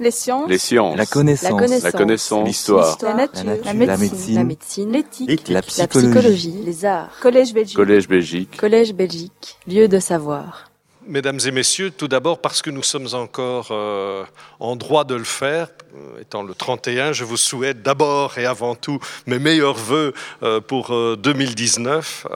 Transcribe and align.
Les 0.00 0.10
sciences. 0.10 0.48
Les 0.48 0.56
sciences. 0.56 0.96
La 0.96 1.04
connaissance. 1.04 1.82
La 1.82 1.92
connaissance. 1.92 2.46
L'histoire. 2.46 2.96
La 3.02 3.14
nature. 3.14 3.44
La 3.44 3.44
nature. 3.44 3.64
La 3.66 3.72
La 3.72 3.74
médecine. 3.74 4.08
médecine. 4.08 4.34
La 4.34 4.44
médecine. 4.44 4.92
L'éthique. 4.92 5.48
La 5.48 5.54
La 5.56 5.62
psychologie. 5.86 6.54
Les 6.64 6.84
arts. 6.86 7.10
Collège 7.20 7.52
Belgique. 7.52 7.76
Collège 7.76 8.08
Belgique. 8.08 8.56
Collège 8.56 8.94
Belgique. 8.94 9.58
Lieu 9.68 9.88
de 9.88 9.98
savoir. 9.98 10.70
Mesdames 11.06 11.38
et 11.44 11.50
messieurs, 11.50 11.90
tout 11.90 12.08
d'abord 12.08 12.40
parce 12.40 12.62
que 12.62 12.70
nous 12.70 12.82
sommes 12.82 13.08
encore 13.12 13.68
euh, 13.72 14.24
en 14.58 14.74
droit 14.76 15.04
de 15.04 15.14
le 15.16 15.24
faire, 15.24 15.68
euh, 15.94 16.20
étant 16.20 16.42
le 16.42 16.54
31, 16.54 17.12
je 17.12 17.24
vous 17.24 17.36
souhaite 17.36 17.82
d'abord 17.82 18.38
et 18.38 18.46
avant 18.46 18.74
tout 18.74 19.00
mes 19.26 19.38
meilleurs 19.38 19.74
voeux 19.76 20.14
euh, 20.42 20.60
pour 20.60 20.94
euh, 20.94 21.16
2019. 21.16 22.26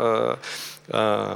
Euh, 0.93 1.35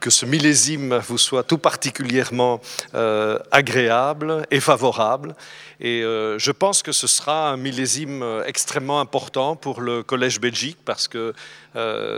que 0.00 0.08
ce 0.08 0.24
millésime 0.24 0.96
vous 1.06 1.18
soit 1.18 1.42
tout 1.42 1.58
particulièrement 1.58 2.60
euh, 2.94 3.38
agréable 3.50 4.46
et 4.50 4.60
favorable. 4.60 5.34
Et 5.80 6.02
euh, 6.02 6.38
je 6.38 6.50
pense 6.50 6.82
que 6.82 6.92
ce 6.92 7.06
sera 7.06 7.50
un 7.50 7.58
millésime 7.58 8.24
extrêmement 8.46 9.00
important 9.00 9.56
pour 9.56 9.82
le 9.82 10.02
Collège 10.02 10.40
Belgique 10.40 10.78
parce 10.84 11.06
que 11.08 11.34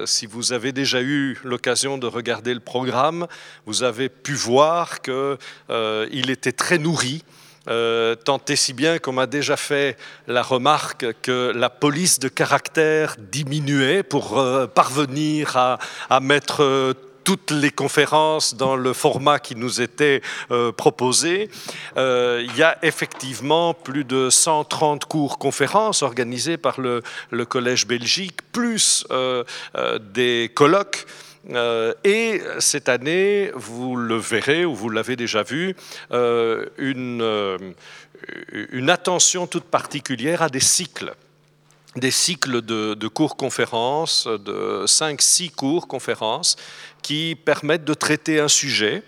si 0.07 0.25
vous 0.25 0.55
avez 0.55 0.73
déjà 0.73 1.03
eu 1.03 1.39
l'occasion 1.45 1.99
de 1.99 2.07
regarder 2.07 2.55
le 2.55 2.61
programme, 2.61 3.27
vous 3.67 3.83
avez 3.83 4.09
pu 4.09 4.33
voir 4.33 5.03
qu'il 5.03 6.31
était 6.31 6.53
très 6.53 6.79
nourri. 6.79 7.23
Euh, 7.71 8.15
tant 8.17 8.41
et 8.49 8.57
si 8.57 8.73
bien 8.73 8.99
qu'on 8.99 9.13
m'a 9.13 9.27
déjà 9.27 9.57
fait 9.57 9.97
la 10.27 10.43
remarque 10.43 11.07
que 11.23 11.53
la 11.55 11.71
police 11.71 12.19
de 12.19 12.29
caractère 12.29 13.17
diminuait 13.19 14.03
pour 14.03 14.39
euh, 14.39 14.67
parvenir 14.67 15.57
à, 15.57 16.21
mettre 16.21 16.63
euh, 16.63 16.95
toutes 17.23 17.51
les 17.53 17.71
conférences 17.71 18.55
dans 18.55 18.77
le 18.77 18.93
format 18.93 19.39
qui 19.39 19.55
nous 19.55 19.81
était 19.81 20.21
euh, 20.51 20.73
proposé. 20.73 21.49
Il 21.97 22.57
y 22.57 22.63
a 22.63 22.79
effectivement 22.83 23.75
plus 23.75 24.05
de 24.05 24.31
130 24.31 25.05
cours 25.05 25.39
conférences 25.39 26.03
organisés 26.03 26.57
par 26.57 26.81
le, 26.81 27.03
Collège 27.45 27.87
Belgique, 27.87 28.39
plus 28.53 29.07
des 30.13 30.51
colloques. 30.55 31.07
Euh, 31.49 31.95
et 32.05 32.43
cette 32.59 32.89
année, 32.89 33.51
vous 33.55 33.97
le 33.97 34.17
verrez 34.17 34.65
ou 34.65 34.75
vous 34.75 34.91
l'avez 34.91 35.17
déjà 35.17 35.43
vu, 35.43 35.75
euh, 36.13 36.67
une, 36.79 37.23
euh, 37.23 37.59
une 38.71 38.91
attention 38.91 39.47
toute 39.47 39.65
particulière 39.65 40.43
à 40.43 40.49
des 40.49 40.61
cycles. 40.61 41.15
Des 41.97 42.11
cycles 42.13 42.63
de, 42.63 42.95
de 42.95 43.09
cours-conférences, 43.09 44.29
de 44.29 44.85
5-6 44.87 45.51
cours-conférences, 45.51 46.57
qui 47.03 47.37
permettent 47.45 47.85
de 47.85 47.95
traiter 47.95 48.39
un 48.39 48.49
sujet 48.49 49.03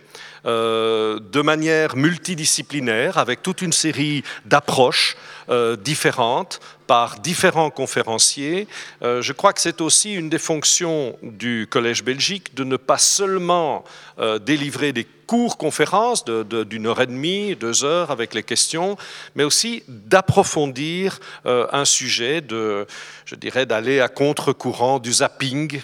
de 0.45 1.41
manière 1.41 1.95
multidisciplinaire, 1.95 3.19
avec 3.19 3.45
toute 3.45 3.63
une 3.63 3.73
série 3.73 4.25
d'approches 4.45 5.17
euh, 5.49 5.77
différentes 5.77 6.61
par 6.87 7.19
différents 7.19 7.71
conférenciers. 7.71 8.69
Euh, 9.03 9.23
je 9.23 9.33
crois 9.33 9.53
que 9.53 9.61
c'est 9.61 9.81
aussi 9.81 10.15
une 10.15 10.29
des 10.29 10.39
fonctions 10.39 11.17
du 11.23 11.67
Collège 11.71 12.05
Belgique 12.05 12.55
de 12.55 12.65
ne 12.65 12.77
pas 12.77 12.99
seulement 12.99 13.83
euh, 14.19 14.39
délivrer 14.39 14.93
des 14.93 15.07
cours-conférences 15.27 16.25
d'une 16.25 16.43
de, 16.43 16.65
d'une 16.65 16.87
heure 16.87 17.01
et 17.01 17.07
demie, 17.07 17.57
deux 17.57 17.85
heures 17.85 18.11
avec 18.11 18.35
les 18.35 18.43
questions, 18.43 18.99
mais 19.35 19.45
aussi 19.45 19.83
d'approfondir 19.89 21.21
un 21.47 21.87
sujet, 21.87 22.43
de, 22.43 22.87
je 23.25 23.37
dirais 23.37 23.65
d'aller 23.65 24.01
à 24.01 24.09
contre-courant 24.09 24.99
du 24.99 25.11
zapping 25.11 25.81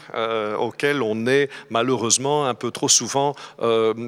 auquel 0.58 1.00
on 1.00 1.26
est 1.26 1.48
malheureusement 1.70 2.46
un 2.46 2.52
peu 2.52 2.70
trop 2.70 2.90
souvent 2.90 3.34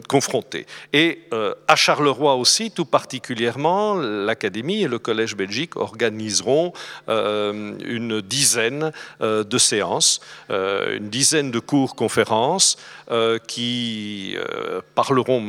confronté. 0.08 0.66
Et 0.92 1.22
à 1.68 1.76
Charleroi 1.76 2.34
aussi, 2.34 2.70
tout 2.70 2.84
particulièrement, 2.84 3.94
l'Académie 3.94 4.82
et 4.82 4.88
le 4.88 4.98
Collège 4.98 5.36
Belgique 5.36 5.39
organiseront 5.76 6.72
euh, 7.08 7.74
une 7.84 8.20
dizaine 8.20 8.92
euh, 9.20 9.44
de 9.44 9.58
séances, 9.58 10.20
euh, 10.50 10.96
une 10.96 11.08
dizaine 11.08 11.50
de 11.50 11.58
cours-conférences 11.58 12.76
euh, 13.10 13.38
qui 13.38 14.36
parleront 14.94 15.42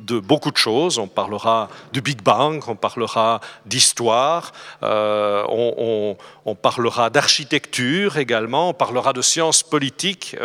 de 0.00 0.18
beaucoup 0.18 0.50
de 0.50 0.56
choses. 0.56 0.98
On 0.98 1.08
parlera 1.08 1.68
du 1.92 2.00
Big 2.00 2.22
Bang, 2.22 2.62
on 2.68 2.76
parlera 2.76 3.40
d'histoire, 3.66 4.52
on, 4.82 6.16
parlera 6.60 7.10
d'architecture 7.10 8.18
également, 8.18 8.70
on 8.70 8.74
parlera 8.74 9.12
de 9.12 9.22
sciences 9.22 9.62
politiques 9.62 10.36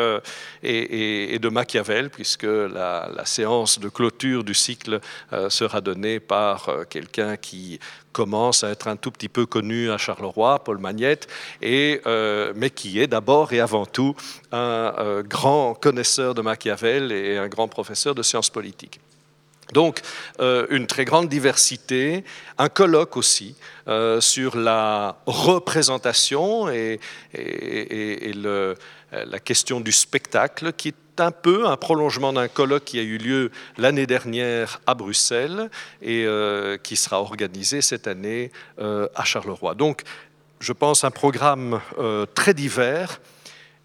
et, 0.63 1.37
de 1.39 1.49
Machiavel, 1.49 2.09
puisque 2.09 2.43
la, 2.43 3.25
séance 3.25 3.79
de 3.79 3.89
clôture 3.89 4.43
du 4.43 4.53
cycle 4.53 4.99
sera 5.49 5.81
donnée 5.81 6.19
par 6.19 6.69
quelqu'un 6.89 7.37
qui 7.37 7.79
commence 8.17 8.63
à 8.63 8.71
être 8.71 8.87
un 8.87 8.95
tout 8.95 9.11
petit 9.11 9.29
peu 9.29 9.45
connu 9.45 9.91
à 9.91 9.99
Charleroi, 9.99 10.63
Paul 10.63 10.79
Magnette, 10.79 11.27
et, 11.61 12.01
euh, 12.07 12.51
mais 12.55 12.71
qui 12.71 12.99
est 12.99 13.05
d'abord 13.05 13.53
et 13.53 13.59
avant 13.59 13.85
tout 13.85 14.15
un 14.51 14.91
euh, 14.97 15.21
grand 15.21 15.75
connaisseur 15.75 16.33
de 16.33 16.41
Machiavel 16.41 17.11
et 17.11 17.37
un 17.37 17.47
grand 17.47 17.67
professeur 17.67 18.15
de 18.15 18.23
sciences 18.23 18.49
politiques. 18.49 18.99
Donc, 19.73 20.01
euh, 20.39 20.65
une 20.69 20.87
très 20.87 21.05
grande 21.05 21.27
diversité, 21.27 22.23
un 22.57 22.69
colloque 22.69 23.17
aussi 23.17 23.55
euh, 23.87 24.21
sur 24.21 24.55
la 24.55 25.17
représentation 25.25 26.69
et, 26.69 26.99
euh, 27.35 28.75
la 29.11 29.39
question 29.39 29.79
du 29.79 29.91
spectacle, 29.91 30.73
qui 30.73 30.89
est 30.89 31.21
un 31.21 31.31
peu 31.31 31.65
un 31.65 31.77
prolongement 31.77 32.33
d'un 32.33 32.47
colloque 32.47 32.85
qui 32.85 32.99
a 32.99 33.03
eu 33.03 33.17
lieu 33.17 33.51
l'année 33.77 34.05
dernière 34.05 34.81
à 34.85 34.93
Bruxelles 34.93 35.69
et 36.01 36.27
qui 36.83 36.95
sera 36.95 37.21
organisé 37.21 37.81
cette 37.81 38.07
année 38.07 38.51
à 38.77 39.23
Charleroi. 39.23 39.73
Donc, 39.73 40.03
je 40.59 40.73
pense 40.73 41.05
un 41.05 41.09
programme 41.09 41.79
très 42.35 42.53
divers. 42.53 43.19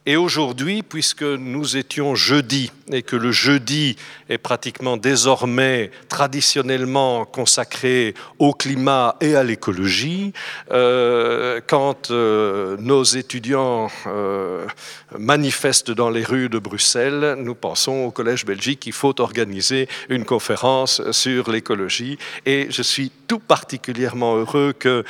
Et 0.05 0.17
aujourd'hui, 0.17 0.83
puisque 0.83 1.23
nous 1.23 1.77
étions 1.77 2.17
jeudi 2.17 2.73
et 2.91 3.03
que 3.03 3.15
le 3.15 3.31
jeudi 3.31 3.95
est 4.29 4.37
pratiquement 4.37 4.97
désormais 4.97 5.93
traditionnellement 6.09 7.25
consacré 7.25 8.15
au 8.41 8.53
climat 8.53 9.15
et 9.21 9.37
à 9.37 9.45
l'écologie, 9.45 10.33
euh, 10.73 11.61
quand 11.69 12.11
euh, 12.11 12.77
nos 12.81 13.05
étudiants 13.05 13.93
euh, 14.09 14.67
manifestent 15.17 15.93
dans 15.93 16.11
les 16.11 16.25
rues 16.25 16.49
de 16.49 16.59
Bruxelles, 16.59 17.37
nous 17.39 17.55
pensons 17.55 18.07
au 18.07 18.11
Collège 18.11 18.45
Belgique 18.45 18.81
qu'il 18.81 18.93
faut 18.93 19.21
organiser 19.21 19.89
une 20.09 20.25
conférence 20.25 21.13
sur 21.13 21.49
l'écologie. 21.49 22.19
Et 22.45 22.67
je 22.71 22.83
suis 22.83 23.13
tout 23.29 23.39
particulièrement 23.39 24.35
heureux 24.37 24.75
que 24.77 25.05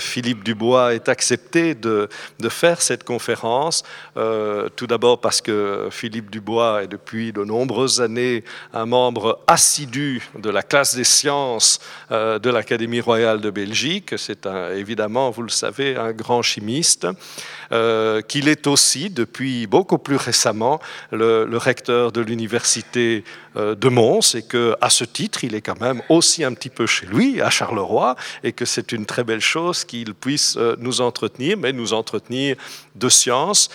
Philippe 0.00 0.42
Dubois 0.42 0.94
ait 0.94 1.08
accepté 1.08 1.76
de 1.76 2.08
faire 2.48 2.82
cette 2.82 3.04
conférence. 3.04 3.75
Euh, 4.16 4.68
tout 4.76 4.86
d'abord 4.86 5.20
parce 5.20 5.40
que 5.40 5.88
Philippe 5.90 6.30
Dubois 6.30 6.84
est 6.84 6.88
depuis 6.88 7.32
de 7.32 7.44
nombreuses 7.44 8.00
années 8.00 8.44
un 8.72 8.86
membre 8.86 9.40
assidu 9.46 10.28
de 10.38 10.50
la 10.50 10.62
classe 10.62 10.94
des 10.94 11.04
sciences 11.04 11.80
euh, 12.10 12.38
de 12.38 12.50
l'Académie 12.50 13.00
royale 13.00 13.40
de 13.40 13.50
Belgique. 13.50 14.14
C'est 14.16 14.46
évidemment, 14.74 15.30
vous 15.30 15.42
le 15.42 15.48
savez, 15.48 15.96
un 15.96 16.12
grand 16.12 16.42
chimiste. 16.42 17.06
Euh, 17.72 18.20
qu'il 18.22 18.48
est 18.48 18.66
aussi, 18.66 19.10
depuis 19.10 19.66
beaucoup 19.66 19.98
plus 19.98 20.16
récemment, 20.16 20.80
le, 21.10 21.44
le 21.44 21.56
recteur 21.56 22.12
de 22.12 22.20
l'université 22.20 23.24
de 23.56 23.88
Mons 23.88 24.34
et 24.34 24.42
que, 24.42 24.76
à 24.80 24.90
ce 24.90 25.04
titre, 25.04 25.44
il 25.44 25.54
est 25.54 25.62
quand 25.62 25.80
même 25.80 26.02
aussi 26.08 26.44
un 26.44 26.52
petit 26.52 26.70
peu 26.70 26.86
chez 26.86 27.06
lui, 27.06 27.40
à 27.40 27.50
Charleroi, 27.50 28.16
et 28.44 28.52
que 28.52 28.64
c'est 28.64 28.92
une 28.92 29.06
très 29.06 29.24
belle 29.24 29.40
chose 29.40 29.84
qu'il 29.84 30.14
puisse 30.14 30.56
euh, 30.56 30.76
nous 30.78 31.00
entretenir, 31.00 31.56
mais 31.56 31.72
nous 31.72 31.92
entretenir 31.92 32.56
de 32.94 33.08
science. 33.08 33.68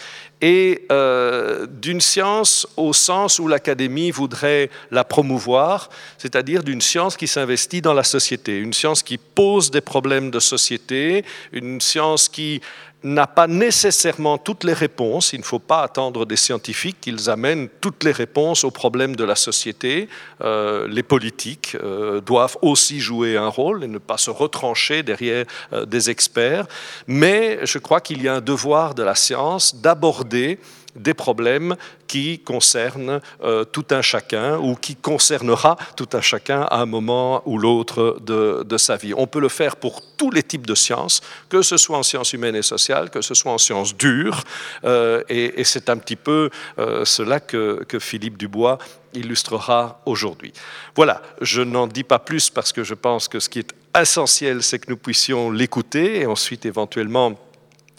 Et 0.44 0.86
euh, 0.92 1.68
d'une 1.68 2.02
science 2.02 2.68
au 2.76 2.94
sens 2.94 3.38
où 3.38 3.48
l'Académie 3.48 4.10
voudrait 4.10 4.72
la 4.90 5.04
promouvoir, 5.04 5.90
c'est-à-dire 6.18 6.64
d'une 6.64 6.82
science 6.82 7.16
qui 7.16 7.28
s'investit 7.28 7.82
dans 7.82 7.94
la 7.94 8.04
société, 8.04 8.58
une 8.58 8.74
science 8.74 9.04
qui 9.04 9.20
pose 9.20 9.70
des 9.70 9.82
problèmes 9.82 10.32
de 10.32 10.40
société, 10.40 11.24
une 11.52 11.80
science 11.80 12.28
qui 12.28 12.62
n'a 13.04 13.26
pas 13.28 13.48
nécessairement 13.48 14.38
toutes 14.38 14.64
les 14.64 14.74
réponses. 14.74 15.34
Il 15.34 15.40
ne 15.40 15.46
faut 15.46 15.60
pas 15.60 15.82
attendre 15.82 16.26
des 16.26 16.36
scientifiques 16.36 16.98
qu'ils 17.02 17.30
amènent 17.30 17.68
toutes 17.82 18.04
les 18.04 18.12
réponses 18.12 18.64
aux 18.64 18.72
problèmes 18.72 19.16
de 19.16 19.24
la 19.24 19.36
société. 19.36 20.08
Euh, 20.42 20.88
les 20.88 21.04
politiques 21.04 21.76
euh, 21.82 22.22
doivent 22.22 22.58
aussi 22.62 23.00
jouer 23.00 23.38
un 23.38 23.48
rôle 23.48 23.84
et 23.84 23.88
ne 23.88 23.98
pas 23.98 24.18
se 24.18 24.30
retrancher 24.30 25.04
derrière 25.04 25.46
euh, 25.74 25.86
des 25.86 26.10
experts. 26.10 26.68
Mais 27.08 27.66
je 27.66 27.80
crois 27.80 28.02
qu'il 28.02 28.22
y 28.22 28.28
a 28.28 28.36
un 28.36 28.42
devoir 28.42 28.94
de 28.94 29.04
la 29.04 29.16
science 29.16 29.76
d'aborder 29.76 30.60
des 30.96 31.14
problèmes 31.14 31.76
qui 32.08 32.40
concernent 32.40 33.22
euh, 33.44 33.64
tout 33.64 33.86
un 33.92 34.02
chacun 34.02 34.58
ou 34.58 34.76
qui 34.76 34.96
concernera 34.96 35.78
tout 35.96 36.10
un 36.14 36.22
chacun 36.22 36.62
à 36.64 36.82
un 36.82 36.86
moment 36.86 37.42
ou 37.46 37.58
l'autre 37.58 38.18
de, 38.22 38.64
de 38.64 38.78
sa 38.78 38.98
vie. 38.98 39.14
On 39.16 39.28
peut 39.28 39.40
le 39.40 39.50
faire 39.50 39.76
pour 39.76 40.02
tous 40.18 40.32
les 40.32 40.44
types 40.44 40.68
de 40.68 40.76
sciences, 40.76 41.22
que 41.50 41.62
ce 41.62 41.78
soit 41.78 41.98
en 41.98 42.04
sciences 42.04 42.34
humaines 42.34 42.56
et 42.56 42.62
sociales, 42.62 43.10
que 43.10 43.22
ce 43.22 43.34
soit 43.34 43.52
en 43.52 43.58
sciences 43.58 43.96
dures, 43.96 44.44
euh, 44.84 45.24
et, 45.30 45.64
c'est 45.64 45.90
un 45.90 45.98
petit 45.98 46.18
peu 46.18 46.50
euh, 46.80 47.06
cela 47.06 47.40
que, 47.40 47.84
que 47.88 47.98
Philippe 47.98 48.38
Dubois 48.38 48.78
illustrera 49.14 50.02
aujourd'hui. 50.06 50.54
Voilà, 50.96 51.22
je 51.42 51.62
n'en 51.62 51.88
dis 51.88 52.04
pas 52.04 52.20
plus 52.20 52.50
parce 52.50 52.72
que 52.74 52.84
je 52.84 52.94
pense 52.94 53.28
que 53.28 53.40
ce 53.40 53.50
qui 53.50 53.60
est 53.60 53.74
essentiel, 54.00 54.64
c'est 54.64 54.80
que 54.80 54.90
nous 54.90 54.98
puissions 54.98 55.52
l'écouter 55.52 56.22
et 56.22 56.26
ensuite 56.26 56.66
éventuellement 56.66 57.38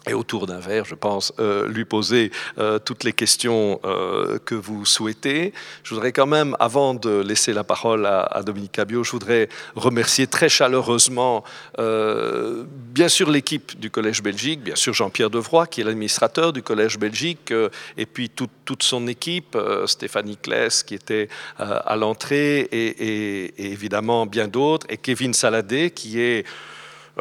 et 0.09 0.15
autour 0.15 0.47
d'un 0.47 0.59
verre, 0.59 0.85
je 0.85 0.95
pense, 0.95 1.33
euh, 1.39 1.69
lui 1.69 1.85
poser 1.85 2.33
euh, 2.59 2.79
toutes 2.79 3.05
les 3.05 3.13
questions 3.13 3.81
euh, 3.85 4.39
que 4.45 4.55
vous 4.55 4.85
souhaitez. 4.85 5.53
Je 5.85 5.95
voudrais 5.95 6.13
quand 6.13 6.27
même, 6.27 6.57
avant 6.59 6.95
de 6.95 7.21
laisser 7.21 7.53
la 7.53 7.63
parole 7.63 8.07
à, 8.07 8.43
Dominique 8.45 8.73
Cabio, 8.73 9.05
je 9.05 9.13
voudrais 9.13 9.49
remercier 9.77 10.27
très 10.27 10.49
chaleureusement, 10.49 11.45
bien 11.79 13.09
sûr, 13.09 13.31
l'équipe 13.31 13.79
du 13.79 13.91
Collège 13.91 14.23
Belgique, 14.23 14.63
bien 14.63 14.75
sûr 14.75 14.93
Jean-Pierre 14.93 15.31
Devroy, 15.31 15.67
qui 15.67 15.81
est 15.81 15.85
l'administrateur 15.85 16.53
du 16.53 16.63
Collège 16.63 16.99
Belgique, 16.99 17.53
et 17.97 18.07
puis 18.07 18.29
toute 18.29 18.83
son 18.83 19.07
équipe, 19.07 19.57
Stéphanie 19.87 20.37
Kless, 20.37 20.83
qui 20.83 20.95
était 20.95 21.29
à 21.59 21.97
l'entrée, 21.97 22.61
et, 22.61 23.55
et, 23.59 23.73
évidemment 23.73 24.27
bien 24.27 24.49
d'autres, 24.49 24.87
et 24.89 24.97
Kevin 24.97 25.35
Saladé, 25.35 25.91
qui 25.91 26.21
est 26.21 26.45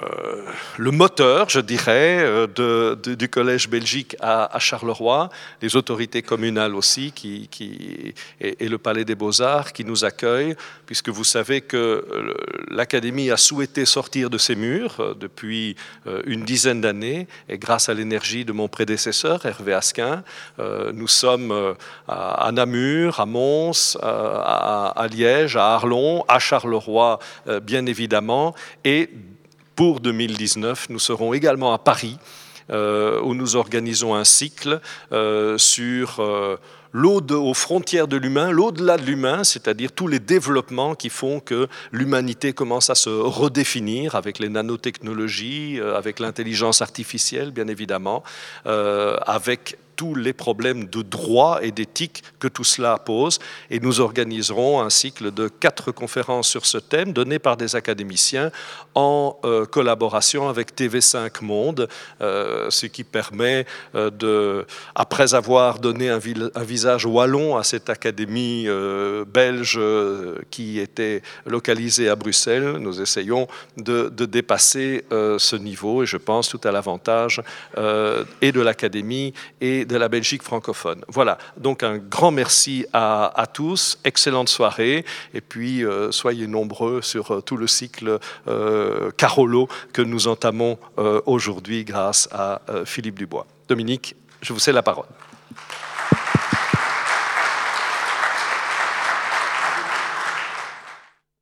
euh, 0.02 0.46
le 0.78 0.92
moteur, 0.92 1.50
je 1.50 1.60
dirais, 1.60 2.20
euh, 2.22 2.96
du 2.96 3.28
Collège 3.28 3.70
Belgique 3.70 4.16
à, 4.22 4.58
Charleroi, 4.58 5.30
les 5.62 5.76
autorités 5.76 6.22
communales 6.22 6.76
aussi, 6.76 7.14
et, 8.40 8.70
le 8.70 8.78
Palais 8.78 9.04
des 9.04 9.16
Beaux-Arts 9.16 9.74
qui 9.74 9.84
nous 9.84 10.06
accueillent, 10.06 10.56
puisque 10.86 11.10
vous 11.10 11.26
savez 11.26 11.60
que 11.60 11.76
euh, 11.78 12.34
l'Académie 12.70 13.32
a 13.32 13.38
souhaité 13.38 13.84
sortir 13.84 14.30
de 14.30 14.38
ses 14.38 14.56
murs 14.56 15.16
depuis 15.20 15.76
une 16.26 16.46
dizaine 16.46 16.80
d'années, 16.80 17.28
et 17.50 17.58
grâce 17.58 17.90
à 17.90 17.94
l'énergie 17.94 18.46
de 18.46 18.54
mon 18.54 18.70
prédécesseur, 18.70 19.46
Hervé 19.46 19.74
Asquin, 19.74 20.24
nous 20.94 21.08
sommes 21.08 21.76
à, 22.08 22.50
Namur, 22.54 23.20
à 23.20 23.26
Mons, 23.26 23.98
à, 24.02 24.94
à, 24.96 25.08
Liège, 25.08 25.58
à 25.58 25.74
Arlon, 25.74 26.24
à 26.28 26.40
Charleroi, 26.40 27.20
bien 27.62 27.86
évidemment, 27.86 28.56
et 28.86 29.10
pour 29.82 30.00
2019, 30.00 30.90
nous 30.92 31.00
serons 31.00 31.34
également 31.34 31.74
à 31.74 31.80
Paris, 31.80 32.20
euh, 32.70 33.20
où 33.24 33.34
nous 33.34 33.56
organisons 33.56 34.14
un 34.14 34.24
cycle 34.24 34.80
euh, 35.12 35.58
sur 35.58 36.20
euh, 36.20 36.58
l'au 36.94 37.20
aux 37.20 37.56
frontières 37.56 38.08
de 38.08 38.16
l'humain, 38.16 38.52
l'au-delà 38.52 38.98
de 38.98 39.02
l'humain, 39.02 39.44
c'est-à-dire 39.44 39.92
tous 39.92 40.06
les 40.06 40.20
développements 40.20 40.94
qui 40.94 41.10
font 41.10 41.40
que 41.40 41.68
l'humanité 41.92 42.54
commence 42.54 42.92
à 42.92 42.96
se 42.96 43.10
redéfinir 43.10 44.14
avec 44.14 44.38
les 44.38 44.50
nanotechnologies, 44.50 45.80
avec 45.96 46.20
l'intelligence 46.20 46.84
artificielle, 46.84 47.50
bien 47.50 47.68
évidemment, 47.68 48.22
avec 48.66 49.80
tous 49.96 50.16
les 50.16 50.34
problèmes 50.34 50.86
de 50.86 51.02
droit 51.02 51.60
et 51.62 51.72
d'éthique 51.72 52.24
que 52.40 52.48
tout 52.48 52.64
cela 52.64 52.98
pose. 52.98 53.40
Et 53.70 53.80
nous 53.80 54.00
organiserons 54.00 54.82
un 54.82 54.90
cycle 54.90 55.32
de 55.32 55.48
quatre 55.48 55.92
conférences 55.92 56.48
sur 56.48 56.66
ce 56.66 56.78
thème 56.78 57.14
données 57.14 57.40
par 57.40 57.58
des 57.58 57.76
académiciens 57.76 58.52
en 58.96 59.38
euh, 59.46 59.66
collaboration 59.66 60.50
avec 60.50 60.76
TV5 60.76 61.44
Monde, 61.44 61.88
euh, 62.22 62.70
ce 62.70 62.86
qui 62.86 63.04
permet 63.04 63.66
euh, 63.96 64.10
de, 64.10 64.66
après 64.96 65.34
avoir 65.34 65.80
donné 65.80 66.10
un, 66.10 66.20
visage 66.20 67.06
wallon 67.06 67.58
à 67.58 67.64
cette 67.64 67.90
académie 67.90 68.68
belge 69.28 69.80
qui 70.50 70.80
était 70.80 71.22
localisée 71.46 72.10
à 72.10 72.16
Bruxelles, 72.16 72.78
nous 72.80 73.02
essayons 73.02 73.48
de, 73.78 74.10
de 74.10 74.26
dépasser 74.26 75.06
ce 75.10 75.56
niveau 75.56 76.04
et 76.04 76.06
je 76.06 76.18
pense 76.18 76.50
tout 76.50 76.62
à 76.64 76.72
l'avantage 76.72 77.42
et 78.42 78.52
de 78.52 78.62
l'académie 78.62 79.34
et 79.60 79.86
de 79.92 79.98
la 79.98 80.08
Belgique 80.08 80.42
francophone. 80.42 81.04
Voilà, 81.08 81.38
donc 81.58 81.84
un 81.84 81.98
grand 81.98 82.32
merci 82.32 82.86
à, 82.94 83.46
tous, 83.54 84.00
excellente 84.06 84.48
soirée, 84.48 85.06
et 85.34 85.42
puis 85.42 85.84
euh, 85.84 86.12
soyez 86.12 86.48
nombreux 86.48 87.02
sur 87.02 87.32
euh, 87.32 87.42
tout 87.42 87.58
le 87.58 87.68
cycle 87.68 88.20
euh, 88.48 89.12
Carolo 89.12 89.68
que 89.94 90.02
nous 90.02 90.28
entamons 90.28 90.78
aujourd'hui 91.26 91.84
grâce 91.84 92.30
à 92.32 92.62
Philippe 92.86 93.16
Dubois. 93.16 93.46
Dominique, 93.68 94.16
je 94.42 94.54
vous 94.54 94.60
cède 94.60 94.76
la 94.76 94.84
parole. 94.84 95.06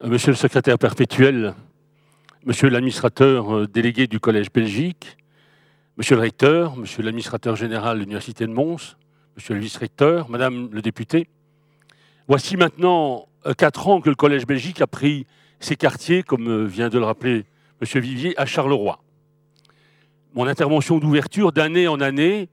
Monsieur 0.03 0.31
le 0.31 0.37
secrétaire 0.37 0.79
perpétuel, 0.79 1.53
monsieur 2.45 2.69
l'administrateur 2.69 3.67
délégué 3.67 4.07
du 4.07 4.19
Collège 4.19 4.51
Belgique, 4.51 5.18
Monsieur 5.99 6.15
le 6.15 6.21
recteur, 6.21 6.77
monsieur 6.77 7.03
l'administrateur 7.03 7.57
général 7.57 7.97
de 7.97 8.03
l'Université 8.03 8.47
de 8.47 8.53
Mons, 8.53 8.95
monsieur 9.35 9.53
le 9.53 9.59
vice-recteur, 9.59 10.29
madame 10.29 10.69
le 10.71 10.81
député, 10.81 11.27
voici 12.25 12.55
maintenant 12.55 13.27
euh, 13.45 13.53
quatre 13.53 13.89
ans 13.89 13.99
que 13.99 14.07
le 14.07 14.15
Collège 14.15 14.47
Belgique 14.47 14.79
a 14.79 14.87
pris 14.87 15.27
ses 15.59 15.75
quartiers, 15.75 16.23
comme 16.23 16.47
euh, 16.47 16.63
vient 16.63 16.87
de 16.87 16.97
le 16.97 17.03
rappeler 17.03 17.43
monsieur 17.81 17.99
Vivier, 17.99 18.33
à 18.39 18.45
Charleroi. 18.45 19.03
Mon 20.35 20.47
intervention 20.47 20.99
d'ouverture 20.99 21.51
d'année 21.51 21.89
en 21.89 21.99
année 21.99 22.47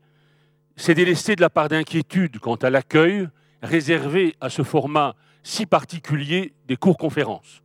s'est 0.75 0.95
délestée 0.95 1.37
de 1.37 1.41
la 1.41 1.49
part 1.49 1.69
d'inquiétude 1.69 2.41
quant 2.41 2.57
à 2.57 2.69
l'accueil 2.69 3.29
réservé 3.63 4.35
à 4.41 4.51
ce 4.51 4.65
format 4.65 5.15
si 5.45 5.67
particulier 5.67 6.53
des 6.67 6.77
cours-conférences. 6.77 7.63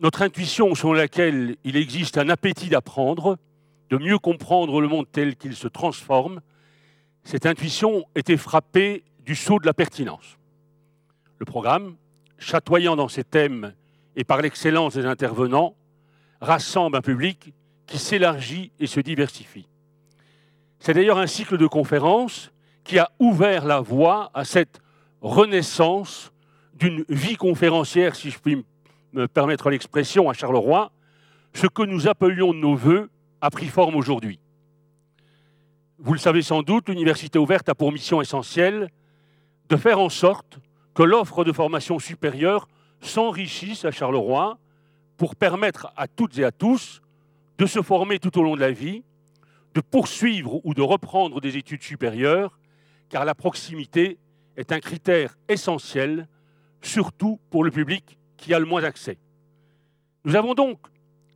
Notre 0.00 0.22
intuition 0.22 0.74
selon 0.74 0.94
laquelle 0.94 1.56
il 1.64 1.76
existe 1.76 2.16
un 2.16 2.30
appétit 2.30 2.70
d'apprendre 2.70 3.36
de 3.90 3.98
mieux 3.98 4.18
comprendre 4.18 4.80
le 4.80 4.88
monde 4.88 5.06
tel 5.10 5.36
qu'il 5.36 5.54
se 5.54 5.68
transforme, 5.68 6.40
cette 7.22 7.46
intuition 7.46 8.04
était 8.14 8.36
frappée 8.36 9.04
du 9.24 9.34
saut 9.34 9.58
de 9.58 9.66
la 9.66 9.74
pertinence. 9.74 10.38
Le 11.38 11.46
programme, 11.46 11.96
chatoyant 12.38 12.96
dans 12.96 13.08
ses 13.08 13.24
thèmes 13.24 13.74
et 14.16 14.24
par 14.24 14.42
l'excellence 14.42 14.94
des 14.94 15.06
intervenants, 15.06 15.74
rassemble 16.40 16.96
un 16.96 17.00
public 17.00 17.52
qui 17.86 17.98
s'élargit 17.98 18.72
et 18.78 18.86
se 18.86 19.00
diversifie. 19.00 19.66
C'est 20.78 20.94
d'ailleurs 20.94 21.18
un 21.18 21.26
cycle 21.26 21.56
de 21.56 21.66
conférences 21.66 22.52
qui 22.84 22.98
a 22.98 23.10
ouvert 23.18 23.64
la 23.64 23.80
voie 23.80 24.30
à 24.34 24.44
cette 24.44 24.80
renaissance 25.22 26.32
d'une 26.74 27.04
vie 27.08 27.36
conférencière, 27.36 28.14
si 28.14 28.30
je 28.30 28.38
puis 28.38 28.64
me 29.12 29.26
permettre 29.26 29.70
l'expression, 29.70 30.28
à 30.28 30.34
Charleroi, 30.34 30.92
ce 31.54 31.66
que 31.66 31.82
nous 31.82 32.08
appelions 32.08 32.52
nos 32.52 32.74
voeux 32.74 33.10
a 33.44 33.50
pris 33.50 33.66
forme 33.66 33.94
aujourd'hui. 33.94 34.40
Vous 35.98 36.14
le 36.14 36.18
savez 36.18 36.40
sans 36.40 36.62
doute, 36.62 36.88
l'université 36.88 37.38
ouverte 37.38 37.68
a 37.68 37.74
pour 37.74 37.92
mission 37.92 38.22
essentielle 38.22 38.88
de 39.68 39.76
faire 39.76 40.00
en 40.00 40.08
sorte 40.08 40.60
que 40.94 41.02
l'offre 41.02 41.44
de 41.44 41.52
formation 41.52 41.98
supérieure 41.98 42.68
s'enrichisse 43.02 43.84
à 43.84 43.90
Charleroi 43.90 44.58
pour 45.18 45.36
permettre 45.36 45.92
à 45.94 46.08
toutes 46.08 46.38
et 46.38 46.44
à 46.44 46.52
tous 46.52 47.02
de 47.58 47.66
se 47.66 47.82
former 47.82 48.18
tout 48.18 48.38
au 48.38 48.42
long 48.42 48.54
de 48.54 48.62
la 48.62 48.70
vie, 48.70 49.04
de 49.74 49.82
poursuivre 49.82 50.64
ou 50.64 50.72
de 50.72 50.80
reprendre 50.80 51.42
des 51.42 51.58
études 51.58 51.82
supérieures, 51.82 52.58
car 53.10 53.26
la 53.26 53.34
proximité 53.34 54.16
est 54.56 54.72
un 54.72 54.80
critère 54.80 55.36
essentiel, 55.50 56.28
surtout 56.80 57.38
pour 57.50 57.62
le 57.62 57.70
public 57.70 58.16
qui 58.38 58.54
a 58.54 58.58
le 58.58 58.64
moins 58.64 58.84
accès. 58.84 59.18
Nous 60.24 60.34
avons 60.34 60.54
donc 60.54 60.78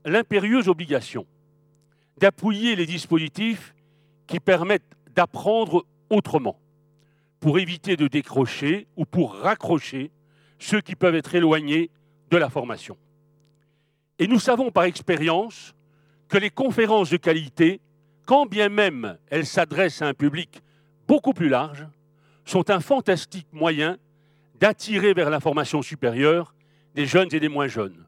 l'impérieuse 0.07 0.69
obligation 0.69 1.27
d'appuyer 2.19 2.77
les 2.77 2.87
dispositifs 2.87 3.75
qui 4.27 4.41
permettent 4.41 4.97
d'apprendre 5.15 5.87
autrement, 6.11 6.59
pour 7.41 7.59
éviter 7.59 7.97
de 7.97 8.09
décrocher 8.09 8.87
ou 8.97 9.05
pour 9.05 9.35
raccrocher 9.35 10.11
ceux 10.59 10.81
qui 10.81 10.95
peuvent 10.95 11.15
être 11.15 11.35
éloignés 11.35 11.91
de 12.31 12.37
la 12.37 12.51
formation. 12.51 12.97
Et 14.19 14.27
nous 14.27 14.39
savons 14.39 14.71
par 14.71 14.85
expérience 14.85 15.75
que 16.29 16.39
les 16.39 16.51
conférences 16.51 17.11
de 17.11 17.17
qualité, 17.17 17.81
quand 18.27 18.47
bien 18.47 18.69
même 18.69 19.17
elles 19.29 19.47
s'adressent 19.47 20.03
à 20.03 20.09
un 20.09 20.15
public 20.15 20.63
beaucoup 21.07 21.33
plus 21.33 21.49
large, 21.49 21.87
sont 22.45 22.71
un 22.71 22.81
fantastique 22.81 23.47
moyen 23.53 23.97
d'attirer 24.61 25.15
vers 25.15 25.31
la 25.31 25.41
formation 25.41 25.83
supérieure 25.83 26.55
des 26.95 27.07
jeunes 27.07 27.29
et 27.33 27.41
des 27.41 27.49
moins 27.49 27.69
jeunes. 27.69 28.05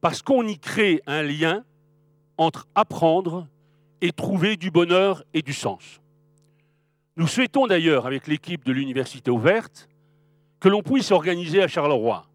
Parce 0.00 0.22
qu'on 0.22 0.46
y 0.46 0.58
crée 0.58 1.02
un 1.06 1.22
lien 1.22 1.64
entre 2.40 2.66
apprendre 2.74 3.46
et 4.00 4.12
trouver 4.12 4.56
du 4.56 4.70
bonheur 4.70 5.22
et 5.34 5.42
du 5.42 5.52
sens. 5.52 6.00
Nous 7.18 7.26
souhaitons 7.26 7.66
d'ailleurs, 7.66 8.06
avec 8.06 8.26
l'équipe 8.26 8.64
de 8.64 8.72
l'Université 8.72 9.30
ouverte, 9.30 9.90
que 10.58 10.70
l'on 10.70 10.82
puisse 10.82 11.10
organiser 11.10 11.62
à 11.62 11.68
Charleroi, 11.68 12.26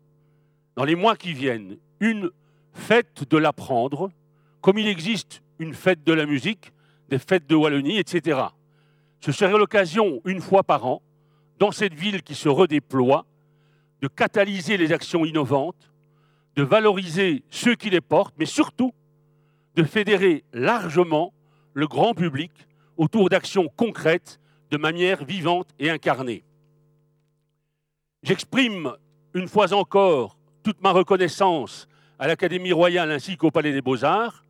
dans 0.76 0.84
les 0.84 0.94
mois 0.94 1.16
qui 1.16 1.34
viennent, 1.34 1.78
une 2.00 2.30
fête 2.72 3.28
de 3.28 3.38
l'apprendre, 3.38 4.12
comme 4.62 4.78
il 4.78 4.88
existe 4.88 5.42
une 5.58 5.74
fête 5.74 6.04
de 6.04 6.14
la 6.14 6.28
musique, 6.28 6.72
des 7.10 7.18
fêtes 7.18 7.48
de 7.48 7.56
Wallonie, 7.56 7.98
etc. 7.98 8.42
Ce 9.22 9.32
serait 9.32 9.58
l'occasion, 9.58 10.22
une 10.26 10.42
fois 10.42 10.62
par 10.62 10.86
an, 10.86 11.02
dans 11.58 11.72
cette 11.72 11.96
ville 11.96 12.22
qui 12.22 12.36
se 12.36 12.48
redéploie, 12.50 13.26
de 14.04 14.08
catalyser 14.08 14.78
les 14.78 14.92
actions 14.92 15.26
innovantes, 15.26 15.92
de 16.56 16.62
valoriser 16.62 17.44
ceux 17.50 17.74
qui 17.74 17.90
les 17.90 18.02
portent, 18.02 18.36
mais 18.38 18.46
surtout 18.46 18.94
de 19.76 19.84
fédérer 19.84 20.44
largement 20.54 21.34
le 21.74 21.88
grand 21.88 22.14
public 22.14 22.52
autour 22.98 23.30
d'actions 23.30 23.68
concrètes 23.76 24.40
de 24.72 24.78
manière 24.78 25.26
vivante 25.26 25.70
et 25.80 25.90
incarnée. 25.90 26.44
J'exprime 28.24 28.94
une 29.34 29.48
fois 29.48 29.74
encore 29.74 30.38
toute 30.64 30.82
ma 30.82 30.92
reconnaissance 30.92 31.88
à 32.18 32.28
l'Académie 32.28 32.72
royale 32.72 33.12
ainsi 33.12 33.38
qu'au 33.38 33.52
Palais 33.52 33.74
des 33.74 33.82
Beaux-Arts 33.82 34.46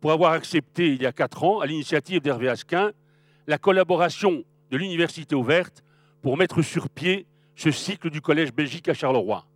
pour 0.00 0.12
avoir 0.12 0.32
accepté 0.32 0.92
il 0.92 1.02
y 1.02 1.06
a 1.06 1.12
quatre 1.12 1.44
ans, 1.44 1.60
à 1.60 1.66
l'initiative 1.66 2.20
d'Hervé 2.20 2.48
Asquin, 2.48 2.92
la 3.46 3.56
collaboration 3.56 4.44
de 4.70 4.76
l'Université 4.76 5.34
ouverte 5.34 5.82
pour 6.20 6.36
mettre 6.36 6.60
sur 6.60 6.90
pied 6.90 7.26
ce 7.56 7.70
cycle 7.70 8.10
du 8.10 8.20
Collège 8.20 8.52
Belgique 8.52 8.88
à 8.88 8.94
Charleroi. 8.94 9.46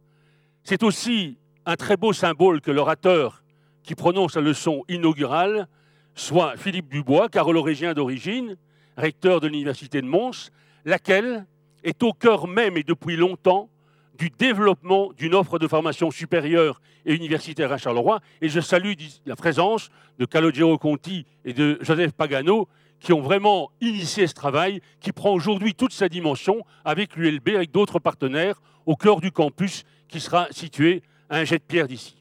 C'est 0.63 0.83
aussi 0.83 1.37
un 1.67 1.77
très 1.77 1.97
beau 1.97 2.13
symbole 2.13 2.61
que 2.61 2.71
l'orateur 2.71 3.43
qui 3.89 3.95
prononce 3.95 4.37
la 4.37 4.43
leçon 4.43 4.85
inaugurale 4.91 5.67
soit 6.15 6.59
Philippe 6.59 6.91
Dubois, 6.91 7.31
carolorégien 7.31 7.95
d'origine, 7.95 8.59
recteur 8.99 9.41
de 9.41 9.49
l'Université 9.49 10.03
de 10.03 10.07
Mons, 10.07 10.51
laquelle 10.85 11.47
est 11.85 12.03
au 12.03 12.13
cœur 12.13 12.47
même 12.49 12.77
et 12.77 12.83
depuis 12.83 13.17
longtemps 13.17 13.71
du 14.19 14.29
développement 14.29 15.11
d'une 15.17 15.35
offre 15.35 15.59
de 15.59 15.67
formation 15.67 16.11
supérieure 16.11 16.83
et 17.07 17.15
universitaire 17.15 17.73
à 17.73 17.79
Charleroi. 17.79 18.21
Et 18.43 18.51
je 18.51 18.61
salue 18.61 18.93
la 19.25 19.37
présence 19.37 19.89
de 20.19 20.27
Calogero 20.27 20.77
Conti 20.77 21.25
et 21.47 21.55
de 21.55 21.79
Joseph 21.81 22.13
Pagano, 22.13 22.69
qui 23.01 23.15
ont 23.15 23.23
vraiment 23.23 23.71
initié 23.81 24.27
ce 24.27 24.35
travail, 24.35 24.83
qui 25.01 25.13
prend 25.13 25.33
aujourd'hui 25.33 25.73
toute 25.73 25.95
sa 25.95 26.11
dimension 26.11 26.63
avec 26.85 27.17
l'ULB, 27.17 27.49
avec 27.55 27.71
d'autres 27.71 28.01
partenaires, 28.01 28.61
au 28.85 28.97
cœur 28.97 29.23
du 29.23 29.33
campus 29.33 29.85
qui 30.09 30.21
sera 30.21 30.47
situé 30.51 31.03
à 31.31 31.39
un 31.39 31.45
jet 31.47 31.57
de 31.57 31.65
pierre 31.65 31.89
d'ici. 31.89 32.18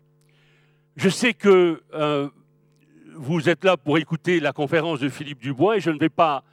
Je 0.98 1.10
sais 1.10 1.36
que 1.36 1.84
euh, 1.94 2.28
vous 3.16 3.50
êtes 3.50 3.64
là 3.64 3.78
pour 3.78 4.00
écouter 4.00 4.40
la 4.40 4.52
conférence 4.52 5.00
de 5.00 5.10
Philippe 5.10 5.40
Dubois 5.40 5.78
et 5.78 5.80
je 5.80 5.92
ne 5.92 6.00
vais 6.00 6.10
pas 6.10 6.44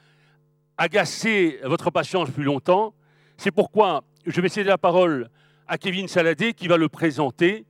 agacer 0.76 1.58
votre 1.64 1.90
patience 1.90 2.28
plus 2.28 2.44
longtemps. 2.44 2.92
C'est 3.38 3.50
pourquoi 3.50 4.04
je 4.26 4.38
vais 4.42 4.50
céder 4.50 4.68
la 4.68 4.76
parole 4.76 5.30
à 5.66 5.78
Kevin 5.78 6.08
Saladé 6.08 6.52
qui 6.52 6.68
va 6.68 6.76
le 6.76 6.90
présenter 6.90 7.64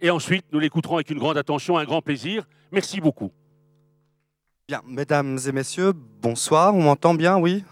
et 0.00 0.10
ensuite 0.10 0.46
nous 0.52 0.60
l'écouterons 0.60 0.94
avec 0.94 1.10
une 1.10 1.18
grande 1.18 1.36
attention, 1.36 1.76
un 1.78 1.84
grand 1.84 2.00
plaisir. 2.00 2.46
Merci 2.70 3.00
beaucoup. 3.00 3.32
Bien, 4.68 4.82
mesdames 4.86 5.36
et 5.44 5.50
messieurs, 5.50 5.92
bonsoir. 6.22 6.76
On 6.76 6.82
m'entend 6.82 7.12
bien, 7.12 7.38
oui? 7.38 7.64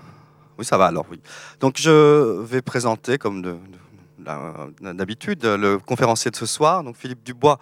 Oui, 0.59 0.65
ça 0.65 0.77
va 0.77 0.87
alors, 0.87 1.07
oui. 1.13 1.21
Donc 1.61 1.77
je 1.79 2.41
vais 2.43 2.61
présenter, 2.61 3.19
comme 3.19 3.41
de, 3.41 3.57
d'habitude, 4.81 5.45
le 5.45 5.79
conférencier 5.79 6.31
de 6.31 6.37
ce 6.37 6.47
soir, 6.47 6.83
donc 6.83 6.97
Philippe 6.97 7.23
Dubois, 7.25 7.59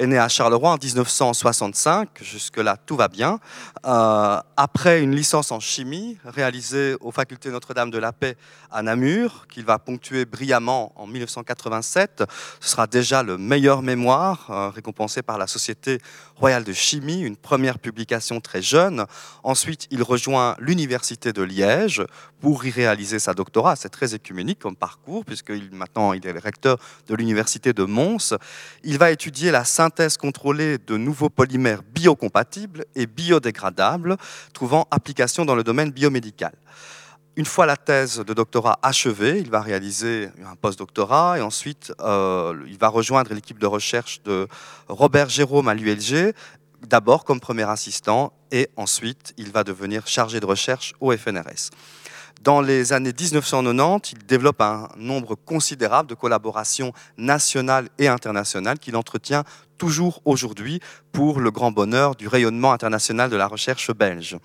est 0.00 0.06
né 0.06 0.18
à 0.18 0.28
Charleroi 0.28 0.70
en 0.70 0.78
1965. 0.82 2.08
Jusque-là, 2.22 2.78
tout 2.86 2.96
va 2.96 3.08
bien. 3.08 3.38
Euh, 3.84 4.40
après 4.56 5.02
une 5.02 5.14
licence 5.14 5.52
en 5.52 5.60
chimie 5.60 6.16
réalisée 6.24 6.96
aux 7.02 7.10
facultés 7.10 7.50
Notre-Dame 7.50 7.90
de 7.90 7.98
la 7.98 8.12
Paix 8.12 8.36
à 8.70 8.82
Namur, 8.82 9.46
qu'il 9.48 9.66
va 9.66 9.78
ponctuer 9.78 10.24
brillamment 10.24 10.92
en 10.96 11.06
1987, 11.06 12.24
ce 12.60 12.68
sera 12.70 12.86
déjà 12.86 13.22
le 13.22 13.36
meilleur 13.36 13.82
mémoire 13.82 14.46
euh, 14.48 14.70
récompensé 14.70 15.20
par 15.20 15.36
la 15.36 15.46
Société 15.46 15.98
royale 16.36 16.64
de 16.64 16.72
chimie, 16.72 17.20
une 17.20 17.36
première 17.36 17.78
publication 17.78 18.40
très 18.40 18.62
jeune. 18.62 19.04
Ensuite, 19.42 19.86
il 19.90 20.02
rejoint 20.02 20.56
l'Université 20.60 21.34
de 21.34 21.42
Liège 21.42 22.02
pour 22.40 22.64
y 22.64 22.70
réaliser 22.70 23.18
sa 23.18 23.34
doctorat. 23.34 23.76
C'est 23.76 23.90
très 23.90 24.14
écuménique 24.14 24.60
comme 24.60 24.76
parcours, 24.76 25.26
puisque 25.26 25.50
maintenant 25.72 26.14
il 26.14 26.26
est 26.26 26.30
recteur 26.38 26.78
de 27.06 27.14
l'Université 27.14 27.74
de 27.74 27.84
Mons. 27.84 28.34
Il 28.82 28.96
va 28.96 29.10
étudier 29.10 29.50
la 29.50 29.66
synthèse 29.66 29.89
contrôlée 30.18 30.78
de 30.78 30.96
nouveaux 30.96 31.28
polymères 31.28 31.82
biocompatibles 31.82 32.84
et 32.94 33.06
biodégradables, 33.06 34.16
trouvant 34.52 34.86
application 34.90 35.44
dans 35.44 35.54
le 35.54 35.64
domaine 35.64 35.90
biomédical. 35.90 36.52
Une 37.36 37.44
fois 37.44 37.64
la 37.64 37.76
thèse 37.76 38.18
de 38.18 38.34
doctorat 38.34 38.78
achevée, 38.82 39.38
il 39.38 39.50
va 39.50 39.60
réaliser 39.60 40.28
un 40.44 40.56
post-doctorat 40.56 41.38
et 41.38 41.42
ensuite 41.42 41.92
euh, 42.00 42.54
il 42.66 42.76
va 42.76 42.88
rejoindre 42.88 43.32
l'équipe 43.32 43.58
de 43.58 43.66
recherche 43.66 44.22
de 44.24 44.48
Robert 44.88 45.28
Jérôme 45.28 45.68
à 45.68 45.74
l'ULG, 45.74 46.34
d'abord 46.86 47.24
comme 47.24 47.40
premier 47.40 47.68
assistant 47.68 48.32
et 48.50 48.68
ensuite 48.76 49.32
il 49.36 49.52
va 49.52 49.64
devenir 49.64 50.06
chargé 50.06 50.40
de 50.40 50.46
recherche 50.46 50.94
au 51.00 51.16
FNRS. 51.16 51.70
Dans 52.40 52.62
les 52.62 52.94
années 52.94 53.12
1990, 53.12 54.12
il 54.12 54.26
développe 54.26 54.62
un 54.62 54.88
nombre 54.96 55.34
considérable 55.34 56.08
de 56.08 56.14
collaborations 56.14 56.94
nationales 57.18 57.90
et 57.98 58.08
internationales 58.08 58.78
qu'il 58.78 58.96
entretient 58.96 59.44
toujours 59.76 60.22
aujourd'hui 60.24 60.80
pour 61.12 61.40
le 61.40 61.50
grand 61.50 61.70
bonheur 61.70 62.14
du 62.14 62.28
rayonnement 62.28 62.72
international 62.72 63.28
de 63.28 63.36
la 63.36 63.46
recherche 63.46 63.90
belge. 63.92 64.38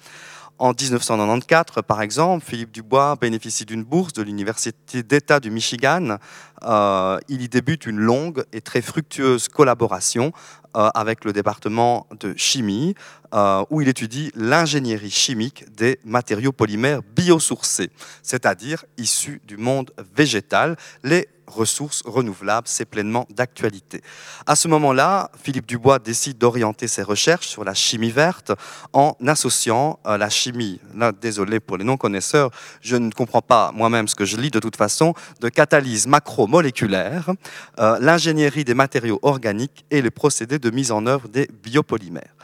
En 0.58 0.72
1994, 0.72 1.84
par 1.86 2.02
exemple, 2.02 2.46
Philippe 2.46 2.72
Dubois 2.72 3.18
bénéficie 3.20 3.66
d'une 3.66 3.84
bourse 3.84 4.14
de 4.14 4.24
l'Université 4.24 5.04
d'État 5.04 5.42
du 5.42 5.50
Michigan. 5.50 6.18
Euh, 6.64 7.20
il 7.28 7.42
y 7.42 7.50
débute 7.50 7.86
une 7.86 8.00
longue 8.00 8.44
et 8.54 8.62
très 8.62 8.82
fructueuse 8.82 9.50
collaboration 9.50 10.32
avec 10.76 11.24
le 11.26 11.34
département 11.34 12.08
de 12.20 12.34
chimie, 12.38 12.96
euh, 13.36 13.66
où 13.70 13.82
il 13.82 13.88
étudie 13.90 14.32
l'ingénierie 14.36 15.12
chimique 15.12 15.66
des 15.76 16.00
matériaux 16.06 16.52
polymères 16.52 17.02
biosourcés, 17.16 17.90
c'est-à-dire 18.22 18.86
issus 18.98 19.42
du 19.46 19.58
monde 19.58 19.92
végétal, 20.16 20.78
les 21.04 21.28
ressources 21.48 22.02
renouvelables, 22.06 22.68
c'est 22.68 22.86
pleinement 22.86 23.28
d'actualité. 23.30 24.02
À 24.48 24.56
ce 24.56 24.68
moment-là, 24.68 25.30
Philippe 25.42 25.68
Dubois 25.68 26.00
décide 26.00 26.38
d'orienter 26.40 26.88
ses 26.88 27.04
recherches 27.04 27.48
sur 27.48 27.64
la 27.64 27.74
chimie 27.74 28.10
verte 28.10 28.52
en 28.94 29.16
associant 29.28 30.00
euh, 30.08 30.18
la 30.18 30.30
chimie, 30.30 30.80
désolé 31.22 31.60
pour 31.60 31.78
les 31.78 31.84
non-connaisseurs, 31.84 32.50
je 32.82 32.96
ne 32.96 33.12
comprends 33.12 33.42
pas 33.42 33.72
moi-même 33.74 34.08
ce 34.08 34.16
que 34.16 34.26
je 34.26 34.38
lis 34.38 34.50
de 34.50 34.60
toute 34.60 34.76
façon, 34.76 35.14
de 35.40 35.50
catalyse 35.50 36.08
macromoléculaire, 36.08 37.32
euh, 37.80 38.00
l'ingénierie 38.00 38.64
des 38.64 38.74
matériaux 38.74 39.20
organiques 39.22 39.86
et 39.92 40.02
les 40.02 40.12
procédés 40.12 40.58
de 40.58 40.65
mise 40.70 40.92
en 40.92 41.06
œuvre 41.06 41.28
des 41.28 41.50
biopolymères. 41.64 42.36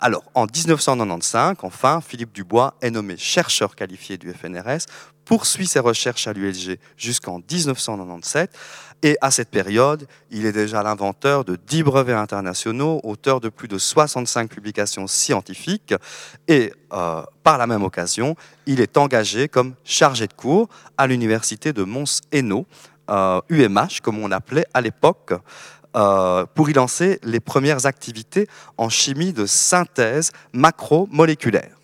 Alors, 0.00 0.22
en 0.34 0.46
1995, 0.46 1.56
enfin, 1.62 2.00
Philippe 2.00 2.32
Dubois 2.32 2.74
est 2.80 2.90
nommé 2.90 3.16
chercheur 3.18 3.76
qualifié 3.76 4.16
du 4.16 4.32
FNRS 4.32 4.86
poursuit 5.30 5.68
ses 5.68 5.78
recherches 5.78 6.26
à 6.26 6.32
l'ULG 6.32 6.80
jusqu'en 6.96 7.38
1997. 7.38 8.50
Et 9.04 9.16
à 9.20 9.30
cette 9.30 9.48
période, 9.48 10.08
il 10.32 10.44
est 10.44 10.50
déjà 10.50 10.82
l'inventeur 10.82 11.44
de 11.44 11.54
10 11.54 11.84
brevets 11.84 12.16
internationaux, 12.16 13.00
auteur 13.04 13.40
de 13.40 13.48
plus 13.48 13.68
de 13.68 13.78
65 13.78 14.50
publications 14.50 15.06
scientifiques. 15.06 15.94
Et 16.48 16.72
euh, 16.92 17.22
par 17.44 17.58
la 17.58 17.68
même 17.68 17.84
occasion, 17.84 18.34
il 18.66 18.80
est 18.80 18.96
engagé 18.96 19.46
comme 19.46 19.74
chargé 19.84 20.26
de 20.26 20.32
cours 20.32 20.68
à 20.98 21.06
l'université 21.06 21.72
de 21.72 21.84
Mons-Hainaut, 21.84 22.66
UMH 23.08 24.00
comme 24.02 24.18
on 24.18 24.26
l'appelait 24.26 24.66
à 24.74 24.80
l'époque. 24.80 25.32
Euh, 25.96 26.46
pour 26.54 26.70
y 26.70 26.72
lancer 26.72 27.18
les 27.24 27.40
premières 27.40 27.86
activités 27.86 28.46
en 28.76 28.88
chimie 28.88 29.32
de 29.32 29.44
synthèse 29.44 30.30
macromoléculaire. 30.52 31.80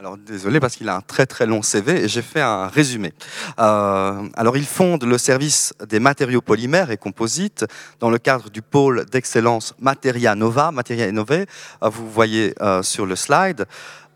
Alors 0.00 0.16
désolé 0.16 0.60
parce 0.60 0.76
qu'il 0.76 0.88
a 0.88 0.96
un 0.96 1.02
très 1.02 1.26
très 1.26 1.44
long 1.44 1.60
CV 1.60 2.04
et 2.04 2.08
j'ai 2.08 2.22
fait 2.22 2.40
un 2.40 2.68
résumé. 2.68 3.12
Euh, 3.58 4.26
alors 4.32 4.56
il 4.56 4.64
fonde 4.64 5.04
le 5.04 5.18
service 5.18 5.74
des 5.86 6.00
matériaux 6.00 6.40
polymères 6.40 6.90
et 6.90 6.96
composites 6.96 7.66
dans 7.98 8.08
le 8.08 8.16
cadre 8.16 8.48
du 8.48 8.62
pôle 8.62 9.04
d'excellence 9.04 9.74
Materia 9.78 10.34
Nova, 10.34 10.72
Materia 10.72 11.06
Innové, 11.06 11.44
euh, 11.82 11.90
vous 11.90 12.10
voyez 12.10 12.54
euh, 12.62 12.82
sur 12.82 13.04
le 13.04 13.14
slide. 13.14 13.66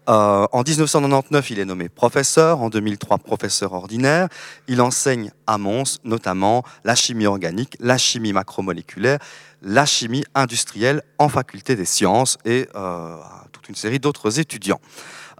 En 0.06 0.62
1999, 0.66 1.50
il 1.50 1.58
est 1.58 1.64
nommé 1.64 1.88
professeur, 1.88 2.60
en 2.60 2.68
2003 2.68 3.18
professeur 3.18 3.72
ordinaire. 3.72 4.28
Il 4.68 4.80
enseigne 4.80 5.30
à 5.46 5.58
Mons 5.58 5.98
notamment 6.04 6.64
la 6.84 6.94
chimie 6.94 7.26
organique, 7.26 7.76
la 7.80 7.98
chimie 7.98 8.32
macromoléculaire, 8.32 9.18
la 9.62 9.86
chimie 9.86 10.24
industrielle 10.34 11.02
en 11.18 11.28
faculté 11.28 11.76
des 11.76 11.84
sciences 11.84 12.38
et 12.44 12.68
toute 13.52 13.68
une 13.68 13.74
série 13.74 13.98
d'autres 13.98 14.38
étudiants. 14.40 14.80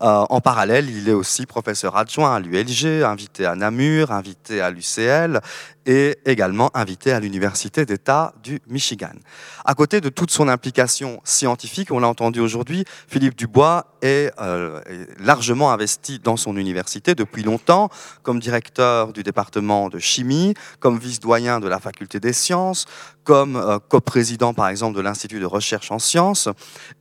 Euh, 0.05 0.27
en 0.29 0.41
parallèle, 0.43 0.91
il 0.91 1.09
est 1.09 1.15
aussi 1.15 1.47
professeur 1.47 1.97
adjoint 1.97 2.35
à 2.35 2.41
l'ULG, 2.41 3.03
invité 3.03 3.47
à 3.47 3.55
Namur, 3.55 4.13
invité 4.13 4.61
à 4.61 4.71
l'UCL 4.71 5.41
et 5.87 6.19
également 6.27 6.71
invité 6.75 7.13
à 7.13 7.21
l'Université 7.21 7.87
d'État 7.87 8.35
du 8.43 8.61
Michigan. 8.69 9.13
À 9.65 9.75
côté 9.75 10.03
de 10.03 10.11
toute 10.11 10.31
son 10.31 10.49
implication 10.49 11.21
scientifique, 11.25 11.91
on 11.91 12.01
l'a 12.01 12.09
entendu 12.09 12.41
aujourd'hui, 12.41 12.85
Philippe 13.09 13.37
Dubois 13.37 13.87
est, 14.03 14.31
euh, 14.41 14.81
largement 15.19 15.73
investi 15.73 16.19
dans 16.19 16.37
son 16.37 16.57
université 16.57 17.15
depuis 17.15 17.43
longtemps, 17.43 17.89
comme 18.23 18.41
directeur 18.41 19.13
du 19.13 19.23
département 19.23 19.89
de 19.89 19.99
chimie, 19.99 20.55
comme 20.81 20.99
vice-doyen 20.99 21.61
de 21.61 21.69
la 21.69 21.81
faculté 21.81 22.21
des 22.21 22.35
sciences, 22.35 22.85
comme 23.25 23.57
euh, 23.57 23.79
coprésident 23.79 24.55
par 24.55 24.69
exemple 24.69 24.97
de 24.97 25.01
l'Institut 25.01 25.41
de 25.41 25.47
recherche 25.47 25.91
en 25.91 25.99
sciences, 25.99 26.49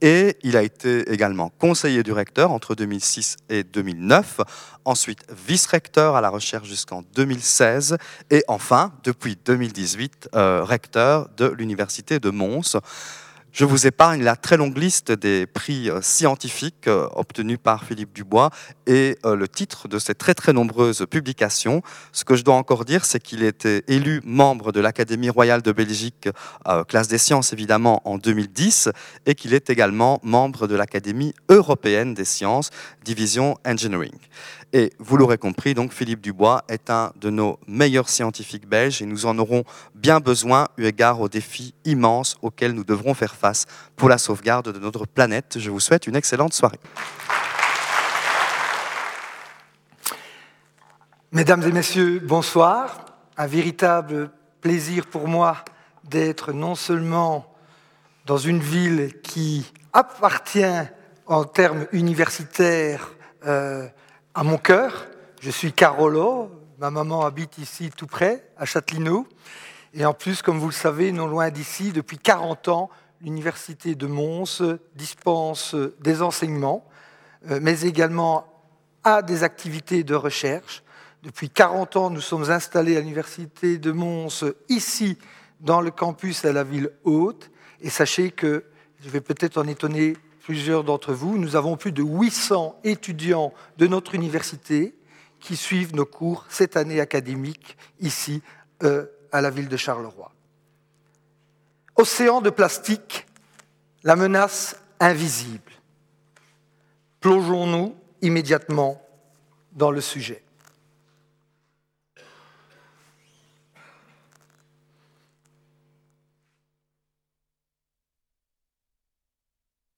et 0.02 0.38
il 0.44 0.58
a 0.58 0.64
été 0.64 1.12
également 1.12 1.50
conseiller 1.60 2.02
du 2.04 2.12
recteur 2.12 2.52
entre 2.52 2.76
2006 2.76 3.38
et 3.50 3.64
2009, 3.64 4.42
ensuite 4.86 5.26
vice-recteur 5.48 6.16
à 6.16 6.22
la 6.22 6.30
recherche 6.30 6.68
jusqu'en 6.68 7.04
2016, 7.16 7.98
et 8.32 8.44
enfin, 8.48 8.94
depuis 9.04 9.38
2018, 9.46 10.30
euh, 10.36 10.64
recteur 10.64 11.30
de 11.38 11.46
l'Université 11.46 12.20
de 12.20 12.30
Mons. 12.30 12.78
Je 13.54 13.66
vous 13.66 13.86
épargne 13.86 14.24
la 14.24 14.36
très 14.36 14.58
longue 14.58 14.76
liste 14.80 15.12
des 15.12 15.46
prix 15.46 15.88
euh, 15.88 16.02
scientifiques 16.02 16.88
euh, 16.88 17.08
obtenus 17.14 17.60
par 17.62 17.84
Philippe 17.84 18.12
Dubois 18.12 18.50
et 18.88 19.20
euh, 19.26 19.36
le 19.36 19.48
titre 19.48 19.88
de 19.88 20.00
ses 20.00 20.16
très 20.16 20.34
très 20.34 20.54
nombreuses 20.54 21.06
publications. 21.08 21.84
Ce 22.14 22.26
que 22.26 22.36
je 22.36 22.44
dois 22.44 22.56
encore 22.56 22.84
dire, 22.84 23.06
c'est 23.06 23.20
qu'il 23.20 23.44
était 23.44 23.84
élu 23.88 24.22
membre 24.26 24.72
de 24.72 24.80
l'Académie 24.80 25.30
royale 25.30 25.62
de 25.62 25.72
Belgique, 25.72 26.30
classe 26.88 27.08
des 27.08 27.20
sciences 27.20 27.54
évidemment, 27.54 28.02
en 28.06 28.18
2010, 28.18 28.90
et 29.28 29.36
qu'il 29.36 29.54
est 29.54 29.70
également 29.70 30.20
membre 30.24 30.66
de 30.68 30.76
l'Académie 30.76 31.36
européenne 31.50 32.16
des 32.16 32.26
sciences, 32.26 32.72
division 33.06 33.56
engineering. 33.66 34.18
Et 34.76 34.92
vous 34.98 35.18
l'aurez 35.18 35.38
compris, 35.38 35.76
donc 35.76 35.94
Philippe 35.94 36.20
Dubois 36.20 36.64
est 36.68 36.90
un 36.90 37.14
de 37.18 37.30
nos 37.30 37.60
meilleurs 37.68 38.10
scientifiques 38.10 38.68
belges 38.68 39.04
et 39.04 39.06
nous 39.06 39.28
en 39.28 39.38
aurons 39.38 39.64
bien 39.94 40.20
besoin 40.20 40.68
eu 40.78 40.86
égard 40.86 41.22
aux 41.22 41.30
défis 41.30 41.76
immenses 41.86 42.38
auxquels 42.42 42.72
nous 42.72 42.84
devrons 42.84 43.14
faire 43.14 43.36
face 43.36 43.68
pour 43.96 44.10
la 44.10 44.18
sauvegarde 44.18 44.74
de 44.74 44.80
notre 44.80 45.06
planète. 45.06 45.60
Je 45.60 45.70
vous 45.70 45.80
souhaite 45.80 46.08
une 46.08 46.16
excellente 46.16 46.56
soirée. 46.56 46.80
Mesdames 51.32 51.62
et 51.62 51.72
messieurs, 51.72 52.20
bonsoir. 52.20 53.06
Un 53.38 53.46
véritable 53.46 54.32
plaisir 54.60 55.06
pour 55.06 55.28
moi 55.28 55.58
d'être 56.04 56.52
non 56.52 56.74
seulement 56.74 57.46
dans 58.26 58.38
une 58.38 58.60
ville 58.60 59.22
qui 59.22 59.72
appartient 59.94 60.64
en 61.28 61.44
termes 61.44 61.86
universitaires 61.92 63.12
euh, 63.46 63.88
à 64.36 64.44
mon 64.44 64.58
cœur. 64.58 65.06
Je 65.42 65.52
suis 65.52 65.74
Carolo, 65.74 66.50
ma 66.80 66.90
maman 66.90 67.24
habite 67.26 67.58
ici 67.60 67.92
tout 67.96 68.08
près, 68.08 68.50
à 68.58 68.66
Châtelineau. 68.66 69.28
Et 69.94 70.06
en 70.06 70.14
plus, 70.14 70.42
comme 70.42 70.58
vous 70.58 70.70
le 70.70 70.74
savez, 70.74 71.12
non 71.12 71.28
loin 71.28 71.52
d'ici, 71.52 71.92
depuis 71.92 72.18
40 72.18 72.68
ans, 72.70 72.90
l'Université 73.22 73.94
de 73.96 74.08
Mons 74.08 74.62
dispense 74.96 75.76
des 76.00 76.22
enseignements, 76.22 76.84
euh, 77.50 77.60
mais 77.62 77.82
également 77.82 78.48
a 79.04 79.22
des 79.22 79.44
activités 79.44 80.04
de 80.04 80.16
recherche. 80.16 80.84
Depuis 81.22 81.50
40 81.50 81.96
ans, 81.96 82.10
nous 82.10 82.22
sommes 82.22 82.50
installés 82.50 82.98
à 82.98 83.02
l'Université 83.02 83.78
de 83.78 83.92
Mons, 83.92 84.46
ici, 84.68 85.18
dans 85.60 85.80
le 85.80 85.92
campus 85.92 86.44
à 86.44 86.52
la 86.52 86.64
ville 86.64 86.90
haute. 87.04 87.52
Et 87.82 87.90
sachez 87.90 88.32
que, 88.32 88.66
je 89.02 89.10
vais 89.10 89.22
peut-être 89.22 89.58
en 89.58 89.68
étonner 89.68 90.16
plusieurs 90.44 90.84
d'entre 90.84 91.14
vous, 91.14 91.38
nous 91.38 91.56
avons 91.56 91.78
plus 91.78 91.94
de 91.94 92.04
800 92.04 92.80
étudiants 92.84 93.54
de 93.78 93.88
notre 93.88 94.14
université 94.14 94.94
qui 95.40 95.56
suivent 95.56 95.96
nos 95.96 96.06
cours 96.06 96.46
cette 96.50 96.78
année 96.78 97.00
académique 97.00 97.78
ici 98.00 98.44
euh, 98.84 99.06
à 99.32 99.42
la 99.42 99.50
ville 99.50 99.70
de 99.70 99.78
Charleroi. 99.78 100.32
Océan 101.96 102.42
de 102.42 102.50
plastique, 102.50 103.26
la 104.04 104.18
menace 104.18 104.80
invisible. 105.00 105.72
Plongeons-nous 107.22 107.96
immédiatement 108.22 109.02
dans 109.72 109.92
le 109.92 110.02
sujet. 110.02 110.44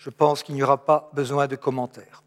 Je 0.06 0.12
pense 0.12 0.44
qu'il 0.44 0.54
n'y 0.54 0.62
aura 0.62 0.86
pas 0.86 1.10
besoin 1.14 1.48
de 1.48 1.56
commentaires. 1.56 2.22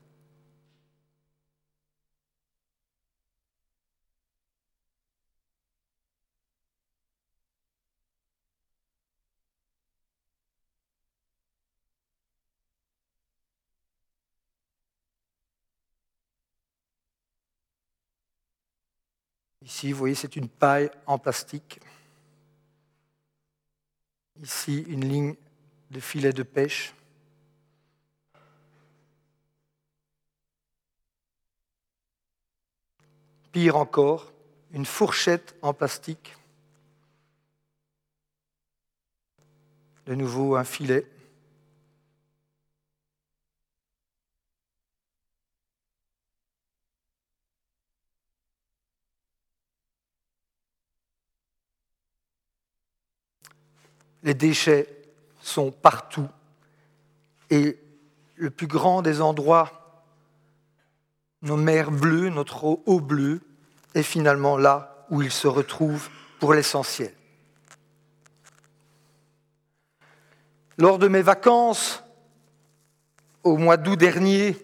Ici, 19.63 19.93
vous 19.93 19.99
voyez, 19.99 20.17
c'est 20.17 20.35
une 20.35 20.49
paille 20.49 20.91
en 21.07 21.17
plastique. 21.17 21.79
Ici, 24.43 24.85
une 24.89 25.09
ligne 25.09 25.37
de 25.93 26.01
filet 26.01 26.33
de 26.33 26.43
pêche. 26.43 26.93
Pire 33.53 33.77
encore, 33.77 34.33
une 34.73 34.85
fourchette 34.85 35.57
en 35.63 35.73
plastique. 35.73 36.37
De 40.07 40.15
nouveau 40.15 40.57
un 40.57 40.65
filet. 40.65 41.07
Les 54.23 54.35
déchets 54.35 54.87
sont 55.41 55.71
partout 55.71 56.29
et 57.51 57.79
le 58.35 58.51
plus 58.51 58.67
grand 58.67 59.01
des 59.01 59.21
endroits 59.21 59.78
nos 61.43 61.57
mers 61.57 61.91
bleues, 61.91 62.31
notre 62.31 62.65
eau 62.65 63.01
bleue, 63.01 63.41
est 63.95 64.03
finalement 64.03 64.57
là 64.57 65.07
où 65.11 65.23
ils 65.23 65.31
se 65.31 65.49
retrouvent 65.49 66.09
pour 66.39 66.55
l'essentiel. 66.55 67.13
Lors 70.77 70.99
de 70.99 71.09
mes 71.09 71.23
vacances, 71.23 72.05
au 73.43 73.57
mois 73.57 73.77
d'août 73.77 73.97
dernier, 73.97 74.57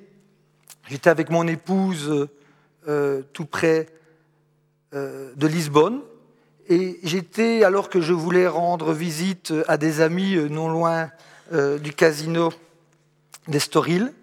j'étais 0.88 1.10
avec 1.10 1.30
mon 1.30 1.46
épouse 1.46 2.28
euh, 2.86 3.22
tout 3.32 3.46
près 3.46 3.88
euh, 4.94 5.32
de 5.34 5.46
Lisbonne 5.46 6.02
et 6.68 7.00
j'étais, 7.02 7.64
alors 7.64 7.88
que 7.88 8.00
je 8.00 8.12
voulais 8.12 8.46
rendre 8.46 8.92
visite 8.92 9.52
à 9.68 9.76
des 9.76 10.00
amis 10.00 10.36
euh, 10.36 10.48
non 10.48 10.68
loin 10.68 11.10
du 11.82 11.92
casino 11.92 12.50
d'Estoril, 13.48 14.14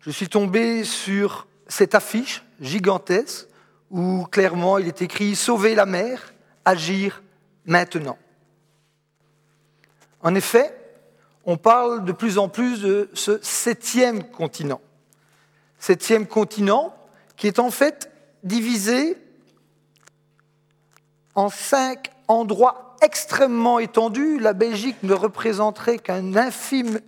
je 0.00 0.10
suis 0.10 0.28
tombé 0.28 0.84
sur 0.84 1.46
cette 1.72 1.94
affiche 1.94 2.44
gigantesque 2.60 3.48
où 3.90 4.26
clairement 4.30 4.76
il 4.76 4.88
est 4.88 5.00
écrit 5.00 5.34
Sauver 5.34 5.74
la 5.74 5.86
mer, 5.86 6.34
agir 6.66 7.22
maintenant. 7.64 8.18
En 10.20 10.34
effet, 10.34 10.76
on 11.44 11.56
parle 11.56 12.04
de 12.04 12.12
plus 12.12 12.36
en 12.36 12.48
plus 12.48 12.82
de 12.82 13.10
ce 13.14 13.40
septième 13.42 14.22
continent. 14.24 14.82
Septième 15.78 16.26
continent 16.26 16.94
qui 17.36 17.46
est 17.46 17.58
en 17.58 17.70
fait 17.70 18.10
divisé 18.44 19.16
en 21.34 21.48
cinq 21.48 22.10
endroits 22.28 22.96
extrêmement 23.00 23.78
étendus. 23.78 24.38
La 24.38 24.52
Belgique 24.52 25.02
ne 25.02 25.14
représenterait 25.14 25.98
qu'une 25.98 26.36
infime, 26.36 27.00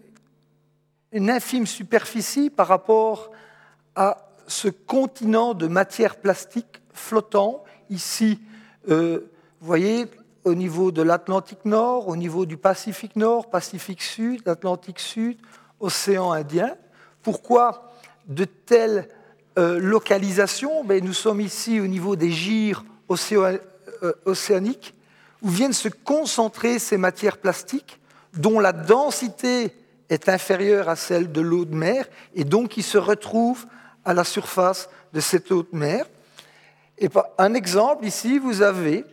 infime 1.12 1.66
superficie 1.66 2.48
par 2.48 2.66
rapport 2.66 3.30
à 3.94 4.23
ce 4.46 4.68
continent 4.68 5.54
de 5.54 5.66
matière 5.66 6.16
plastique 6.16 6.82
flottant, 6.92 7.64
ici, 7.90 8.40
euh, 8.88 9.30
vous 9.60 9.66
voyez, 9.66 10.06
au 10.44 10.54
niveau 10.54 10.92
de 10.92 11.02
l'Atlantique 11.02 11.64
Nord, 11.64 12.08
au 12.08 12.16
niveau 12.16 12.46
du 12.46 12.56
Pacifique 12.56 13.16
Nord, 13.16 13.50
Pacifique 13.50 14.02
Sud, 14.02 14.42
l'Atlantique 14.44 15.00
Sud, 15.00 15.38
océan 15.80 16.32
Indien. 16.32 16.76
Pourquoi 17.22 17.90
de 18.26 18.44
telles 18.44 19.08
euh, 19.58 19.78
localisations? 19.78 20.84
Ben, 20.84 21.02
Nous 21.02 21.14
sommes 21.14 21.40
ici 21.40 21.80
au 21.80 21.86
niveau 21.86 22.16
des 22.16 22.30
gires 22.30 22.84
euh, 23.10 23.58
océaniques, 24.24 24.94
où 25.42 25.48
viennent 25.48 25.72
se 25.72 25.88
concentrer 25.88 26.78
ces 26.78 26.96
matières 26.96 27.38
plastiques, 27.38 28.00
dont 28.34 28.60
la 28.60 28.72
densité 28.72 29.74
est 30.10 30.28
inférieure 30.28 30.88
à 30.88 30.96
celle 30.96 31.32
de 31.32 31.40
l'eau 31.40 31.64
de 31.64 31.74
mer, 31.74 32.06
et 32.34 32.44
donc 32.44 32.70
qui 32.70 32.82
se 32.82 32.98
retrouvent 32.98 33.66
à 34.04 34.14
la 34.14 34.24
surface 34.24 34.88
de 35.12 35.20
cette 35.20 35.50
haute 35.52 35.72
mer. 35.72 36.06
Et 36.98 37.08
un 37.38 37.54
exemple, 37.54 38.04
ici, 38.04 38.38
vous 38.38 38.62
avez 38.62 39.04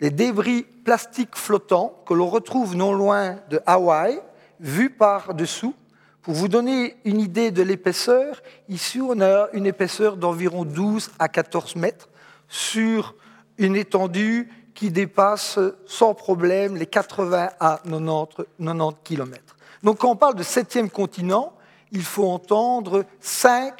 les 0.00 0.10
débris 0.10 0.62
plastiques 0.62 1.36
flottants 1.36 2.02
que 2.06 2.14
l'on 2.14 2.28
retrouve 2.28 2.74
non 2.74 2.92
loin 2.92 3.36
de 3.50 3.60
Hawaï, 3.66 4.20
vus 4.58 4.90
par-dessous. 4.90 5.74
Pour 6.22 6.34
vous 6.34 6.48
donner 6.48 6.96
une 7.04 7.20
idée 7.20 7.50
de 7.50 7.62
l'épaisseur, 7.62 8.42
ici 8.68 9.00
on 9.00 9.20
a 9.20 9.48
une 9.52 9.66
épaisseur 9.66 10.16
d'environ 10.16 10.64
12 10.64 11.10
à 11.18 11.28
14 11.28 11.76
mètres 11.76 12.08
sur 12.48 13.14
une 13.56 13.76
étendue 13.76 14.50
qui 14.74 14.90
dépasse 14.90 15.58
sans 15.86 16.14
problème 16.14 16.76
les 16.76 16.86
80 16.86 17.50
à 17.58 17.80
90, 17.84 18.46
90 18.58 18.96
km. 19.04 19.56
Donc 19.82 19.98
quand 19.98 20.10
on 20.10 20.16
parle 20.16 20.34
de 20.34 20.42
septième 20.42 20.90
continent, 20.90 21.54
il 21.90 22.02
faut 22.02 22.28
entendre 22.28 23.04
cinq 23.20 23.74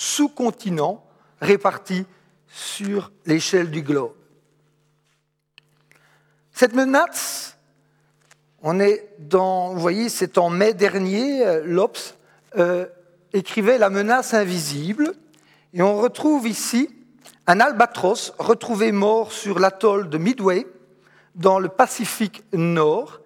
sous-continents 0.00 1.04
répartis 1.42 2.06
sur 2.48 3.12
l'échelle 3.26 3.70
du 3.70 3.82
globe. 3.82 4.14
Cette 6.52 6.74
menace, 6.74 7.58
On 8.62 8.78
est 8.80 9.08
dans, 9.18 9.72
vous 9.72 9.80
voyez, 9.80 10.08
c'est 10.10 10.36
en 10.36 10.50
mai 10.50 10.74
dernier, 10.74 11.46
euh, 11.46 11.62
l'Obs 11.64 12.14
euh, 12.58 12.86
écrivait 13.32 13.78
La 13.78 13.88
menace 13.88 14.34
invisible, 14.34 15.14
et 15.72 15.80
on 15.80 15.96
retrouve 15.96 16.46
ici 16.46 16.90
un 17.46 17.60
albatros 17.60 18.34
retrouvé 18.38 18.92
mort 18.92 19.32
sur 19.32 19.58
l'atoll 19.58 20.08
de 20.10 20.18
Midway, 20.18 20.66
dans 21.34 21.58
le 21.58 21.68
Pacifique 21.68 22.42
Nord, 22.52 23.20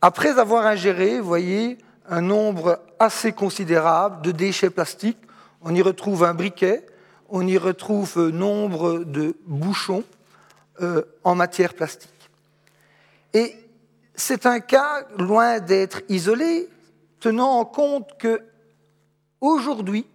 après 0.00 0.38
avoir 0.38 0.66
ingéré, 0.66 1.20
vous 1.20 1.28
voyez, 1.28 1.78
un 2.08 2.20
nombre 2.20 2.80
assez 2.98 3.32
considérable 3.32 4.22
de 4.22 4.32
déchets 4.32 4.70
plastiques. 4.70 5.18
On 5.62 5.74
y 5.74 5.82
retrouve 5.82 6.24
un 6.24 6.34
briquet, 6.34 6.86
on 7.28 7.46
y 7.46 7.58
retrouve 7.58 8.30
nombre 8.30 9.00
de 9.00 9.36
bouchons 9.46 10.04
euh, 10.80 11.02
en 11.22 11.34
matière 11.34 11.74
plastique. 11.74 12.10
Et 13.34 13.54
c'est 14.14 14.46
un 14.46 14.60
cas 14.60 15.06
loin 15.18 15.60
d'être 15.60 16.02
isolé, 16.08 16.68
tenant 17.20 17.58
en 17.58 17.64
compte 17.64 18.16
que 18.18 18.40
aujourd'hui, 19.40 20.06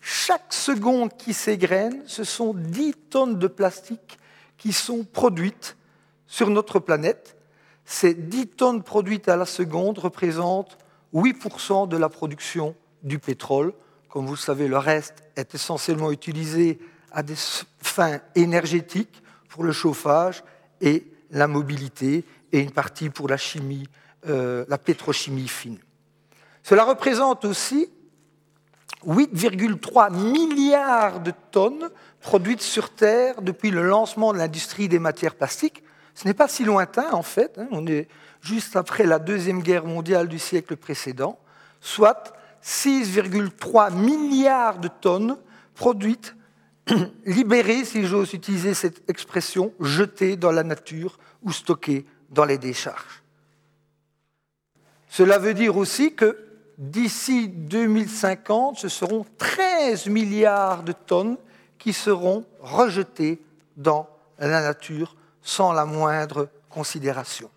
chaque 0.00 0.52
seconde 0.52 1.16
qui 1.16 1.32
s'égrène, 1.32 2.02
ce 2.06 2.24
sont 2.24 2.52
10 2.54 2.94
tonnes 3.10 3.38
de 3.38 3.46
plastique 3.46 4.18
qui 4.58 4.72
sont 4.72 5.04
produites 5.04 5.76
sur 6.26 6.50
notre 6.50 6.78
planète. 6.78 7.36
Ces 7.84 8.14
10 8.14 8.48
tonnes 8.48 8.82
produites 8.82 9.28
à 9.28 9.36
la 9.36 9.46
seconde 9.46 9.98
représentent 9.98 10.78
8% 11.14 11.88
de 11.88 11.96
la 11.96 12.08
production 12.08 12.74
du 13.02 13.18
pétrole. 13.18 13.72
Comme 14.14 14.26
vous 14.26 14.34
le 14.34 14.38
savez, 14.38 14.68
le 14.68 14.78
reste 14.78 15.24
est 15.34 15.56
essentiellement 15.56 16.12
utilisé 16.12 16.78
à 17.10 17.24
des 17.24 17.34
fins 17.82 18.20
énergétiques 18.36 19.20
pour 19.48 19.64
le 19.64 19.72
chauffage 19.72 20.44
et 20.80 21.04
la 21.32 21.48
mobilité 21.48 22.24
et 22.52 22.60
une 22.60 22.70
partie 22.70 23.10
pour 23.10 23.26
la 23.26 23.36
chimie, 23.36 23.88
euh, 24.28 24.64
la 24.68 24.78
pétrochimie 24.78 25.48
fine. 25.48 25.80
Cela 26.62 26.84
représente 26.84 27.44
aussi 27.44 27.90
8,3 29.04 30.12
milliards 30.12 31.18
de 31.18 31.32
tonnes 31.50 31.90
produites 32.20 32.62
sur 32.62 32.90
Terre 32.90 33.42
depuis 33.42 33.72
le 33.72 33.82
lancement 33.82 34.32
de 34.32 34.38
l'industrie 34.38 34.88
des 34.88 35.00
matières 35.00 35.34
plastiques. 35.34 35.82
Ce 36.14 36.28
n'est 36.28 36.34
pas 36.34 36.46
si 36.46 36.62
lointain 36.62 37.10
en 37.10 37.24
fait, 37.24 37.58
hein. 37.58 37.66
on 37.72 37.84
est 37.88 38.06
juste 38.42 38.76
après 38.76 39.06
la 39.06 39.18
Deuxième 39.18 39.60
Guerre 39.60 39.86
mondiale 39.86 40.28
du 40.28 40.38
siècle 40.38 40.76
précédent, 40.76 41.36
soit 41.80 42.32
6,3 42.64 43.92
milliards 43.94 44.78
de 44.78 44.88
tonnes 44.88 45.36
produites, 45.74 46.34
libérées, 47.26 47.84
si 47.84 48.06
j'ose 48.06 48.32
utiliser 48.32 48.72
cette 48.72 49.08
expression, 49.08 49.72
jetées 49.80 50.36
dans 50.36 50.52
la 50.52 50.62
nature 50.62 51.18
ou 51.42 51.52
stockées 51.52 52.06
dans 52.30 52.44
les 52.44 52.58
décharges. 52.58 53.22
Cela 55.08 55.38
veut 55.38 55.54
dire 55.54 55.76
aussi 55.76 56.14
que 56.14 56.38
d'ici 56.78 57.48
2050, 57.48 58.78
ce 58.78 58.88
seront 58.88 59.26
13 59.38 60.06
milliards 60.06 60.82
de 60.82 60.92
tonnes 60.92 61.36
qui 61.78 61.92
seront 61.92 62.44
rejetées 62.60 63.40
dans 63.76 64.08
la 64.38 64.62
nature 64.62 65.14
sans 65.42 65.72
la 65.72 65.84
moindre 65.84 66.48
considération. 66.70 67.50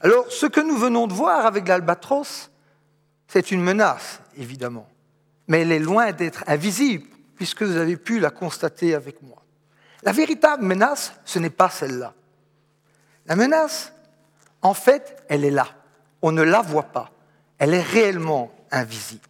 Alors, 0.00 0.24
ce 0.30 0.46
que 0.46 0.60
nous 0.60 0.76
venons 0.76 1.06
de 1.06 1.12
voir 1.12 1.46
avec 1.46 1.68
l'albatros, 1.68 2.50
c'est 3.28 3.50
une 3.50 3.62
menace, 3.62 4.20
évidemment, 4.36 4.88
mais 5.48 5.62
elle 5.62 5.72
est 5.72 5.78
loin 5.78 6.12
d'être 6.12 6.44
invisible, 6.46 7.06
puisque 7.36 7.62
vous 7.62 7.76
avez 7.76 7.96
pu 7.96 8.20
la 8.20 8.30
constater 8.30 8.94
avec 8.94 9.22
moi. 9.22 9.42
La 10.02 10.12
véritable 10.12 10.64
menace, 10.64 11.14
ce 11.24 11.38
n'est 11.38 11.50
pas 11.50 11.70
celle-là. 11.70 12.14
La 13.26 13.36
menace, 13.36 13.92
en 14.62 14.74
fait, 14.74 15.24
elle 15.28 15.44
est 15.44 15.50
là. 15.50 15.68
On 16.22 16.32
ne 16.32 16.42
la 16.42 16.60
voit 16.60 16.84
pas. 16.92 17.10
Elle 17.58 17.74
est 17.74 17.82
réellement 17.82 18.52
invisible. 18.70 19.26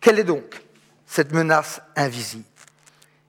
Quelle 0.00 0.18
est 0.18 0.24
donc 0.24 0.62
cette 1.06 1.32
menace 1.32 1.80
invisible? 1.96 2.44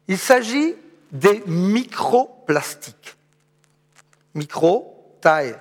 Il 0.08 0.18
s'agit 0.18 0.76
des 1.12 1.44
microplastiques. 1.48 3.16
Micro, 4.36 5.18
taille 5.22 5.58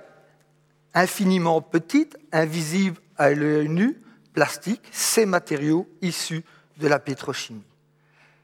infiniment 0.94 1.60
petite, 1.60 2.18
invisible 2.32 3.00
à 3.18 3.30
l'œil 3.30 3.68
nu, 3.68 4.00
plastique, 4.32 4.82
ces 4.92 5.26
matériaux 5.26 5.88
issus 6.00 6.44
de 6.78 6.88
la 6.88 6.98
pétrochimie. 6.98 7.64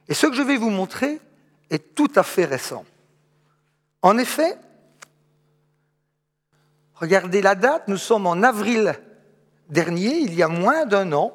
Et 0.08 0.14
ce 0.14 0.26
que 0.26 0.34
je 0.34 0.42
vais 0.42 0.56
vous 0.56 0.70
montrer 0.70 1.20
est 1.70 1.94
tout 1.94 2.10
à 2.14 2.22
fait 2.22 2.44
récent. 2.44 2.84
En 4.02 4.18
effet, 4.18 4.56
regardez 6.94 7.40
la 7.40 7.54
date, 7.54 7.88
nous 7.88 7.96
sommes 7.96 8.26
en 8.26 8.42
avril 8.42 8.94
dernier, 9.70 10.18
il 10.18 10.34
y 10.34 10.42
a 10.42 10.48
moins 10.48 10.84
d'un 10.84 11.12
an, 11.12 11.34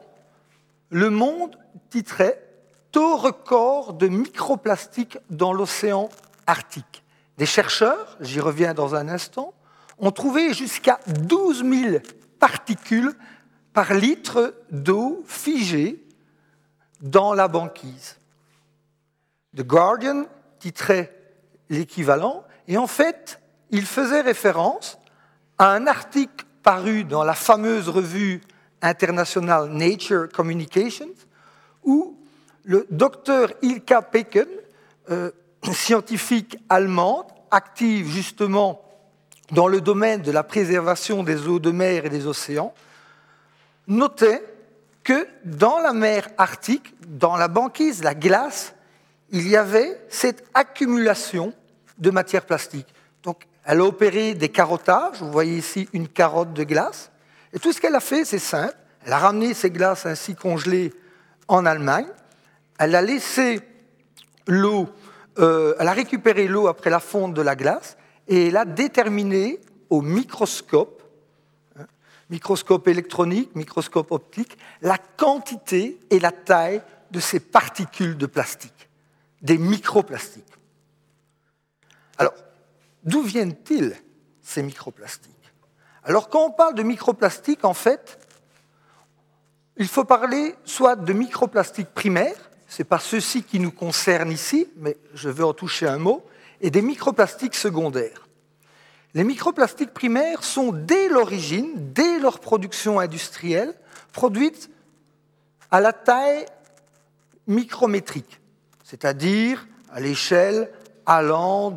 Le 0.89 1.10
Monde 1.10 1.58
titrait 1.89 2.45
Taux 2.91 3.17
record 3.17 3.93
de 3.93 4.08
microplastiques 4.08 5.19
dans 5.30 5.54
l'océan 5.54 6.10
Arctique. 6.47 7.04
Des 7.38 7.45
chercheurs, 7.45 8.17
j'y 8.19 8.39
reviens 8.39 8.73
dans 8.73 8.95
un 8.95 9.08
instant, 9.08 9.54
ont 9.99 10.12
trouvé 10.12 10.54
jusqu'à 10.54 10.99
12 11.08 11.63
000 11.63 11.97
particules 12.39 13.13
par 13.79 13.93
litre 13.93 14.55
d'eau 14.71 15.23
figée 15.25 16.03
dans 16.99 17.33
la 17.33 17.47
banquise. 17.47 18.17
The 19.55 19.61
Guardian 19.61 20.25
titrait 20.59 21.15
l'équivalent, 21.69 22.43
et 22.67 22.75
en 22.75 22.87
fait, 22.87 23.39
il 23.69 23.85
faisait 23.85 24.19
référence 24.19 24.97
à 25.57 25.71
un 25.71 25.87
article 25.87 26.45
paru 26.61 27.05
dans 27.05 27.23
la 27.23 27.33
fameuse 27.33 27.87
revue 27.87 28.41
internationale 28.81 29.69
Nature 29.69 30.27
Communications, 30.27 31.15
où 31.85 32.17
le 32.65 32.85
docteur 32.89 33.53
Ilka 33.61 34.01
Peken, 34.01 34.49
euh, 35.09 35.31
scientifique 35.71 36.57
allemande, 36.67 37.27
active 37.49 38.09
justement 38.09 38.81
dans 39.53 39.69
le 39.69 39.79
domaine 39.79 40.21
de 40.21 40.33
la 40.33 40.43
préservation 40.43 41.23
des 41.23 41.47
eaux 41.47 41.59
de 41.59 41.71
mer 41.71 42.05
et 42.05 42.09
des 42.09 42.27
océans, 42.27 42.73
notait 43.89 44.43
que 45.04 45.28
dans 45.43 45.80
la 45.80 45.91
mer 45.93 46.30
Arctique, 46.38 46.93
dans 47.08 47.36
la 47.36 47.47
banquise, 47.47 48.04
la 48.04 48.15
glace, 48.15 48.73
il 49.32 49.47
y 49.47 49.56
avait 49.56 49.99
cette 50.10 50.43
accumulation 50.54 51.54
de 51.97 52.12
matières 52.12 52.45
plastiques. 52.45 52.93
Donc, 53.23 53.43
elle 53.65 53.82
a 53.82 53.84
opéré 53.84 54.34
des 54.34 54.49
carottages. 54.49 55.17
Vous 55.19 55.32
voyez 55.32 55.58
ici 55.58 55.89
une 55.93 56.08
carotte 56.08 56.54
de 56.54 56.63
glace. 56.63 57.12
Et 57.54 57.60
tout 57.60 57.73
ce 57.73 57.82
qu'elle 57.82 57.95
a 57.95 57.99
fait, 57.99 58.25
c'est 58.25 58.39
simple. 58.39 58.75
Elle 59.06 59.13
a 59.13 59.17
ramené 59.17 59.54
ces 59.54 59.69
glaces 59.69 60.06
ainsi 60.06 60.36
congelées 60.36 60.93
en 61.47 61.65
Allemagne. 61.65 62.08
Elle 62.78 62.95
a 62.95 63.02
laissé 63.02 63.62
l'eau, 64.47 64.88
euh, 65.39 65.75
elle 65.80 65.88
a 65.88 65.93
récupéré 65.93 66.47
l'eau 66.47 66.67
après 66.67 66.89
la 66.89 66.99
fonte 66.99 67.34
de 67.34 67.41
la 67.41 67.56
glace 67.56 67.97
et 68.28 68.47
elle 68.47 68.58
a 68.58 68.65
déterminé 68.65 69.60
au 69.89 70.02
microscope, 70.02 70.98
microscope 72.29 72.87
électronique, 72.87 73.55
microscope 73.55 74.11
optique, 74.11 74.57
la 74.81 74.97
quantité 74.97 75.99
et 76.09 76.19
la 76.19 76.31
taille 76.31 76.81
de 77.11 77.19
ces 77.19 77.39
particules 77.39 78.17
de 78.17 78.25
plastique, 78.25 78.89
des 79.41 79.57
microplastiques. 79.57 80.45
Alors, 82.17 82.33
D'où 83.03 83.21
viennent-ils 83.21 83.95
ces 84.41 84.61
microplastiques? 84.61 85.33
Alors 86.03 86.29
quand 86.29 86.45
on 86.45 86.51
parle 86.51 86.75
de 86.75 86.83
microplastiques, 86.83 87.65
en 87.65 87.73
fait, 87.73 88.19
il 89.77 89.87
faut 89.87 90.05
parler 90.05 90.55
soit 90.65 90.95
de 90.95 91.13
microplastiques 91.13 91.93
primaires, 91.93 92.51
ce 92.67 92.81
n'est 92.81 92.87
pas 92.87 92.99
ceux-ci 92.99 93.43
qui 93.43 93.59
nous 93.59 93.71
concernent 93.71 94.31
ici, 94.31 94.67
mais 94.77 94.97
je 95.13 95.29
veux 95.29 95.45
en 95.45 95.53
toucher 95.53 95.87
un 95.87 95.97
mot, 95.97 96.25
et 96.61 96.69
des 96.69 96.81
microplastiques 96.81 97.55
secondaires. 97.55 98.27
Les 99.15 99.24
microplastiques 99.24 99.93
primaires 99.93 100.43
sont 100.43 100.72
dès 100.72 101.10
l'origine, 101.10 101.72
dès 101.93 102.19
leur 102.19 102.39
production 102.39 103.00
industrielle, 103.00 103.74
produites 104.13 104.69
à 105.72 105.82
la 105.82 105.93
taille 105.93 106.45
micrométrique, 107.48 108.39
c'est-à-dire 108.84 109.67
à 109.91 110.00
l'échelle 110.00 110.69
allant 111.08 111.72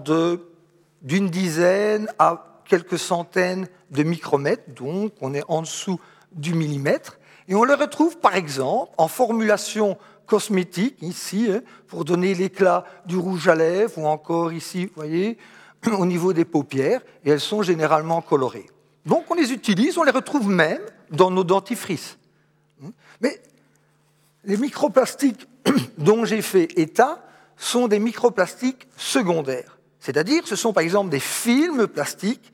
d'une 1.03 1.31
dizaine 1.31 2.09
à 2.19 2.63
quelques 2.67 2.99
centaines 2.99 3.67
de 3.91 4.03
micromètres, 4.03 4.71
donc 4.75 5.15
on 5.21 5.33
est 5.33 5.45
en 5.49 5.63
dessous 5.63 5.99
du 6.33 6.55
millimètre. 6.55 7.19
Et 7.49 7.55
on 7.55 7.65
le 7.65 7.75
retrouve 7.75 8.19
par 8.19 8.37
exemple 8.37 8.93
en 8.99 9.09
formulation 9.09 9.97
cosmétique, 10.27 10.97
ici, 11.01 11.49
hein, 11.51 11.63
pour 11.89 12.05
donner 12.05 12.35
l'éclat 12.35 12.85
du 13.07 13.17
rouge 13.17 13.49
à 13.49 13.55
lèvres, 13.55 13.99
ou 13.99 14.07
encore 14.07 14.53
ici, 14.53 14.87
vous 14.87 14.93
voyez, 14.95 15.39
au 15.99 16.07
niveau 16.07 16.33
des 16.33 16.45
paupières, 16.45 17.03
et 17.25 17.31
elles 17.31 17.41
sont 17.41 17.63
généralement 17.63 18.21
colorées. 18.21 18.69
Donc 19.07 19.25
on 19.31 19.35
les 19.35 19.53
utilise, 19.53 19.99
on 19.99 20.05
les 20.05 20.13
retrouve 20.13 20.49
même 20.49 20.83
dans 21.11 21.31
nos 21.31 21.45
dentifrices. 21.45 22.19
Mais 23.21 23.41
les 24.45 24.57
microplastiques 24.57 25.49
dont 25.99 26.25
j'ai 26.25 26.43
fait 26.43 26.69
état 26.79 27.25
sont 27.57 27.89
des 27.89 27.99
microplastiques 27.99 28.89
secondaires. 28.97 29.79
C'est-à-dire, 30.01 30.47
ce 30.47 30.57
sont 30.57 30.73
par 30.73 30.83
exemple 30.83 31.11
des 31.11 31.21
films 31.21 31.87
plastiques, 31.87 32.53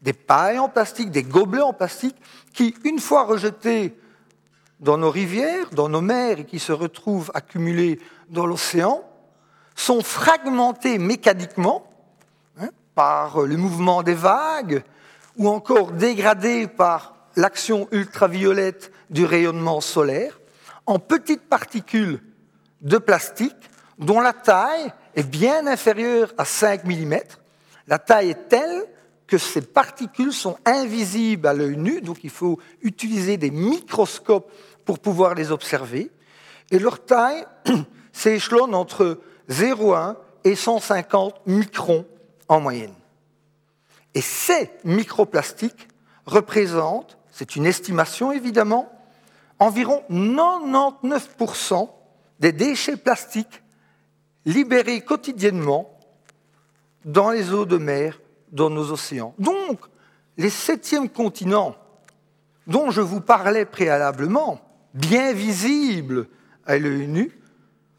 des 0.00 0.14
pailles 0.14 0.58
en 0.58 0.68
plastique, 0.68 1.10
des 1.10 1.22
gobelets 1.22 1.62
en 1.62 1.74
plastique, 1.74 2.16
qui, 2.54 2.74
une 2.84 3.00
fois 3.00 3.24
rejetés 3.24 3.94
dans 4.80 4.96
nos 4.96 5.10
rivières, 5.10 5.70
dans 5.72 5.88
nos 5.88 6.00
mers, 6.00 6.40
et 6.40 6.44
qui 6.44 6.58
se 6.58 6.72
retrouvent 6.72 7.30
accumulés 7.34 7.98
dans 8.30 8.46
l'océan, 8.46 9.02
sont 9.74 10.02
fragmentés 10.02 10.98
mécaniquement 10.98 11.85
par 12.96 13.42
le 13.42 13.58
mouvement 13.58 14.02
des 14.02 14.14
vagues, 14.14 14.82
ou 15.36 15.48
encore 15.48 15.92
dégradés 15.92 16.66
par 16.66 17.14
l'action 17.36 17.86
ultraviolette 17.92 18.90
du 19.10 19.26
rayonnement 19.26 19.82
solaire, 19.82 20.40
en 20.86 20.98
petites 20.98 21.46
particules 21.46 22.20
de 22.80 22.96
plastique 22.96 23.70
dont 23.98 24.20
la 24.20 24.32
taille 24.32 24.90
est 25.14 25.28
bien 25.28 25.66
inférieure 25.66 26.32
à 26.38 26.46
5 26.46 26.84
mm. 26.84 27.16
La 27.86 27.98
taille 27.98 28.30
est 28.30 28.48
telle 28.48 28.84
que 29.26 29.36
ces 29.36 29.60
particules 29.60 30.32
sont 30.32 30.56
invisibles 30.64 31.46
à 31.46 31.52
l'œil 31.52 31.76
nu, 31.76 32.00
donc 32.00 32.24
il 32.24 32.30
faut 32.30 32.58
utiliser 32.80 33.36
des 33.36 33.50
microscopes 33.50 34.50
pour 34.86 35.00
pouvoir 35.00 35.34
les 35.34 35.52
observer. 35.52 36.10
Et 36.70 36.78
leur 36.78 37.04
taille 37.04 37.44
s'échelonne 38.12 38.74
entre 38.74 39.20
0,1 39.50 40.16
et 40.44 40.54
150 40.54 41.46
microns 41.46 42.06
en 42.48 42.60
moyenne. 42.60 42.94
Et 44.14 44.20
ces 44.20 44.70
microplastiques 44.84 45.88
représentent, 46.24 47.18
c'est 47.30 47.56
une 47.56 47.66
estimation 47.66 48.32
évidemment, 48.32 48.90
environ 49.58 50.02
99% 50.10 51.88
des 52.40 52.52
déchets 52.52 52.96
plastiques 52.96 53.62
libérés 54.44 55.00
quotidiennement 55.00 55.90
dans 57.04 57.30
les 57.30 57.52
eaux 57.52 57.66
de 57.66 57.76
mer, 57.76 58.20
dans 58.52 58.70
nos 58.70 58.90
océans. 58.90 59.34
Donc, 59.38 59.80
les 60.36 60.50
septièmes 60.50 61.08
continents 61.08 61.76
dont 62.66 62.90
je 62.90 63.00
vous 63.00 63.20
parlais 63.20 63.64
préalablement, 63.64 64.60
bien 64.94 65.32
visibles 65.32 66.28
à 66.64 66.78
l'œil 66.78 67.06
nu, 67.06 67.38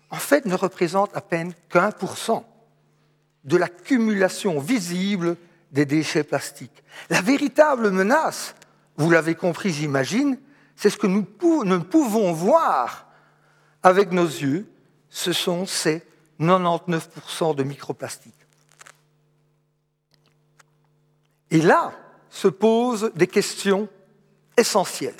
en 0.09 0.17
fait 0.17 0.45
ne 0.45 0.55
représentent 0.55 1.15
à 1.15 1.21
peine 1.21 1.53
qu'un 1.69 1.91
pour 1.91 2.17
cent 2.17 2.45
de 3.47 3.57
l'accumulation 3.57 4.59
visible 4.59 5.37
des 5.71 5.85
déchets 5.85 6.23
plastiques. 6.23 6.83
La 7.09 7.21
véritable 7.21 7.89
menace, 7.91 8.55
vous 8.97 9.09
l'avez 9.09 9.35
compris 9.35 9.71
j'imagine, 9.71 10.37
c'est 10.75 10.89
ce 10.89 10.97
que 10.97 11.07
nous 11.07 11.25
ne 11.65 11.77
pouvons 11.77 12.33
voir 12.33 13.07
avec 13.83 14.11
nos 14.11 14.25
yeux, 14.25 14.69
ce 15.09 15.33
sont 15.33 15.65
ces 15.65 16.03
99% 16.39 17.55
de 17.55 17.63
microplastiques. 17.63 18.33
Et 21.49 21.61
là 21.61 21.93
se 22.29 22.47
posent 22.47 23.11
des 23.15 23.27
questions 23.27 23.87
essentielles. 24.57 25.15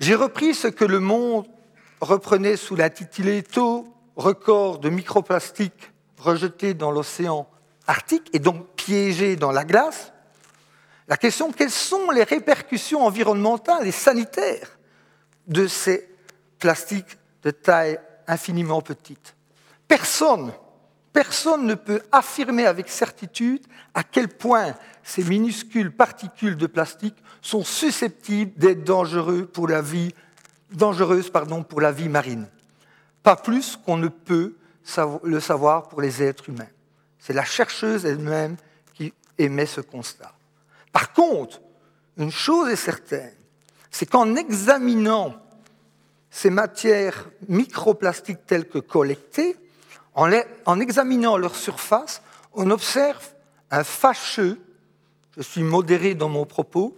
J'ai 0.00 0.14
repris 0.14 0.54
ce 0.54 0.68
que 0.68 0.84
le 0.84 0.98
monde 0.98 1.46
reprenait 2.00 2.56
sous 2.56 2.74
l'intitulé 2.74 3.42
Taux 3.42 3.86
record 4.16 4.78
de 4.78 4.88
microplastiques 4.88 5.92
rejetés 6.24 6.74
dans 6.74 6.90
l'océan 6.90 7.48
Arctique 7.86 8.30
et 8.32 8.38
donc 8.38 8.66
piégés 8.76 9.36
dans 9.36 9.52
la 9.52 9.64
glace. 9.64 10.12
La 11.06 11.16
question 11.16 11.52
quelles 11.52 11.70
sont 11.70 12.10
les 12.10 12.22
répercussions 12.22 13.04
environnementales 13.04 13.86
et 13.86 13.92
sanitaires 13.92 14.78
de 15.46 15.66
ces 15.66 16.08
plastiques 16.58 17.18
de 17.42 17.50
taille 17.50 18.00
infiniment 18.26 18.80
petite? 18.80 19.36
Personne, 19.86 20.52
personne 21.12 21.66
ne 21.66 21.74
peut 21.74 22.00
affirmer 22.10 22.64
avec 22.64 22.88
certitude 22.88 23.66
à 23.92 24.02
quel 24.02 24.28
point 24.28 24.74
ces 25.02 25.22
minuscules 25.22 25.94
particules 25.94 26.56
de 26.56 26.66
plastique 26.66 27.16
sont 27.42 27.64
susceptibles 27.64 28.58
d'être 28.58 28.84
dangereuses 28.84 29.46
pour 29.52 29.68
la 29.68 29.82
vie, 29.82 30.14
dangereuses 30.72 31.28
pardon, 31.28 31.62
pour 31.62 31.82
la 31.82 31.92
vie 31.92 32.08
marine. 32.08 32.48
Pas 33.22 33.36
plus 33.36 33.76
qu'on 33.76 33.98
ne 33.98 34.08
peut 34.08 34.54
le 35.22 35.40
savoir 35.40 35.88
pour 35.88 36.00
les 36.00 36.22
êtres 36.22 36.48
humains. 36.48 36.68
C'est 37.18 37.32
la 37.32 37.44
chercheuse 37.44 38.04
elle-même 38.04 38.56
qui 38.94 39.12
émet 39.38 39.66
ce 39.66 39.80
constat. 39.80 40.32
Par 40.92 41.12
contre, 41.12 41.60
une 42.16 42.30
chose 42.30 42.68
est 42.68 42.76
certaine, 42.76 43.34
c'est 43.90 44.06
qu'en 44.06 44.36
examinant 44.36 45.34
ces 46.30 46.50
matières 46.50 47.28
microplastiques 47.48 48.46
telles 48.46 48.68
que 48.68 48.78
collectées, 48.78 49.56
en, 50.14 50.30
examinant 50.80 51.36
leur 51.36 51.56
surface, 51.56 52.22
on 52.52 52.70
observe 52.70 53.34
un 53.70 53.84
fâcheux, 53.84 54.60
je 55.36 55.42
suis 55.42 55.62
modéré 55.62 56.14
dans 56.14 56.28
mon 56.28 56.44
propos, 56.44 56.96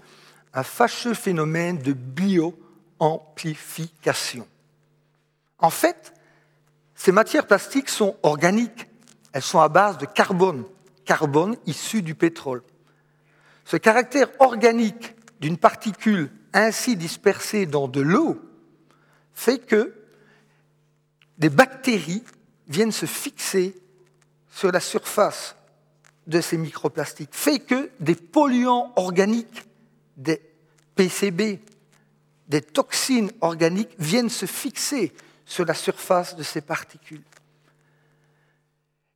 un 0.55 0.63
fâcheux 0.63 1.15
phénomène 1.15 1.79
de 1.79 1.93
bioamplification. 1.93 4.47
En 5.59 5.71
fait, 5.71 6.13
ces 6.97 7.13
matières 7.13 7.47
plastiques 7.47 7.91
sont 7.91 8.17
organiques, 8.23 8.89
elles 9.33 9.43
sont 9.43 9.61
à 9.61 9.69
base 9.69 9.99
de 9.99 10.07
carbone, 10.07 10.65
carbone 11.05 11.57
issu 11.67 12.03
du 12.03 12.15
pétrole. 12.15 12.63
Ce 13.65 13.77
caractère 13.77 14.29
organique 14.41 15.15
d'une 15.39 15.59
particule 15.59 16.31
ainsi 16.55 16.97
dispersée 16.97 17.67
dans 17.67 17.87
de 17.87 18.01
l'eau 18.01 18.41
fait 19.35 19.59
que 19.59 19.95
des 21.37 21.51
bactéries 21.51 22.25
viennent 22.67 22.93
se 22.93 23.07
fixer 23.07 23.77
sur 24.51 24.73
la 24.73 24.81
surface 24.81 25.55
de 26.27 26.41
ces 26.41 26.57
microplastiques, 26.57 27.35
fait 27.35 27.59
que 27.59 27.91
des 28.01 28.15
polluants 28.15 28.93
organiques, 28.97 29.65
des 30.17 30.41
PCB, 30.95 31.61
des 32.49 32.63
toxines 32.63 33.31
organiques 33.43 33.95
viennent 33.99 34.31
se 34.31 34.47
fixer 34.47 35.13
sur 35.47 35.65
la 35.65 35.75
surface 35.75 36.37
de 36.37 36.43
ces 36.43 36.61
particules. 36.61 37.23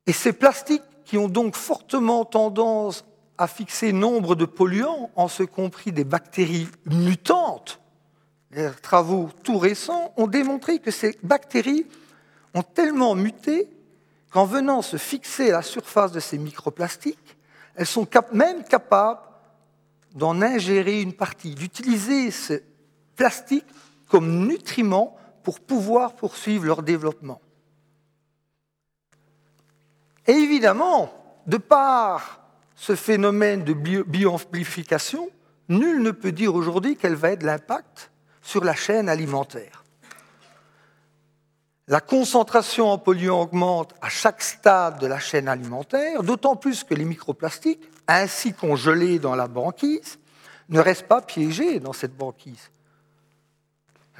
Et 0.07 0.13
ces 0.13 0.33
plastiques 0.33 0.81
qui 1.05 1.17
ont 1.17 1.27
donc 1.27 1.55
fortement 1.55 2.25
tendance 2.25 3.05
à 3.37 3.47
fixer 3.47 3.91
nombre 3.91 4.35
de 4.35 4.45
polluants, 4.45 5.11
en 5.15 5.27
ce 5.27 5.43
compris 5.43 5.91
des 5.91 6.03
bactéries 6.03 6.67
mutantes, 6.85 7.79
les 8.51 8.69
travaux 8.81 9.29
tout 9.43 9.57
récents 9.57 10.13
ont 10.17 10.27
démontré 10.27 10.79
que 10.79 10.91
ces 10.91 11.17
bactéries 11.23 11.85
ont 12.53 12.63
tellement 12.63 13.15
muté 13.15 13.69
qu'en 14.31 14.45
venant 14.45 14.81
se 14.81 14.97
fixer 14.97 15.49
à 15.49 15.57
la 15.57 15.61
surface 15.61 16.11
de 16.11 16.19
ces 16.19 16.37
microplastiques, 16.37 17.37
elles 17.75 17.85
sont 17.85 18.07
même 18.33 18.63
capables 18.63 19.21
d'en 20.13 20.41
ingérer 20.41 21.01
une 21.01 21.13
partie, 21.13 21.55
d'utiliser 21.55 22.31
ce 22.31 22.61
plastique 23.15 23.65
comme 24.07 24.47
nutriment 24.47 25.17
pour 25.43 25.59
pouvoir 25.59 26.15
poursuivre 26.15 26.65
leur 26.65 26.83
développement. 26.83 27.41
Et 30.27 30.33
évidemment, 30.33 31.11
de 31.47 31.57
par 31.57 32.41
ce 32.75 32.95
phénomène 32.95 33.63
de 33.63 33.73
bioamplification, 33.73 35.29
nul 35.69 36.01
ne 36.01 36.11
peut 36.11 36.31
dire 36.31 36.55
aujourd'hui 36.55 36.95
quel 36.95 37.15
va 37.15 37.31
être 37.31 37.43
l'impact 37.43 38.11
sur 38.41 38.63
la 38.63 38.75
chaîne 38.75 39.09
alimentaire. 39.09 39.83
La 41.87 41.99
concentration 41.99 42.89
en 42.89 42.97
polluants 42.97 43.41
augmente 43.41 43.93
à 44.01 44.09
chaque 44.09 44.41
stade 44.41 44.99
de 44.99 45.07
la 45.07 45.19
chaîne 45.19 45.47
alimentaire, 45.47 46.23
d'autant 46.23 46.55
plus 46.55 46.83
que 46.83 46.93
les 46.93 47.05
microplastiques, 47.05 47.83
ainsi 48.07 48.53
congelés 48.53 49.19
dans 49.19 49.35
la 49.35 49.47
banquise, 49.47 50.17
ne 50.69 50.79
restent 50.79 51.07
pas 51.07 51.21
piégés 51.21 51.79
dans 51.79 51.93
cette 51.93 52.15
banquise. 52.15 52.71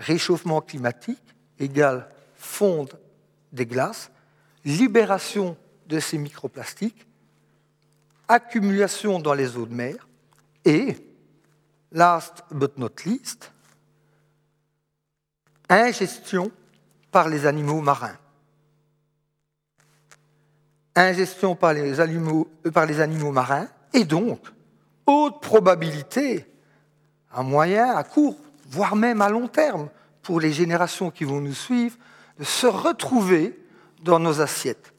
Réchauffement 0.01 0.61
climatique 0.61 1.21
égale 1.59 2.09
fonte 2.35 2.95
des 3.51 3.67
glaces, 3.67 4.09
libération 4.65 5.55
de 5.85 5.99
ces 5.99 6.17
microplastiques, 6.17 7.05
accumulation 8.27 9.19
dans 9.19 9.35
les 9.35 9.57
eaux 9.57 9.67
de 9.67 9.73
mer 9.75 10.07
et, 10.65 10.97
last 11.91 12.43
but 12.49 12.77
not 12.77 12.89
least, 13.05 13.51
ingestion 15.69 16.51
par 17.11 17.29
les 17.29 17.45
animaux 17.45 17.81
marins. 17.81 18.17
Ingestion 20.95 21.55
par 21.55 21.73
les 21.73 21.99
animaux, 21.99 22.49
euh, 22.65 22.71
par 22.71 22.87
les 22.87 22.99
animaux 22.99 23.31
marins, 23.31 23.67
et 23.93 24.03
donc 24.03 24.39
haute 25.05 25.41
probabilité, 25.41 26.45
à 27.31 27.43
moyen, 27.43 27.95
à 27.95 28.03
court, 28.03 28.37
voire 28.71 28.95
même 28.95 29.21
à 29.21 29.29
long 29.29 29.47
terme, 29.47 29.89
pour 30.23 30.39
les 30.39 30.51
générations 30.51 31.11
qui 31.11 31.23
vont 31.23 31.41
nous 31.41 31.53
suivre, 31.53 31.97
de 32.39 32.43
se 32.43 32.67
retrouver 32.67 33.59
dans 34.01 34.19
nos 34.19 34.41
assiettes. 34.41 34.93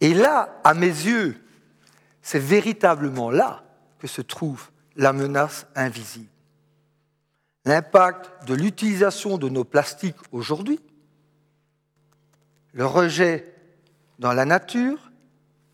Et 0.00 0.14
là, 0.14 0.60
à 0.64 0.74
mes 0.74 0.86
yeux, 0.86 1.36
c'est 2.22 2.38
véritablement 2.38 3.30
là 3.30 3.62
que 3.98 4.06
se 4.06 4.22
trouve 4.22 4.68
la 4.96 5.12
menace 5.12 5.66
invisible. 5.74 6.28
L'impact 7.64 8.48
de 8.48 8.54
l'utilisation 8.54 9.38
de 9.38 9.48
nos 9.48 9.64
plastiques 9.64 10.16
aujourd'hui 10.32 10.80
le 12.72 12.86
rejet 12.86 13.54
dans 14.18 14.32
la 14.32 14.44
nature, 14.44 15.12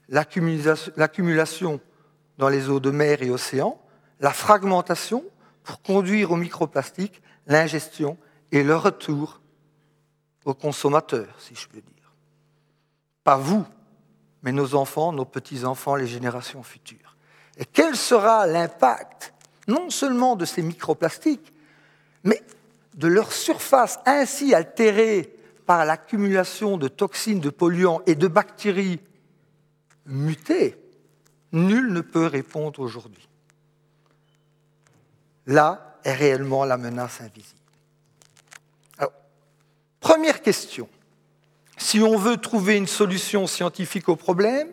l'accumulation 0.09 1.81
dans 2.39 2.49
les 2.49 2.69
eaux 2.69 2.81
de 2.81 2.91
mer 2.91 3.23
et 3.23 3.31
océans, 3.31 3.81
la 4.21 4.33
fragmentation 4.33 5.25
pour 5.63 5.83
conduire 5.83 6.33
au 6.33 6.37
microplastique, 6.37 7.23
l'ingestion 7.49 8.17
et 8.53 8.63
le 8.63 8.77
retour 8.77 9.41
aux 10.45 10.55
consommateurs, 10.55 11.35
si 11.39 11.55
je 11.55 11.67
peux 11.69 11.81
dire. 11.81 12.13
Pas 13.25 13.37
vous, 13.37 13.67
mais 14.43 14.53
nos 14.53 14.75
enfants, 14.75 15.13
nos 15.13 15.25
petits-enfants, 15.25 15.97
les 15.97 16.07
générations 16.07 16.63
futures. 16.63 17.17
Et 17.57 17.65
quel 17.65 17.97
sera 17.97 18.47
l'impact 18.47 19.35
non 19.67 19.91
seulement 19.91 20.37
de 20.37 20.45
ces 20.45 20.63
microplastiques, 20.63 21.53
mais 22.25 22.43
de 22.95 23.09
leur 23.09 23.33
surface 23.33 23.99
ainsi 24.07 24.55
altérée 24.55 25.35
par 25.67 25.85
l'accumulation 25.85 26.79
de 26.79 26.89
toxines, 26.89 27.41
de 27.41 27.51
polluants 27.51 28.01
et 28.07 28.15
de 28.15 28.27
bactéries 28.29 29.01
mutées, 30.07 30.77
nul 31.53 31.93
ne 31.93 32.01
peut 32.01 32.27
répondre 32.27 32.81
aujourd'hui. 32.81 33.29
Là 35.47 35.88
est 36.05 36.15
réellement 36.15 36.65
la 36.65 36.77
menace 36.77 37.21
invisible. 37.21 37.59
Première 40.01 40.43
question. 40.43 40.89
Si 41.77 42.01
on 42.01 42.17
veut 42.17 42.37
trouver 42.37 42.77
une 42.77 42.87
solution 42.87 43.47
scientifique 43.47 44.09
au 44.09 44.17
problème, 44.17 44.69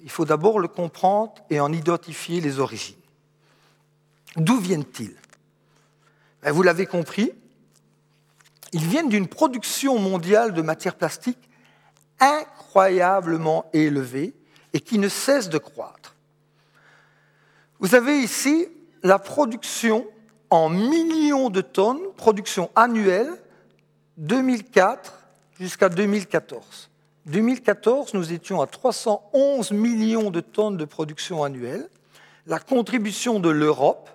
il 0.00 0.10
faut 0.10 0.24
d'abord 0.24 0.58
le 0.58 0.68
comprendre 0.68 1.34
et 1.50 1.60
en 1.60 1.72
identifier 1.72 2.40
les 2.40 2.58
origines. 2.58 2.96
D'où 4.36 4.58
viennent-ils? 4.58 5.16
Ben, 6.42 6.52
Vous 6.52 6.62
l'avez 6.62 6.86
compris, 6.86 7.32
ils 8.72 8.84
viennent 8.84 9.08
d'une 9.08 9.28
production 9.28 9.98
mondiale 9.98 10.52
de 10.54 10.62
matières 10.62 10.96
plastiques 10.96 11.48
incroyablement 12.20 13.68
élevée 13.72 14.34
et 14.72 14.80
qui 14.80 14.98
ne 14.98 15.08
cesse 15.08 15.48
de 15.48 15.58
croître. 15.58 16.16
Vous 17.80 17.94
avez 17.94 18.18
ici 18.18 18.68
la 19.02 19.18
production 19.18 20.06
en 20.50 20.68
millions 20.68 21.50
de 21.50 21.60
tonnes, 21.60 22.00
production 22.16 22.70
annuelle, 22.74 23.30
2004 24.16 25.28
jusqu'à 25.58 25.88
2014. 25.88 26.90
2014, 27.26 28.14
nous 28.14 28.32
étions 28.32 28.62
à 28.62 28.66
311 28.66 29.72
millions 29.72 30.30
de 30.30 30.40
tonnes 30.40 30.76
de 30.76 30.84
production 30.84 31.44
annuelle. 31.44 31.88
La 32.46 32.58
contribution 32.58 33.40
de 33.40 33.50
l'Europe, 33.50 34.08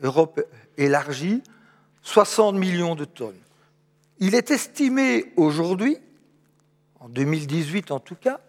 Europe 0.00 0.40
élargie, 0.76 1.42
60 2.02 2.54
millions 2.54 2.94
de 2.94 3.04
tonnes. 3.04 3.38
Il 4.18 4.34
est 4.34 4.50
estimé 4.50 5.32
aujourd'hui, 5.36 5.98
en 7.00 7.08
2018 7.08 7.90
en 7.90 7.98
tout 7.98 8.14
cas, 8.14 8.40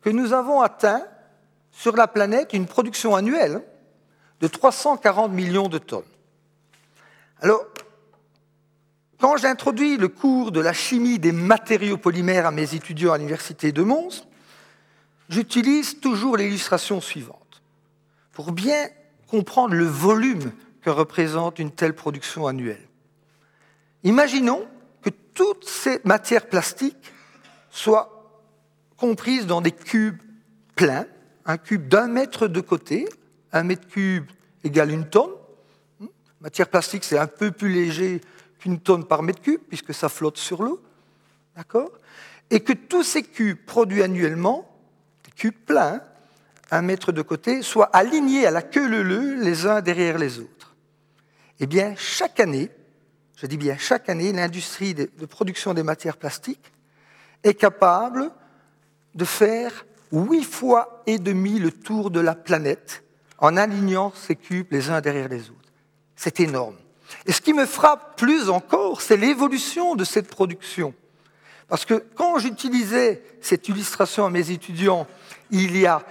que 0.00 0.10
nous 0.10 0.32
avons 0.32 0.60
atteint 0.60 1.06
sur 1.70 1.94
la 1.94 2.08
planète 2.08 2.52
une 2.52 2.66
production 2.66 3.14
annuelle 3.14 3.62
de 4.40 4.46
340 4.46 5.32
millions 5.32 5.68
de 5.68 5.78
tonnes. 5.78 6.04
Alors, 7.40 7.64
quand 9.18 9.36
j'introduis 9.36 9.96
le 9.96 10.08
cours 10.08 10.52
de 10.52 10.60
la 10.60 10.72
chimie 10.72 11.18
des 11.18 11.32
matériaux 11.32 11.96
polymères 11.96 12.46
à 12.46 12.50
mes 12.50 12.74
étudiants 12.74 13.12
à 13.12 13.18
l'Université 13.18 13.72
de 13.72 13.82
Mons, 13.82 14.26
j'utilise 15.28 16.00
toujours 16.00 16.36
l'illustration 16.36 17.00
suivante. 17.00 17.62
Pour 18.32 18.52
bien 18.52 18.88
comprendre 19.26 19.74
le 19.74 19.86
volume 19.86 20.52
que 20.82 20.90
représente 20.90 21.58
une 21.58 21.72
telle 21.72 21.94
production 21.94 22.46
annuelle. 22.46 22.86
Imaginons 24.04 24.66
que 25.02 25.10
toutes 25.34 25.68
ces 25.68 26.00
matières 26.04 26.48
plastiques 26.48 27.12
soient 27.70 28.40
comprises 28.96 29.46
dans 29.46 29.60
des 29.60 29.72
cubes 29.72 30.20
pleins, 30.76 31.06
un 31.44 31.58
cube 31.58 31.88
d'un 31.88 32.06
mètre 32.06 32.46
de 32.46 32.60
côté, 32.60 33.08
un 33.52 33.62
mètre 33.62 33.86
cube 33.88 34.26
égale 34.64 34.90
une 34.90 35.08
tonne. 35.08 35.30
Matière 36.40 36.68
plastique, 36.68 37.04
c'est 37.04 37.18
un 37.18 37.26
peu 37.26 37.50
plus 37.50 37.70
léger 37.70 38.20
qu'une 38.58 38.78
tonne 38.78 39.04
par 39.04 39.22
mètre 39.22 39.40
cube, 39.40 39.60
puisque 39.68 39.94
ça 39.94 40.08
flotte 40.08 40.38
sur 40.38 40.62
l'eau. 40.62 40.82
D'accord? 41.56 41.90
Et 42.50 42.60
que 42.60 42.72
tous 42.72 43.02
ces 43.02 43.22
cubes 43.22 43.64
produits 43.64 44.02
annuellement, 44.02 44.70
des 45.24 45.30
cubes 45.30 45.64
pleins, 45.66 46.02
un 46.70 46.82
mètre 46.82 47.12
de 47.12 47.22
côté, 47.22 47.62
soient 47.62 47.90
alignés 47.96 48.46
à 48.46 48.50
la 48.50 48.62
queue 48.62 48.88
leu 49.02 49.42
les 49.42 49.66
uns 49.66 49.80
derrière 49.80 50.18
les 50.18 50.38
autres. 50.38 50.74
Eh 51.58 51.66
bien, 51.66 51.94
chaque 51.96 52.38
année, 52.38 52.70
je 53.36 53.46
dis 53.46 53.56
bien 53.56 53.76
chaque 53.78 54.08
année, 54.08 54.32
l'industrie 54.32 54.94
de 54.94 55.26
production 55.26 55.74
des 55.74 55.82
matières 55.82 56.16
plastiques 56.16 56.72
est 57.42 57.54
capable 57.54 58.30
de 59.14 59.24
faire 59.24 59.86
huit 60.12 60.44
fois 60.44 61.02
et 61.06 61.18
demi 61.18 61.58
le 61.58 61.72
tour 61.72 62.10
de 62.10 62.20
la 62.20 62.34
planète 62.34 63.02
en 63.38 63.56
alignant 63.56 64.12
ces 64.14 64.36
cubes 64.36 64.66
les 64.70 64.90
uns 64.90 65.00
derrière 65.00 65.28
les 65.28 65.50
autres. 65.50 65.72
C'est 66.14 66.40
énorme. 66.40 66.76
Et 67.26 67.32
ce 67.32 67.40
qui 67.40 67.52
me 67.52 67.66
frappe 67.66 68.16
plus 68.16 68.48
encore, 68.48 69.00
c'est 69.00 69.16
l'évolution 69.16 69.94
de 69.94 70.04
cette 70.04 70.28
production. 70.28 70.94
Parce 71.68 71.84
que 71.84 72.04
quand 72.14 72.38
j'utilisais 72.38 73.22
cette 73.40 73.68
illustration 73.68 74.24
à 74.24 74.30
mes 74.30 74.50
étudiants 74.50 75.06
il 75.50 75.76
y 75.76 75.86
a 75.86 76.04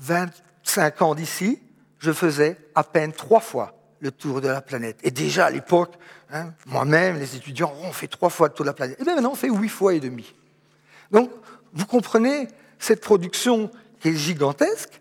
25 0.00 1.02
ans 1.02 1.14
d'ici, 1.14 1.60
je 1.98 2.12
faisais 2.12 2.56
à 2.74 2.84
peine 2.84 3.12
trois 3.12 3.40
fois 3.40 3.74
le 4.00 4.10
tour 4.10 4.40
de 4.40 4.48
la 4.48 4.62
planète. 4.62 4.98
Et 5.02 5.10
déjà 5.10 5.46
à 5.46 5.50
l'époque, 5.50 5.94
hein, 6.32 6.52
moi-même, 6.66 7.18
les 7.18 7.36
étudiants, 7.36 7.74
on 7.82 7.92
fait 7.92 8.08
trois 8.08 8.30
fois 8.30 8.48
le 8.48 8.54
tour 8.54 8.64
de 8.64 8.70
la 8.70 8.74
planète. 8.74 8.98
Et 9.00 9.04
bien 9.04 9.14
maintenant, 9.14 9.32
on 9.32 9.36
fait 9.36 9.50
huit 9.50 9.68
fois 9.68 9.94
et 9.94 10.00
demi. 10.00 10.34
Donc, 11.10 11.30
vous 11.72 11.86
comprenez 11.86 12.48
cette 12.78 13.02
production 13.02 13.70
qui 14.00 14.08
est 14.08 14.16
gigantesque. 14.16 14.99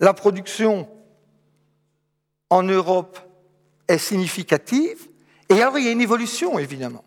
La 0.00 0.14
production 0.14 0.88
en 2.50 2.62
Europe 2.62 3.18
est 3.88 3.98
significative. 3.98 5.08
Et 5.48 5.60
alors, 5.62 5.78
il 5.78 5.84
y 5.84 5.88
a 5.88 5.92
une 5.92 6.00
évolution, 6.00 6.58
évidemment. 6.58 7.04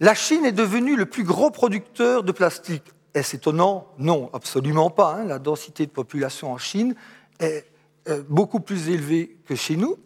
La 0.00 0.14
Chine 0.14 0.46
est 0.46 0.52
devenue 0.52 0.96
le 0.96 1.06
plus 1.06 1.24
gros 1.24 1.50
producteur 1.50 2.22
de 2.22 2.32
plastique. 2.32 2.84
Est-ce 3.12 3.36
étonnant? 3.36 3.88
Non, 3.98 4.30
absolument 4.32 4.88
pas. 4.88 5.14
Hein. 5.14 5.24
La 5.24 5.38
densité 5.38 5.84
de 5.84 5.90
population 5.90 6.52
en 6.52 6.58
Chine 6.58 6.94
est 7.38 7.66
euh, 8.08 8.22
beaucoup 8.28 8.60
plus 8.60 8.88
élevée 8.88 9.36
que 9.46 9.54
chez 9.54 9.76
nous. 9.76 9.98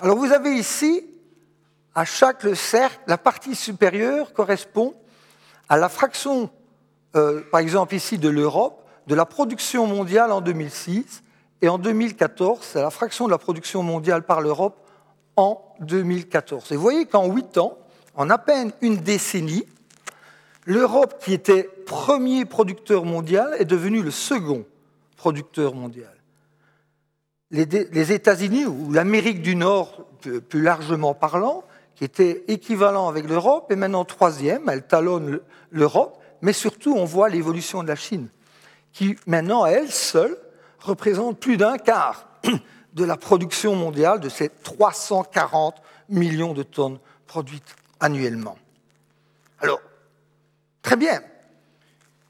Alors 0.00 0.16
vous 0.16 0.32
avez 0.32 0.52
ici, 0.54 1.06
à 1.94 2.04
chaque 2.04 2.56
cercle, 2.56 3.00
la 3.06 3.18
partie 3.18 3.54
supérieure 3.54 4.32
correspond 4.32 4.94
à 5.68 5.76
la 5.76 5.88
fraction, 5.88 6.50
euh, 7.14 7.42
par 7.50 7.60
exemple 7.60 7.94
ici 7.94 8.16
de 8.16 8.28
l'Europe, 8.28 8.85
de 9.06 9.14
la 9.14 9.24
production 9.24 9.86
mondiale 9.86 10.32
en 10.32 10.40
2006, 10.40 11.22
et 11.62 11.68
en 11.68 11.78
2014, 11.78 12.58
c'est 12.60 12.82
la 12.82 12.90
fraction 12.90 13.26
de 13.26 13.30
la 13.30 13.38
production 13.38 13.82
mondiale 13.82 14.22
par 14.24 14.40
l'Europe 14.40 14.76
en 15.36 15.62
2014. 15.80 16.72
Et 16.72 16.76
vous 16.76 16.82
voyez 16.82 17.06
qu'en 17.06 17.26
huit 17.32 17.56
ans, 17.58 17.78
en 18.14 18.28
à 18.30 18.38
peine 18.38 18.72
une 18.80 18.96
décennie, 18.96 19.64
l'Europe, 20.64 21.22
qui 21.22 21.32
était 21.32 21.62
premier 21.86 22.44
producteur 22.44 23.04
mondial, 23.04 23.54
est 23.58 23.64
devenue 23.64 24.02
le 24.02 24.10
second 24.10 24.64
producteur 25.16 25.74
mondial. 25.74 26.12
Les, 27.52 28.12
États-Unis 28.12 28.66
ou 28.66 28.92
l'Amérique 28.92 29.40
du 29.40 29.54
Nord, 29.54 30.04
plus 30.48 30.62
largement 30.62 31.14
parlant, 31.14 31.62
qui 31.94 32.04
était 32.04 32.44
équivalent 32.48 33.08
avec 33.08 33.28
l'Europe, 33.28 33.70
est 33.70 33.76
maintenant 33.76 34.04
troisième, 34.04 34.68
elle 34.68 34.86
talonne 34.86 35.40
l'Europe, 35.70 36.20
mais 36.42 36.52
surtout 36.52 36.94
on 36.96 37.04
voit 37.04 37.28
l'évolution 37.28 37.82
de 37.82 37.88
la 37.88 37.94
Chine, 37.94 38.28
qui 38.96 39.14
maintenant, 39.26 39.64
à 39.64 39.72
elle 39.72 39.92
seule, 39.92 40.38
représente 40.80 41.38
plus 41.38 41.58
d'un 41.58 41.76
quart 41.76 42.26
de 42.94 43.04
la 43.04 43.18
production 43.18 43.76
mondiale 43.76 44.20
de 44.20 44.30
ces 44.30 44.48
340 44.48 45.76
millions 46.08 46.54
de 46.54 46.62
tonnes 46.62 46.98
produites 47.26 47.76
annuellement. 48.00 48.56
Alors, 49.60 49.82
très 50.80 50.96
bien. 50.96 51.20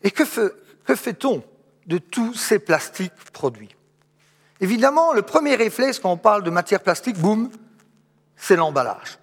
Et 0.03 0.11
que, 0.11 0.25
fait-on 0.25 1.45
de 1.87 1.99
tous 1.99 2.35
ces 2.35 2.59
plastiques 2.59 3.13
produits? 3.33 3.77
Évidemment, 4.61 5.13
le 5.13 5.23
premier 5.23 5.55
réflexe 5.55 6.01
quand 6.01 6.11
on 6.11 6.17
parle 6.17 6.43
de 6.43 6.51
matière 6.51 6.83
plastique, 6.83 7.17
boum, 7.17 7.49
c'est 8.35 8.57
l'emballage. 8.57 9.21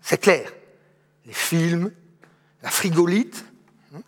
C'est 0.00 0.22
clair. 0.22 0.50
Les 1.26 1.34
films, 1.34 1.92
la 2.62 2.70
frigolite, 2.70 3.44
hein, 3.94 4.00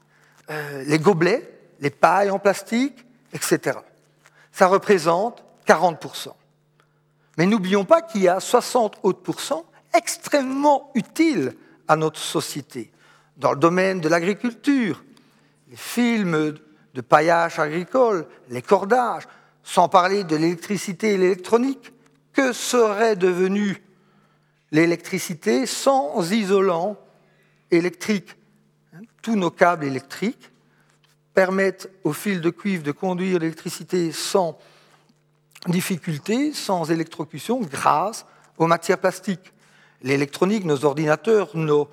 euh, 0.49 0.85
les 0.85 0.99
gobelets, 0.99 1.58
les 1.81 1.91
pailles 1.91 2.31
en 2.31 2.39
plastique, 2.39 3.05
etc. 3.33 3.79
Ça 4.53 4.67
représente 4.67 5.43
40%. 5.67 6.33
Mais 7.37 7.47
n'oublions 7.47 7.85
pas 7.85 8.03
qu'il 8.03 8.23
y 8.23 8.29
a 8.29 8.41
60 8.41 8.99
autres 9.03 9.23
extrêmement 9.95 10.91
utiles 10.95 11.55
à 11.87 11.97
notre 11.97 12.21
société. 12.21 12.91
Dans 13.37 13.53
le 13.53 13.59
domaine 13.59 14.01
de 14.01 14.09
l'agriculture, 14.09 15.05
les 15.69 15.77
films 15.77 16.59
de 16.95 17.01
paillage 17.01 17.59
agricole, 17.59 18.27
les 18.49 18.63
cordages, 18.63 19.29
sans 19.63 19.89
parler 19.89 20.25
de 20.25 20.35
l'électricité 20.35 21.13
et 21.13 21.19
l'électronique. 21.19 21.93
Que 22.33 22.53
serait 22.53 23.17
devenue 23.17 23.83
l'électricité 24.71 25.67
sans 25.67 26.31
isolant 26.33 26.97
électrique? 27.71 28.37
Tous 29.23 29.37
nos 29.37 29.51
câbles 29.51 29.85
électriques 29.85 30.51
permettent 31.39 31.89
au 32.03 32.13
fil 32.13 32.41
de 32.41 32.51
cuivre 32.51 32.83
de 32.83 32.91
conduire 32.91 33.39
l'électricité 33.39 34.11
sans 34.11 34.59
difficulté, 35.69 36.53
sans 36.53 36.91
électrocution, 36.91 37.61
grâce 37.61 38.27
aux 38.57 38.67
matières 38.67 38.99
plastiques. 38.99 39.53
L'électronique, 40.03 40.65
nos 40.65 40.85
ordinateurs, 40.85 41.51
nos 41.55 41.89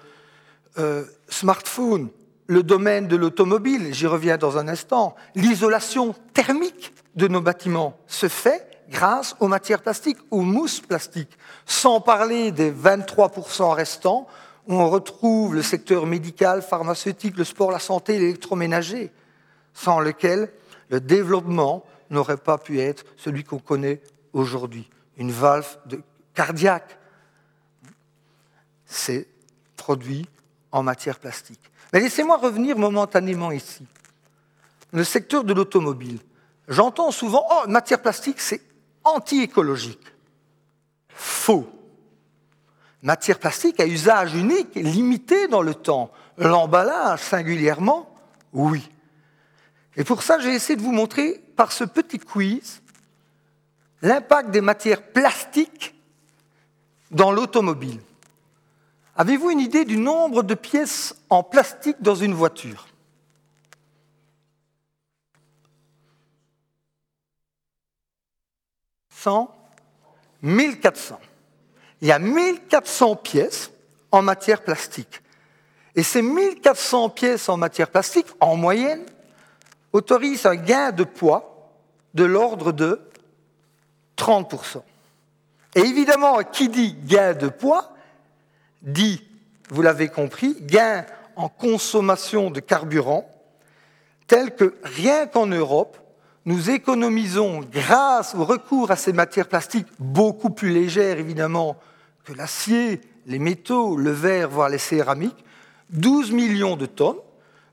euh, 0.79 1.03
smartphones, 1.29 2.09
le 2.47 2.63
domaine 2.63 3.07
de 3.07 3.15
l'automobile, 3.15 3.93
j'y 3.93 4.07
reviens 4.07 4.37
dans 4.37 4.57
un 4.57 4.67
instant, 4.67 5.15
l'isolation 5.35 6.15
thermique 6.33 6.91
de 7.15 7.27
nos 7.27 7.41
bâtiments 7.41 7.99
se 8.07 8.27
fait 8.27 8.67
grâce 8.89 9.35
aux 9.39 9.47
matières 9.47 9.83
plastiques, 9.83 10.17
aux 10.31 10.41
mousses 10.41 10.79
plastiques, 10.79 11.37
sans 11.67 12.01
parler 12.01 12.51
des 12.51 12.71
23% 12.71 13.75
restants 13.75 14.25
où 14.67 14.73
on 14.73 14.89
retrouve 14.89 15.53
le 15.53 15.61
secteur 15.61 16.07
médical, 16.07 16.63
pharmaceutique, 16.63 17.37
le 17.37 17.43
sport, 17.43 17.69
la 17.69 17.77
santé, 17.77 18.17
l'électroménager, 18.17 19.11
sans 19.75 19.99
lequel 19.99 20.51
le 20.89 20.99
développement 20.99 21.85
n'aurait 22.09 22.37
pas 22.37 22.57
pu 22.57 22.79
être 22.79 23.05
celui 23.17 23.43
qu'on 23.43 23.59
connaît 23.59 24.01
aujourd'hui. 24.33 24.89
Une 25.17 25.31
valve 25.31 25.77
cardiaque, 26.33 26.97
c'est 28.85 29.27
produit 29.75 30.27
en 30.71 30.81
matière 30.81 31.19
plastique. 31.19 31.59
Mais 31.93 31.99
laissez-moi 31.99 32.37
revenir 32.37 32.77
momentanément 32.77 33.51
ici. 33.51 33.85
Le 34.91 35.03
secteur 35.03 35.43
de 35.43 35.53
l'automobile. 35.53 36.19
J'entends 36.67 37.11
souvent, 37.11 37.45
oh, 37.51 37.67
matière 37.67 38.01
plastique, 38.01 38.39
c'est 38.39 38.61
anti-écologique. 39.03 40.05
Faux. 41.09 41.67
Matière 43.03 43.39
plastique 43.39 43.79
à 43.79 43.85
usage 43.85 44.33
unique, 44.33 44.73
limité 44.75 45.47
dans 45.47 45.61
le 45.61 45.75
temps. 45.75 46.11
L'emballage, 46.37 47.19
singulièrement, 47.19 48.09
oui. 48.53 48.89
Et 49.97 50.03
pour 50.03 50.23
ça, 50.23 50.39
j'ai 50.39 50.53
essayé 50.53 50.75
de 50.75 50.81
vous 50.81 50.91
montrer 50.91 51.41
par 51.55 51.71
ce 51.71 51.83
petit 51.83 52.19
quiz 52.19 52.81
l'impact 54.01 54.51
des 54.51 54.61
matières 54.61 55.01
plastiques 55.01 55.95
dans 57.11 57.31
l'automobile. 57.31 58.01
Avez-vous 59.15 59.51
une 59.51 59.61
idée 59.61 59.85
du 59.85 59.97
nombre 59.97 60.43
de 60.43 60.53
pièces 60.53 61.15
en 61.29 61.43
plastique 61.43 62.01
dans 62.01 62.15
une 62.15 62.33
voiture? 62.33 62.87
100 69.09 69.55
1400. 70.41 71.19
Il 72.01 72.07
y 72.07 72.11
a 72.11 72.19
1400 72.19 73.15
pièces 73.15 73.71
en 74.11 74.21
matière 74.21 74.63
plastique. 74.63 75.21
Et 75.95 76.03
ces 76.03 76.21
1400 76.21 77.09
pièces 77.09 77.49
en 77.49 77.57
matière 77.57 77.89
plastique, 77.89 78.27
en 78.39 78.55
moyenne, 78.55 79.03
autorisent 79.95 80.45
un 80.45 80.55
gain 80.55 80.91
de 80.91 81.05
poids 81.05 81.71
de 82.13 82.25
l'ordre 82.25 82.73
de 82.73 82.99
30%. 84.17 84.81
Et 85.75 85.79
évidemment, 85.79 86.39
qui 86.43 86.67
dit 86.67 86.97
gain 87.05 87.33
de 87.33 87.47
poids, 87.47 87.93
dit, 88.81 89.23
vous 89.69 89.81
l'avez 89.81 90.09
compris, 90.09 90.57
gain 90.61 91.05
en 91.37 91.47
consommation 91.47 92.51
de 92.51 92.59
carburant, 92.59 93.29
tel 94.27 94.53
que 94.53 94.75
rien 94.83 95.27
qu'en 95.27 95.47
Europe, 95.47 95.97
nous 96.43 96.69
économisons, 96.69 97.61
grâce 97.61 98.35
au 98.35 98.43
recours 98.43 98.91
à 98.91 98.97
ces 98.97 99.13
matières 99.13 99.47
plastiques 99.47 99.87
beaucoup 99.97 100.49
plus 100.49 100.71
légères 100.71 101.19
évidemment 101.19 101.77
que 102.25 102.33
l'acier, 102.33 102.99
les 103.27 103.39
métaux, 103.39 103.95
le 103.95 104.11
verre, 104.11 104.49
voire 104.49 104.69
les 104.69 104.77
céramiques, 104.77 105.43
12 105.91 106.31
millions 106.31 106.75
de 106.75 106.85
tonnes, 106.85 107.15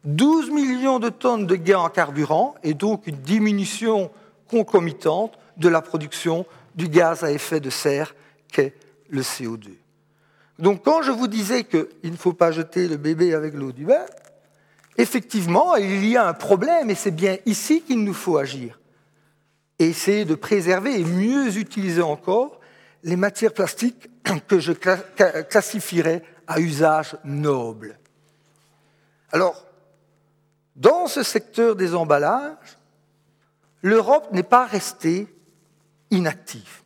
12 0.04 0.50
millions 0.50 0.98
de 0.98 1.08
tonnes 1.08 1.46
de 1.46 1.56
gains 1.56 1.78
en 1.78 1.88
carburant 1.88 2.54
et 2.62 2.74
donc 2.74 3.06
une 3.06 3.16
diminution 3.16 4.10
concomitante 4.48 5.38
de 5.56 5.68
la 5.68 5.80
production 5.80 6.44
du 6.74 6.88
gaz 6.88 7.22
à 7.24 7.30
effet 7.30 7.60
de 7.60 7.70
serre 7.70 8.14
qu'est 8.50 8.74
le 9.08 9.22
CO2. 9.22 9.70
Donc 10.58 10.84
quand 10.84 11.02
je 11.02 11.12
vous 11.12 11.28
disais 11.28 11.64
qu'il 11.64 11.88
ne 12.04 12.16
faut 12.16 12.32
pas 12.32 12.52
jeter 12.52 12.88
le 12.88 12.96
bébé 12.96 13.34
avec 13.34 13.54
l'eau 13.54 13.72
du 13.72 13.84
bain, 13.84 14.04
effectivement, 14.96 15.76
il 15.76 16.06
y 16.06 16.16
a 16.16 16.26
un 16.26 16.34
problème 16.34 16.90
et 16.90 16.94
c'est 16.94 17.10
bien 17.10 17.36
ici 17.46 17.82
qu'il 17.82 18.02
nous 18.02 18.14
faut 18.14 18.38
agir. 18.38 18.80
Et 19.78 19.86
essayer 19.86 20.24
de 20.24 20.34
préserver 20.34 21.00
et 21.00 21.04
mieux 21.04 21.56
utiliser 21.56 22.02
encore 22.02 22.60
les 23.02 23.16
matières 23.16 23.52
plastiques 23.52 24.10
que 24.48 24.58
je 24.58 24.72
classifierais 24.72 26.22
à 26.46 26.60
usage 26.60 27.16
noble. 27.24 27.98
Alors, 29.32 29.64
dans 30.76 31.06
ce 31.06 31.22
secteur 31.22 31.76
des 31.76 31.94
emballages, 31.94 32.78
l'Europe 33.82 34.28
n'est 34.32 34.42
pas 34.42 34.64
restée 34.64 35.26
inactive. 36.10 36.82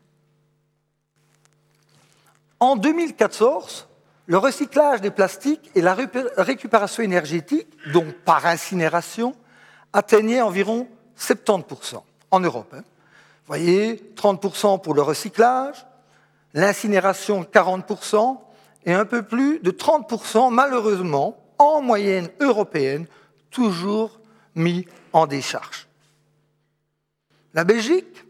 En 2.58 2.76
2014, 2.76 3.86
le 4.26 4.38
recyclage 4.38 5.00
des 5.00 5.10
plastiques 5.10 5.70
et 5.74 5.82
la 5.82 5.94
récupération 5.94 7.02
énergétique, 7.02 7.68
donc 7.92 8.12
par 8.24 8.46
incinération, 8.46 9.34
atteignaient 9.92 10.40
environ 10.40 10.88
70% 11.18 12.02
en 12.30 12.40
Europe. 12.40 12.72
Hein. 12.74 12.82
Vous 12.82 13.48
voyez, 13.48 14.12
30% 14.16 14.80
pour 14.80 14.94
le 14.94 15.02
recyclage, 15.02 15.86
l'incinération 16.54 17.44
40% 17.44 18.38
et 18.84 18.92
un 18.92 19.04
peu 19.04 19.22
plus 19.22 19.60
de 19.60 19.70
30% 19.70 20.52
malheureusement 20.52 21.38
en 21.58 21.80
moyenne 21.80 22.28
européenne, 22.40 23.06
toujours 23.56 24.20
mis 24.54 24.84
en 25.14 25.26
décharge. 25.26 25.88
La 27.54 27.64
Belgique 27.64 28.22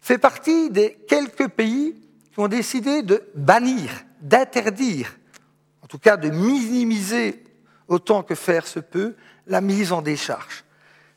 fait 0.00 0.16
partie 0.16 0.70
des 0.70 0.94
quelques 1.06 1.48
pays 1.48 1.94
qui 2.32 2.40
ont 2.40 2.48
décidé 2.48 3.02
de 3.02 3.22
bannir 3.34 3.90
d'interdire, 4.22 5.14
en 5.82 5.86
tout 5.88 5.98
cas 5.98 6.16
de 6.16 6.30
minimiser 6.30 7.44
autant 7.86 8.22
que 8.22 8.34
faire 8.34 8.66
se 8.66 8.80
peut, 8.80 9.14
la 9.46 9.60
mise 9.60 9.92
en 9.92 10.00
décharge. 10.00 10.64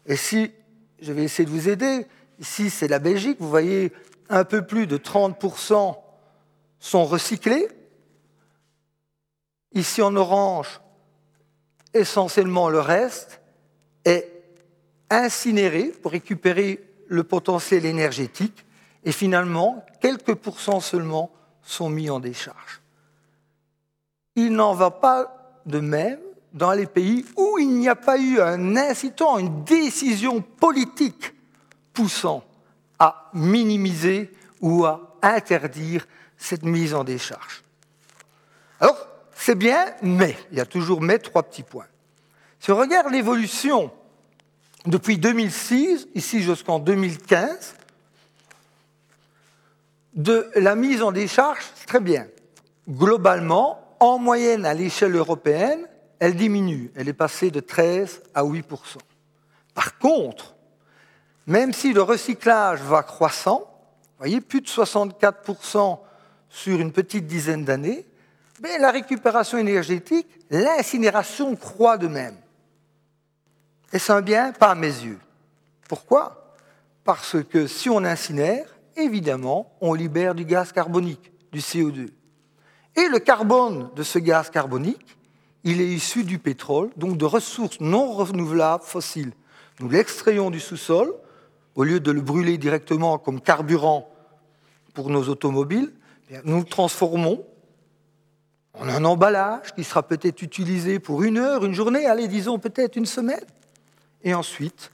Et 0.05 0.17
si, 0.17 0.51
je 0.99 1.13
vais 1.13 1.23
essayer 1.23 1.45
de 1.45 1.53
vous 1.53 1.69
aider, 1.69 2.05
ici 2.39 2.69
c'est 2.69 2.89
la 2.89 2.99
Belgique, 2.99 3.37
vous 3.39 3.49
voyez 3.49 3.93
un 4.27 4.43
peu 4.43 4.65
plus 4.65 4.85
de 4.85 4.97
30% 4.97 5.97
sont 6.81 7.05
recyclés. 7.05 7.69
Ici 9.71 10.01
en 10.01 10.13
orange, 10.17 10.81
essentiellement 11.93 12.69
le 12.69 12.79
reste 12.79 13.41
est 14.05 14.31
incinéré 15.09 15.85
pour 15.85 16.11
récupérer 16.11 16.83
le 17.07 17.23
potentiel 17.23 17.85
énergétique 17.85 18.65
et 19.03 19.11
finalement, 19.11 19.85
quelques 20.01 20.35
pourcents 20.35 20.81
seulement 20.81 21.31
sont 21.61 21.89
mis 21.89 22.09
en 22.09 22.19
décharge. 22.19 22.81
Il 24.35 24.53
n'en 24.53 24.73
va 24.73 24.91
pas 24.91 25.59
de 25.65 25.79
même 25.79 26.19
dans 26.53 26.73
les 26.73 26.87
pays 26.87 27.25
où 27.35 27.57
il 27.59 27.69
n'y 27.69 27.89
a 27.89 27.95
pas 27.95 28.17
eu 28.17 28.41
un 28.41 28.75
incitant, 28.75 29.37
une 29.37 29.63
décision 29.63 30.41
politique 30.41 31.33
poussant 31.93 32.43
à 32.99 33.29
minimiser 33.33 34.31
ou 34.61 34.85
à 34.85 35.17
interdire 35.21 36.05
cette 36.37 36.63
mise 36.63 36.93
en 36.93 37.03
décharge. 37.03 37.63
Alors, 38.79 39.06
c'est 39.47 39.55
bien, 39.55 39.85
mais, 40.01 40.35
il 40.51 40.57
y 40.57 40.59
a 40.59 40.65
toujours 40.65 40.99
mais, 40.99 41.19
trois 41.19 41.41
petits 41.41 41.63
points. 41.63 41.87
Si 42.59 42.69
on 42.69 42.75
regarde 42.75 43.13
l'évolution 43.13 43.89
depuis 44.85 45.17
2006, 45.17 46.09
ici 46.15 46.41
jusqu'en 46.41 46.79
2015, 46.79 47.75
de 50.15 50.51
la 50.55 50.75
mise 50.75 51.01
en 51.01 51.13
décharge, 51.13 51.63
très 51.85 52.01
bien. 52.01 52.27
Globalement, 52.89 53.95
en 54.01 54.19
moyenne 54.19 54.65
à 54.65 54.73
l'échelle 54.73 55.15
européenne, 55.15 55.87
elle 56.19 56.35
diminue. 56.35 56.91
Elle 56.97 57.07
est 57.07 57.13
passée 57.13 57.49
de 57.49 57.61
13 57.61 58.23
à 58.35 58.43
8% 58.43 58.97
Par 59.73 59.97
contre, 59.97 60.55
même 61.45 61.71
si 61.71 61.93
le 61.93 62.01
recyclage 62.01 62.81
va 62.81 63.01
croissant, 63.01 63.59
vous 63.59 64.25
voyez, 64.25 64.41
plus 64.41 64.59
de 64.59 64.67
64% 64.67 65.99
sur 66.49 66.81
une 66.81 66.91
petite 66.91 67.27
dizaine 67.27 67.63
d'années, 67.63 68.05
mais 68.61 68.77
la 68.77 68.91
récupération 68.91 69.57
énergétique, 69.57 70.27
l'incinération 70.49 71.55
croît 71.55 71.97
de 71.97 72.07
même. 72.07 72.35
Et 73.93 73.99
c'est 73.99 74.13
un 74.13 74.21
bien? 74.21 74.51
Pas 74.51 74.71
à 74.71 74.75
mes 74.75 74.87
yeux. 74.87 75.19
Pourquoi? 75.87 76.55
Parce 77.03 77.37
que 77.49 77.67
si 77.67 77.89
on 77.89 78.03
incinère, 78.03 78.65
évidemment, 78.95 79.71
on 79.79 79.93
libère 79.93 80.35
du 80.35 80.43
gaz 80.43 80.71
carbonique, 80.71 81.31
du 81.51 81.59
CO2. 81.59 82.09
Et 82.95 83.07
le 83.07 83.19
carbone 83.19 83.89
de 83.95 84.03
ce 84.03 84.19
gaz 84.19 84.49
carbonique, 84.49 85.17
il 85.63 85.81
est 85.81 85.87
issu 85.87 86.23
du 86.23 86.39
pétrole, 86.39 86.89
donc 86.97 87.17
de 87.17 87.25
ressources 87.25 87.79
non 87.79 88.11
renouvelables 88.13 88.83
fossiles. 88.83 89.31
Nous 89.79 89.89
l'extrayons 89.89 90.49
du 90.49 90.59
sous-sol, 90.59 91.13
au 91.75 91.83
lieu 91.83 91.99
de 91.99 92.11
le 92.11 92.21
brûler 92.21 92.57
directement 92.57 93.19
comme 93.19 93.39
carburant 93.39 94.09
pour 94.93 95.09
nos 95.11 95.29
automobiles, 95.29 95.93
eh 96.31 96.37
nous 96.43 96.57
le 96.57 96.65
transformons 96.65 97.45
en 98.79 98.89
un 98.89 99.05
emballage 99.05 99.73
qui 99.73 99.83
sera 99.83 100.03
peut-être 100.03 100.41
utilisé 100.41 100.99
pour 100.99 101.23
une 101.23 101.37
heure, 101.37 101.65
une 101.65 101.73
journée, 101.73 102.05
allez, 102.05 102.27
disons 102.27 102.59
peut-être 102.59 102.95
une 102.95 103.05
semaine. 103.05 103.45
et 104.23 104.33
ensuite 104.33 104.91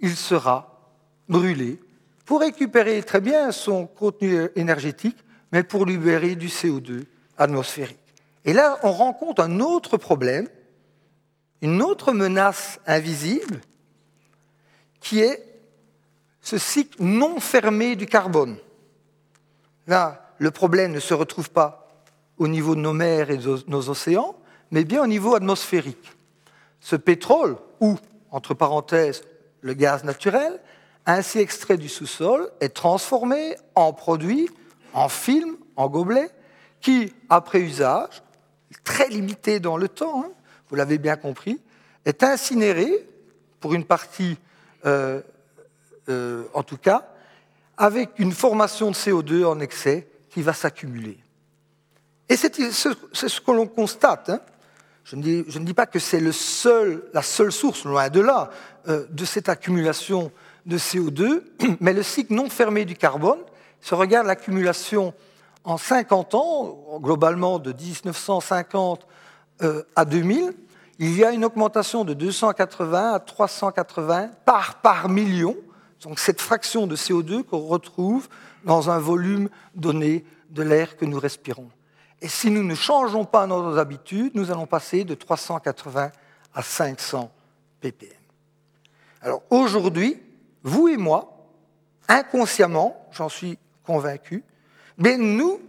il 0.00 0.16
sera 0.16 0.90
brûlé 1.28 1.80
pour 2.24 2.40
récupérer 2.40 3.02
très 3.02 3.20
bien 3.20 3.52
son 3.52 3.86
contenu 3.86 4.48
énergétique, 4.56 5.16
mais 5.52 5.62
pour 5.62 5.86
libérer 5.86 6.34
du 6.34 6.48
CO2 6.48 7.04
atmosphérique. 7.38 7.98
Et 8.44 8.52
là, 8.52 8.78
on 8.82 8.92
rencontre 8.92 9.42
un 9.42 9.60
autre 9.60 9.96
problème, 9.96 10.48
une 11.60 11.82
autre 11.82 12.12
menace 12.12 12.80
invisible, 12.86 13.60
qui 15.00 15.20
est 15.20 15.44
ce 16.40 16.58
cycle 16.58 17.02
non 17.02 17.38
fermé 17.38 17.94
du 17.94 18.06
carbone. 18.06 18.56
Là, 19.86 20.34
le 20.38 20.50
problème 20.50 20.92
ne 20.92 21.00
se 21.00 21.14
retrouve 21.14 21.50
pas 21.50 21.81
au 22.42 22.48
niveau 22.48 22.74
de 22.74 22.80
nos 22.80 22.92
mers 22.92 23.30
et 23.30 23.36
de 23.36 23.62
nos 23.68 23.88
océans, 23.88 24.34
mais 24.70 24.84
bien 24.84 25.02
au 25.02 25.06
niveau 25.06 25.34
atmosphérique. 25.34 26.12
Ce 26.80 26.96
pétrole, 26.96 27.56
ou, 27.80 27.96
entre 28.30 28.52
parenthèses, 28.54 29.22
le 29.60 29.74
gaz 29.74 30.02
naturel, 30.02 30.60
ainsi 31.06 31.38
extrait 31.38 31.76
du 31.76 31.88
sous-sol, 31.88 32.50
est 32.60 32.74
transformé 32.74 33.54
en 33.76 33.92
produit, 33.92 34.50
en 34.92 35.08
film, 35.08 35.56
en 35.76 35.88
gobelet, 35.88 36.30
qui, 36.80 37.12
après 37.28 37.60
usage, 37.60 38.22
très 38.82 39.08
limité 39.08 39.60
dans 39.60 39.76
le 39.76 39.88
temps, 39.88 40.24
hein, 40.24 40.32
vous 40.68 40.74
l'avez 40.74 40.98
bien 40.98 41.16
compris, 41.16 41.60
est 42.04 42.24
incinéré, 42.24 43.06
pour 43.60 43.74
une 43.74 43.84
partie 43.84 44.36
euh, 44.86 45.20
euh, 46.08 46.42
en 46.52 46.64
tout 46.64 46.78
cas, 46.78 47.08
avec 47.76 48.18
une 48.18 48.32
formation 48.32 48.90
de 48.90 48.96
CO2 48.96 49.44
en 49.44 49.60
excès 49.60 50.08
qui 50.30 50.42
va 50.42 50.52
s'accumuler. 50.52 51.22
Et 52.28 52.36
c'est 52.36 52.52
ce 52.52 53.40
que 53.40 53.50
l'on 53.50 53.66
constate. 53.66 54.30
Hein. 54.30 54.40
Je, 55.04 55.16
ne 55.16 55.64
dis, 55.64 55.74
pas 55.74 55.86
que 55.86 55.98
c'est 55.98 56.20
la 56.20 56.32
seule 57.22 57.52
source, 57.52 57.84
loin 57.84 58.08
de 58.08 58.20
là, 58.20 58.50
euh, 58.88 59.06
de 59.10 59.24
cette 59.24 59.48
accumulation 59.48 60.30
de 60.64 60.78
CO2, 60.78 61.42
mais 61.80 61.92
le 61.92 62.02
cycle 62.02 62.32
non 62.34 62.48
fermé 62.48 62.84
du 62.84 62.94
carbone, 62.94 63.40
se 63.80 63.94
regarde 63.94 64.26
l'accumulation 64.26 65.12
en 65.64 65.76
50 65.76 66.34
ans, 66.34 67.00
globalement 67.00 67.58
de 67.58 67.72
1950 67.72 69.06
euh, 69.62 69.82
à 69.96 70.04
2000, 70.04 70.52
il 70.98 71.16
y 71.16 71.24
a 71.24 71.32
une 71.32 71.44
augmentation 71.44 72.04
de 72.04 72.14
280 72.14 73.14
à 73.14 73.18
380 73.18 74.30
parts 74.44 74.80
par 74.82 75.08
million, 75.08 75.56
donc 76.02 76.18
cette 76.18 76.40
fraction 76.40 76.86
de 76.86 76.94
CO2 76.94 77.42
qu'on 77.42 77.66
retrouve 77.66 78.28
dans 78.64 78.90
un 78.90 78.98
volume 78.98 79.48
donné 79.74 80.24
de 80.50 80.62
l'air 80.62 80.96
que 80.96 81.04
nous 81.04 81.18
respirons. 81.18 81.68
Et 82.22 82.28
si 82.28 82.50
nous 82.52 82.62
ne 82.62 82.76
changeons 82.76 83.24
pas 83.24 83.48
nos 83.48 83.76
habitudes, 83.78 84.36
nous 84.36 84.52
allons 84.52 84.66
passer 84.66 85.02
de 85.02 85.14
380 85.14 86.12
à 86.54 86.62
500 86.62 87.32
ppm. 87.80 88.12
Alors 89.20 89.42
aujourd'hui, 89.50 90.22
vous 90.62 90.86
et 90.86 90.96
moi, 90.96 91.48
inconsciemment, 92.06 93.08
j'en 93.10 93.28
suis 93.28 93.58
convaincu, 93.84 94.44
mais 94.98 95.18
nous 95.18 95.60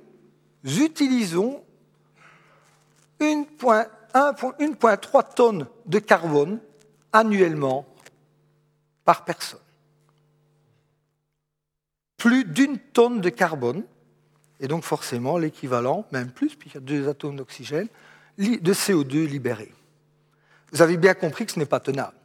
utilisons 0.63 1.63
1,3 3.19 5.33
tonnes 5.33 5.65
de 5.87 5.97
carbone 5.97 6.59
annuellement 7.11 7.87
par 9.05 9.25
personne. 9.25 9.59
Plus 12.17 12.45
d'une 12.45 12.77
tonne 12.77 13.21
de 13.21 13.29
carbone, 13.29 13.83
et 14.63 14.67
donc 14.69 14.85
forcément 14.85 15.37
l'équivalent, 15.37 16.07
même 16.13 16.31
plus, 16.31 16.55
puisqu'il 16.55 16.75
y 16.75 16.77
a 16.77 16.85
deux 16.85 17.09
atomes 17.09 17.35
d'oxygène, 17.35 17.89
de 18.37 18.73
CO2 18.73 19.27
libérés. 19.27 19.73
Vous 20.71 20.81
avez 20.81 20.95
bien 20.95 21.13
compris 21.13 21.45
que 21.45 21.51
ce 21.51 21.59
n'est 21.59 21.65
pas 21.65 21.81
tenable. 21.81 22.15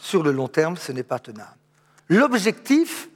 Sur 0.00 0.24
le 0.24 0.32
long 0.32 0.48
terme, 0.48 0.76
ce 0.76 0.90
n'est 0.90 1.04
pas 1.04 1.20
tenable. 1.20 1.56
L'objectif, 2.08 3.08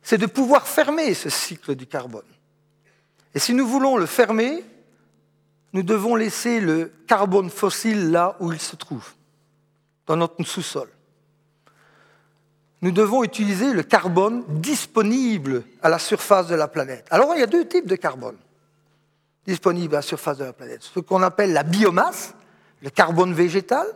c'est 0.00 0.18
de 0.18 0.26
pouvoir 0.26 0.68
fermer 0.68 1.14
ce 1.14 1.30
cycle 1.30 1.74
du 1.74 1.88
carbone. 1.88 2.22
Et 3.34 3.40
si 3.40 3.52
nous 3.52 3.66
voulons 3.66 3.96
le 3.96 4.06
fermer, 4.06 4.62
nous 5.72 5.82
devons 5.82 6.14
laisser 6.14 6.60
le 6.60 6.92
carbone 7.08 7.50
fossile 7.50 8.12
là 8.12 8.36
où 8.38 8.52
il 8.52 8.60
se 8.60 8.76
trouve, 8.76 9.14
dans 10.06 10.16
notre 10.16 10.40
sous-sol. 10.44 10.88
Nous 12.80 12.92
devons 12.92 13.24
utiliser 13.24 13.72
le 13.72 13.82
carbone 13.82 14.44
disponible 14.48 15.64
à 15.82 15.88
la 15.88 15.98
surface 15.98 16.46
de 16.46 16.54
la 16.54 16.68
planète. 16.68 17.06
Alors 17.10 17.34
il 17.34 17.40
y 17.40 17.42
a 17.42 17.46
deux 17.46 17.66
types 17.66 17.86
de 17.86 17.96
carbone 17.96 18.36
disponibles 19.46 19.94
à 19.94 19.98
la 19.98 20.02
surface 20.02 20.38
de 20.38 20.44
la 20.44 20.52
planète. 20.52 20.82
Ce 20.82 21.00
qu'on 21.00 21.22
appelle 21.22 21.52
la 21.52 21.62
biomasse, 21.62 22.34
le 22.82 22.90
carbone 22.90 23.32
végétal, 23.32 23.86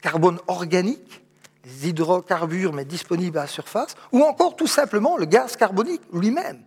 carbone 0.00 0.38
organique, 0.46 1.22
les 1.64 1.88
hydrocarbures, 1.88 2.72
mais 2.72 2.84
disponibles 2.84 3.38
à 3.38 3.42
la 3.42 3.46
surface, 3.48 3.96
ou 4.12 4.22
encore 4.22 4.54
tout 4.54 4.66
simplement 4.66 5.16
le 5.16 5.24
gaz 5.24 5.56
carbonique 5.56 6.02
lui-même, 6.12 6.62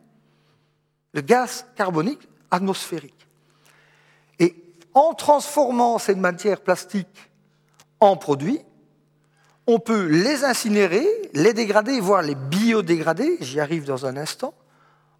le 1.13 1.21
gaz 1.21 1.65
carbonique 1.75 2.27
atmosphérique. 2.51 3.27
Et 4.39 4.55
en 4.93 5.13
transformant 5.13 5.99
cette 5.99 6.17
matière 6.17 6.61
plastique 6.61 7.31
en 7.99 8.17
produits, 8.17 8.59
on 9.67 9.79
peut 9.79 10.05
les 10.05 10.45
incinérer, 10.45 11.05
les 11.33 11.53
dégrader, 11.53 11.99
voire 11.99 12.21
les 12.21 12.35
biodégrader, 12.35 13.37
j'y 13.41 13.59
arrive 13.59 13.83
dans 13.83 14.05
un 14.05 14.15
instant, 14.15 14.53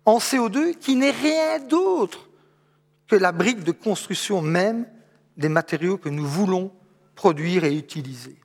en 0.06 0.20
CO2 0.20 0.76
qui 0.76 0.95
n'est 0.95 1.12
rien 1.12 1.60
d'autre 1.60 2.30
que 3.08 3.18
la 3.18 3.34
brique 3.34 3.64
de 3.64 3.74
construction 3.74 4.41
même 4.41 4.88
des 5.36 5.50
matériaux 5.50 5.98
que 5.98 6.10
nous 6.10 6.26
voulons 6.26 6.72
produire 7.16 7.66
et 7.66 7.76
utiliser. 7.76 8.38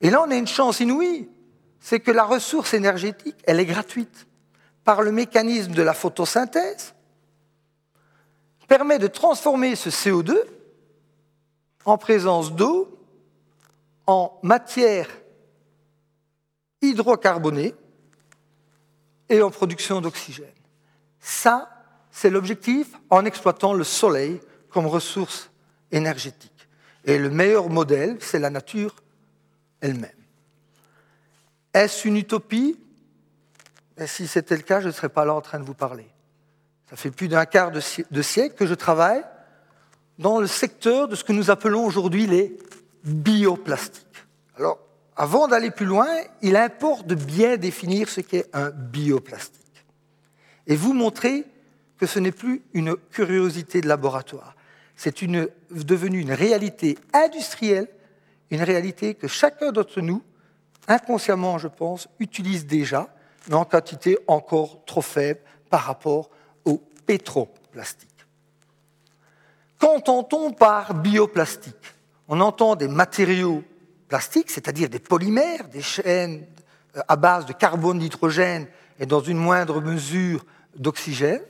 Et 0.00 0.10
là, 0.10 0.22
on 0.26 0.30
a 0.30 0.36
une 0.36 0.46
chance 0.46 0.80
inouïe, 0.80 1.28
c'est 1.80 2.00
que 2.00 2.10
la 2.10 2.24
ressource 2.24 2.72
énergétique, 2.72 3.36
elle 3.44 3.60
est 3.60 3.66
gratuite. 3.66 4.26
Par 4.84 5.02
le 5.02 5.12
mécanisme 5.12 5.72
de 5.72 5.82
la 5.82 5.92
photosynthèse, 5.92 6.94
permet 8.68 8.98
de 8.98 9.06
transformer 9.06 9.76
ce 9.76 9.90
CO2 9.90 10.38
en 11.84 11.98
présence 11.98 12.54
d'eau 12.54 12.97
en 14.08 14.40
matière 14.42 15.06
hydrocarbonée 16.80 17.74
et 19.28 19.42
en 19.42 19.50
production 19.50 20.00
d'oxygène. 20.00 20.46
Ça, 21.20 21.68
c'est 22.10 22.30
l'objectif 22.30 22.88
en 23.10 23.26
exploitant 23.26 23.74
le 23.74 23.84
soleil 23.84 24.40
comme 24.70 24.86
ressource 24.86 25.50
énergétique. 25.92 26.68
Et 27.04 27.18
le 27.18 27.28
meilleur 27.28 27.68
modèle, 27.68 28.16
c'est 28.20 28.38
la 28.38 28.48
nature 28.48 28.96
elle-même. 29.82 30.10
Est-ce 31.74 32.08
une 32.08 32.16
utopie? 32.16 32.80
Et 33.98 34.06
Si 34.06 34.26
c'était 34.26 34.56
le 34.56 34.62
cas, 34.62 34.80
je 34.80 34.86
ne 34.86 34.92
serais 34.92 35.10
pas 35.10 35.26
là 35.26 35.34
en 35.34 35.42
train 35.42 35.60
de 35.60 35.64
vous 35.64 35.74
parler. 35.74 36.08
Ça 36.88 36.96
fait 36.96 37.10
plus 37.10 37.28
d'un 37.28 37.44
quart 37.44 37.70
de 37.72 38.22
siècle 38.22 38.54
que 38.56 38.66
je 38.66 38.74
travaille 38.74 39.22
dans 40.18 40.40
le 40.40 40.46
secteur 40.46 41.08
de 41.08 41.14
ce 41.14 41.24
que 41.24 41.32
nous 41.32 41.50
appelons 41.50 41.84
aujourd'hui 41.84 42.26
les 42.26 42.56
bioplastiques. 43.08 44.06
Alors, 44.56 44.78
avant 45.16 45.48
d'aller 45.48 45.70
plus 45.70 45.86
loin, 45.86 46.08
il 46.42 46.56
importe 46.56 47.06
de 47.06 47.14
bien 47.14 47.56
définir 47.56 48.08
ce 48.08 48.20
qu'est 48.20 48.46
un 48.52 48.70
bioplastique 48.70 49.64
et 50.66 50.76
vous 50.76 50.92
montrer 50.92 51.44
que 51.98 52.06
ce 52.06 52.18
n'est 52.18 52.32
plus 52.32 52.62
une 52.74 52.96
curiosité 53.10 53.80
de 53.80 53.88
laboratoire, 53.88 54.54
c'est 54.94 55.24
devenu 55.24 56.20
une 56.20 56.32
réalité 56.32 56.96
industrielle 57.12 57.88
une 58.50 58.62
réalité 58.62 59.14
que 59.14 59.28
chacun 59.28 59.72
d'entre 59.72 60.00
nous, 60.00 60.22
inconsciemment 60.86 61.58
je 61.58 61.68
pense, 61.68 62.08
utilise 62.18 62.66
déjà, 62.66 63.08
mais 63.48 63.54
en 63.54 63.64
quantité 63.64 64.18
encore 64.26 64.84
trop 64.84 65.02
faible 65.02 65.40
par 65.70 65.82
rapport 65.82 66.30
au 66.64 66.82
pétroplastique. 67.06 68.08
Qu'entend-on 69.78 70.52
par 70.52 70.94
bioplastique? 70.94 71.76
On 72.28 72.40
entend 72.40 72.76
des 72.76 72.88
matériaux 72.88 73.64
plastiques, 74.08 74.50
c'est-à-dire 74.50 74.88
des 74.88 74.98
polymères, 74.98 75.68
des 75.68 75.82
chaînes 75.82 76.46
euh, 76.96 77.00
à 77.08 77.16
base 77.16 77.46
de 77.46 77.52
carbone, 77.52 77.98
d'hydrogène 77.98 78.68
et 78.98 79.06
dans 79.06 79.20
une 79.20 79.38
moindre 79.38 79.80
mesure 79.80 80.44
d'oxygène, 80.76 81.42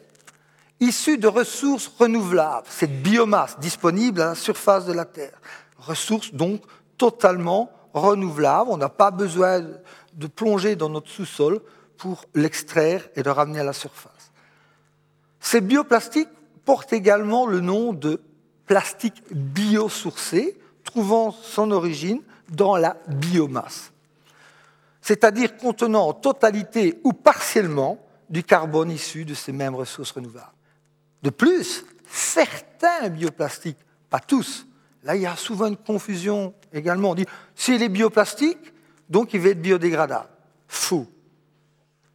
issus 0.81 1.19
de 1.19 1.27
ressources 1.27 1.89
renouvelables, 1.99 2.67
cette 2.69 3.03
biomasse 3.03 3.59
disponible 3.59 4.21
à 4.21 4.27
la 4.27 4.35
surface 4.35 4.87
de 4.87 4.93
la 4.93 5.05
Terre. 5.05 5.41
Ressources 5.79 6.33
donc 6.33 6.63
totalement 6.97 7.71
renouvelable. 7.95 8.71
On 8.71 8.77
n'a 8.77 8.89
pas 8.89 9.11
besoin 9.11 9.61
de 10.15 10.27
plonger 10.27 10.77
dans 10.77 10.89
notre 10.89 11.09
sous-sol 11.09 11.61
pour 11.97 12.25
l'extraire 12.35 13.09
et 13.17 13.23
le 13.23 13.31
ramener 13.31 13.61
à 13.61 13.65
la 13.65 13.73
surface. 13.73 14.33
Ces 15.41 15.61
bioplastiques 15.61 16.29
portent 16.65 16.93
également 16.93 17.47
le 17.47 17.61
nom 17.61 17.93
de 17.93 18.21
plastique 18.67 19.23
biosourcé, 19.33 20.59
trouvant 20.91 21.31
son 21.31 21.71
origine 21.71 22.23
dans 22.49 22.77
la 22.77 22.97
biomasse, 23.09 23.93
c'est-à-dire 25.03 25.57
contenant 25.59 26.09
en 26.09 26.13
totalité 26.15 26.99
ou 27.05 27.13
partiellement 27.13 27.99
du 28.31 28.43
carbone 28.43 28.91
issu 28.91 29.25
de 29.25 29.35
ces 29.35 29.53
mêmes 29.53 29.75
ressources 29.75 30.13
renouvelables. 30.13 30.53
De 31.23 31.31
plus, 31.31 31.85
certains 32.11 33.09
bioplastiques, 33.11 33.79
pas 34.09 34.21
tous, 34.21 34.67
Là, 35.05 35.17
il 35.17 35.23
y 35.23 35.27
a 35.27 35.37
souvent 35.37 35.67
une 35.67 35.77
confusion 35.77 36.55
également. 36.73 37.11
On 37.11 37.15
dit, 37.15 37.27
s'il 37.55 37.83
est 37.83 37.89
bioplastique, 37.89 38.59
donc 39.09 39.33
il 39.33 39.41
va 39.41 39.51
être 39.51 39.63
biodégradable. 39.63 40.29
Faux. 40.67 41.07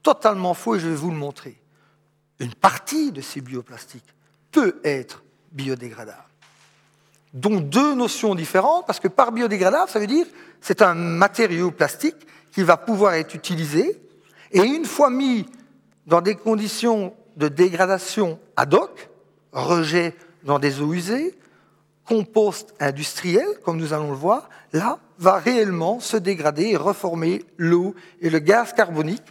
Totalement 0.02 0.54
faux, 0.54 0.76
et 0.76 0.80
je 0.80 0.90
vais 0.90 0.96
vous 0.96 1.12
le 1.12 1.18
montrer. 1.18 1.60
Une 2.40 2.54
partie 2.54 3.12
de 3.12 3.22
ces 3.22 3.42
bioplastiques 3.42 4.14
peut 4.52 4.80
être 4.84 5.24
biodégradable. 5.52 6.24
Donc 7.34 7.70
deux 7.70 7.96
notions 7.96 8.36
différentes, 8.36 8.86
parce 8.86 9.00
que 9.00 9.08
par 9.08 9.32
biodégradable, 9.32 9.90
ça 9.90 10.00
veut 10.00 10.08
dire 10.08 10.26
c'est 10.62 10.82
un 10.82 10.94
matériau 10.94 11.72
plastique 11.72 12.16
qui 12.52 12.64
va 12.64 12.78
pouvoir 12.78 13.16
être 13.16 13.34
utilisé, 13.34 14.00
et 14.52 14.62
une 14.62 14.86
fois 14.86 15.10
mis 15.10 15.46
dans 16.06 16.22
des 16.22 16.36
conditions 16.36 17.14
de 17.36 17.48
dégradation 17.48 18.40
ad 18.56 18.74
hoc, 18.74 19.10
rejet 19.52 20.16
dans 20.44 20.60
des 20.60 20.82
eaux 20.82 20.94
usées, 20.94 21.36
compost 22.06 22.74
industriel, 22.80 23.48
comme 23.64 23.78
nous 23.78 23.94
allons 23.94 24.12
le 24.12 24.18
voir, 24.18 24.50
là, 24.72 25.00
va 25.18 25.38
réellement 25.38 26.00
se 26.00 26.18
dégrader 26.18 26.70
et 26.70 26.78
reformer 26.78 27.46
l'eau 27.58 27.96
et 28.22 28.30
le 28.30 28.40
gaz 28.40 28.74
carbonique 28.74 29.24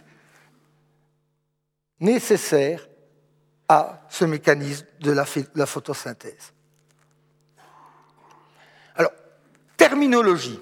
nécessaire 1.99 2.87
à 3.69 4.01
ce 4.09 4.25
mécanisme 4.25 4.85
de 4.99 5.11
la, 5.11 5.65
photosynthèse. 5.65 6.51
Alors, 8.95 9.11
terminologie. 9.87 10.61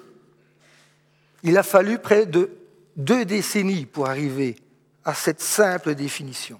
Il 1.44 1.56
a 1.56 1.62
fallu 1.62 1.98
près 1.98 2.26
de 2.26 2.50
deux 2.96 3.24
décennies 3.24 3.86
pour 3.86 4.08
arriver 4.08 4.56
à 5.04 5.14
cette 5.14 5.40
simple 5.40 5.94
définition. 5.94 6.58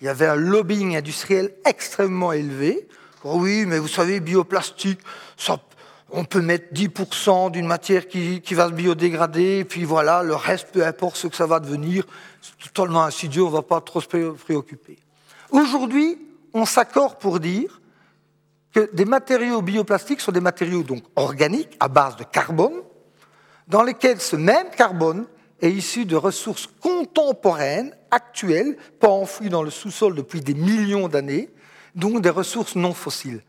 Il 0.00 0.06
y 0.06 0.08
avait 0.08 0.26
un 0.26 0.34
lobbying 0.34 0.96
industriel 0.96 1.54
extrêmement 1.64 2.32
élevé. 2.32 2.88
Oh 3.22 3.36
oui, 3.36 3.64
mais 3.64 3.78
vous 3.78 3.86
savez, 3.86 4.18
bioplastique, 4.18 4.98
on 6.10 6.24
peut 6.24 6.40
mettre 6.40 6.74
10% 6.74 7.52
d'une 7.52 7.66
matière 7.68 8.08
qui, 8.08 8.40
qui, 8.40 8.54
va 8.54 8.66
se 8.66 8.72
biodégrader, 8.72 9.58
et 9.58 9.64
puis 9.64 9.84
voilà, 9.84 10.24
le 10.24 10.34
reste, 10.34 10.72
peu 10.72 10.84
importe 10.84 11.14
ce 11.16 11.28
que 11.28 11.36
ça 11.36 11.46
va 11.46 11.60
devenir, 11.60 12.04
c'est 12.42 12.72
totalement 12.72 13.04
insidieux, 13.04 13.44
on 13.44 13.50
ne 13.50 13.52
va 13.52 13.62
pas 13.62 13.80
trop 13.80 14.00
se 14.00 14.08
préoccuper. 14.08 14.98
Aujourd'hui, 15.50 16.18
on 16.54 16.64
s'accorde 16.64 17.18
pour 17.20 17.38
dire 17.38 17.77
que 18.72 18.90
des 18.92 19.04
matériaux 19.04 19.62
bioplastiques 19.62 20.20
sont 20.20 20.32
des 20.32 20.40
matériaux 20.40 20.82
donc 20.82 21.04
organiques 21.16 21.76
à 21.80 21.88
base 21.88 22.16
de 22.16 22.24
carbone, 22.24 22.82
dans 23.66 23.82
lesquels 23.82 24.20
ce 24.20 24.36
même 24.36 24.70
carbone 24.70 25.26
est 25.60 25.70
issu 25.70 26.04
de 26.04 26.16
ressources 26.16 26.68
contemporaines, 26.80 27.94
actuelles, 28.10 28.76
pas 29.00 29.08
enfouies 29.08 29.48
dans 29.48 29.62
le 29.62 29.70
sous-sol 29.70 30.14
depuis 30.14 30.40
des 30.40 30.54
millions 30.54 31.08
d'années, 31.08 31.50
donc 31.94 32.22
des 32.22 32.30
ressources 32.30 32.76
non 32.76 32.94
fossiles. 32.94 33.42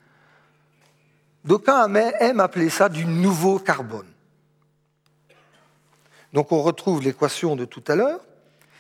D'aucuns 1.46 1.94
aiment 1.94 2.40
appeler 2.40 2.70
ça 2.70 2.90
du 2.90 3.06
nouveau 3.06 3.60
carbone. 3.60 4.08
Donc 6.34 6.52
on 6.52 6.62
retrouve 6.62 7.02
l'équation 7.02 7.56
de 7.56 7.66
tout 7.66 7.84
à 7.88 7.96
l'heure. 7.96 8.20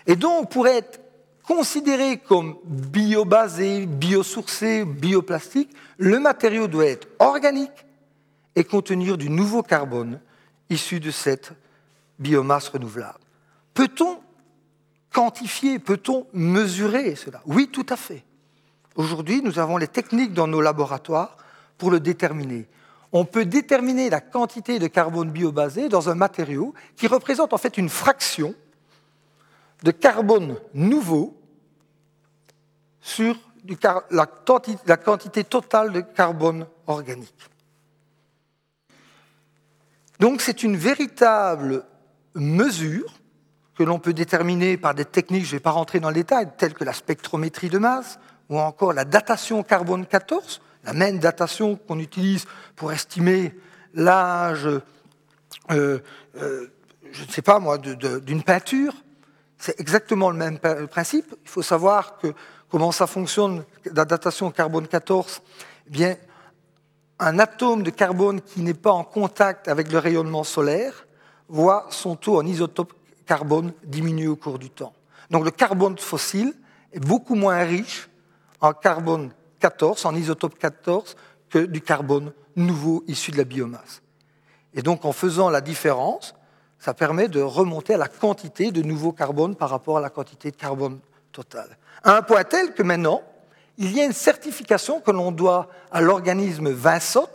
Et 0.07 0.15
donc 0.15 0.51
pour 0.51 0.67
être 0.67 0.99
considéré 1.49 2.17
comme 2.19 2.57
biobasé, 2.63 3.87
biosourcé, 3.87 4.85
bioplastique, 4.85 5.71
le 5.97 6.19
matériau 6.19 6.67
doit 6.67 6.85
être 6.85 7.07
organique 7.17 7.87
et 8.55 8.63
contenir 8.63 9.17
du 9.17 9.31
nouveau 9.31 9.63
carbone 9.63 10.19
issu 10.69 10.99
de 10.99 11.09
cette 11.09 11.51
biomasse 12.19 12.69
renouvelable. 12.69 13.17
Peut-on 13.73 14.19
quantifier, 15.11 15.79
peut-on 15.79 16.27
mesurer 16.33 17.15
cela? 17.15 17.41
Oui, 17.47 17.67
tout 17.67 17.85
à 17.89 17.95
fait. 17.95 18.23
Aujourd'hui, 18.95 19.41
nous 19.41 19.57
avons 19.57 19.77
les 19.77 19.87
techniques 19.87 20.33
dans 20.33 20.47
nos 20.47 20.61
laboratoires 20.61 21.35
pour 21.79 21.89
le 21.89 21.99
déterminer. 21.99 22.67
On 23.11 23.25
peut 23.25 23.45
déterminer 23.45 24.11
la 24.11 24.21
quantité 24.21 24.77
de 24.77 24.85
carbone 24.85 25.31
biobasé 25.31 25.89
dans 25.89 26.09
un 26.09 26.15
matériau 26.15 26.75
qui 26.95 27.07
représente 27.07 27.53
en 27.53 27.57
fait 27.57 27.79
une 27.79 27.89
fraction 27.89 28.53
de 29.81 29.89
carbone 29.89 30.57
nouveau 30.75 31.38
sur 33.01 33.35
la 34.11 34.97
quantité 34.97 35.43
totale 35.43 35.91
de 35.91 36.01
carbone 36.01 36.65
organique. 36.87 37.49
Donc 40.19 40.41
c'est 40.41 40.63
une 40.63 40.75
véritable 40.75 41.85
mesure 42.35 43.19
que 43.75 43.83
l'on 43.83 43.99
peut 43.99 44.13
déterminer 44.13 44.75
par 44.75 44.93
des 44.93 45.05
techniques, 45.05 45.45
je 45.45 45.51
ne 45.51 45.55
vais 45.55 45.61
pas 45.61 45.71
rentrer 45.71 46.01
dans 46.01 46.09
le 46.09 46.15
détail, 46.15 46.49
telles 46.57 46.73
que 46.73 46.83
la 46.83 46.91
spectrométrie 46.91 47.69
de 47.69 47.77
masse 47.77 48.19
ou 48.49 48.59
encore 48.59 48.91
la 48.91 49.05
datation 49.05 49.63
carbone 49.63 50.05
14, 50.05 50.61
la 50.83 50.93
même 50.93 51.19
datation 51.19 51.77
qu'on 51.77 51.99
utilise 51.99 52.45
pour 52.75 52.91
estimer 52.91 53.55
l'âge, 53.93 54.67
euh, 55.71 55.99
euh, 56.35 56.67
je 57.11 57.23
ne 57.23 57.29
sais 57.29 57.41
pas 57.41 57.59
moi, 57.59 57.77
d'une 57.77 58.43
peinture. 58.43 58.93
C'est 59.57 59.79
exactement 59.79 60.29
le 60.29 60.37
même 60.37 60.59
principe. 60.89 61.35
Il 61.43 61.49
faut 61.49 61.61
savoir 61.61 62.17
que 62.17 62.33
comment 62.70 62.91
ça 62.91 63.07
fonctionne, 63.07 63.63
la 63.93 64.05
datation 64.05 64.51
carbone 64.51 64.88
14. 64.88 65.41
Eh 65.88 65.89
bien, 65.89 66.15
un 67.20 67.39
atome 67.39 67.84
de 67.84 67.89
carbone 67.89 68.41
qui 68.41 68.61
n'est 68.61 68.74
pas 68.74 68.91
en 68.91 69.03
contact 69.03 69.67
avec 69.67 69.91
le 69.91 69.99
rayonnement 69.99 70.43
solaire 70.43 71.05
voit 71.49 71.88
son 71.89 72.15
taux 72.15 72.38
en 72.38 72.45
isotope 72.45 72.93
carbone 73.26 73.74
diminuer 73.84 74.28
au 74.28 74.36
cours 74.36 74.59
du 74.59 74.70
temps. 74.70 74.93
Donc 75.30 75.43
le 75.43 75.51
carbone 75.51 75.97
fossile 75.97 76.53
est 76.93 76.99
beaucoup 76.99 77.36
moins 77.36 77.63
riche 77.63 78.09
en 78.61 78.74
carbone 78.74 79.32
14, 79.59 80.05
en 80.05 80.15
isotope 80.15 80.57
14, 80.57 81.15
que 81.49 81.59
du 81.59 81.82
carbone 81.82 82.32
nouveau 82.55 83.03
issu 83.07 83.32
de 83.32 83.38
la 83.38 83.43
biomasse. 83.43 84.01
Et 84.74 84.82
donc 84.82 85.05
en 85.05 85.11
faisant 85.11 85.49
la 85.49 85.61
différence, 85.61 86.36
ça 86.78 86.93
permet 86.93 87.28
de 87.28 87.41
remonter 87.41 87.95
à 87.95 87.97
la 87.97 88.07
quantité 88.07 88.72
de 88.72 88.82
nouveau 88.82 89.11
carbone 89.11 89.55
par 89.55 89.70
rapport 89.70 89.97
à 89.97 90.01
la 90.01 90.09
quantité 90.09 90.51
de 90.51 90.55
carbone 90.55 90.99
totale. 91.32 91.78
À 92.03 92.17
un 92.17 92.21
point 92.21 92.43
tel 92.43 92.73
que 92.73 92.83
maintenant, 92.83 93.21
il 93.77 93.91
y 93.95 94.01
a 94.01 94.05
une 94.05 94.13
certification 94.13 94.99
que 94.99 95.11
l'on 95.11 95.31
doit 95.31 95.69
à 95.91 96.01
l'organisme 96.01 96.69
Vinsot 96.69 97.29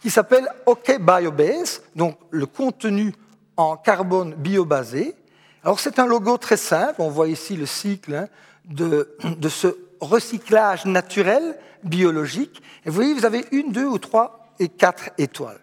qui 0.00 0.10
s'appelle 0.10 0.48
OK 0.66 0.98
Biobase, 1.00 1.82
donc 1.94 2.18
le 2.30 2.46
contenu 2.46 3.14
en 3.56 3.76
carbone 3.76 4.34
biobasé. 4.34 5.14
Alors 5.62 5.78
c'est 5.78 6.00
un 6.00 6.06
logo 6.06 6.36
très 6.38 6.56
simple, 6.56 7.00
on 7.00 7.08
voit 7.08 7.28
ici 7.28 7.56
le 7.56 7.66
cycle 7.66 8.14
hein, 8.14 8.28
de, 8.64 9.16
de, 9.22 9.48
ce 9.48 9.76
recyclage 10.00 10.84
naturel 10.86 11.56
biologique. 11.84 12.60
Et 12.84 12.90
vous 12.90 12.96
voyez, 12.96 13.14
vous 13.14 13.24
avez 13.24 13.44
une, 13.52 13.70
deux 13.70 13.86
ou 13.86 13.98
trois 13.98 14.52
et 14.58 14.68
quatre 14.68 15.10
étoiles. 15.18 15.60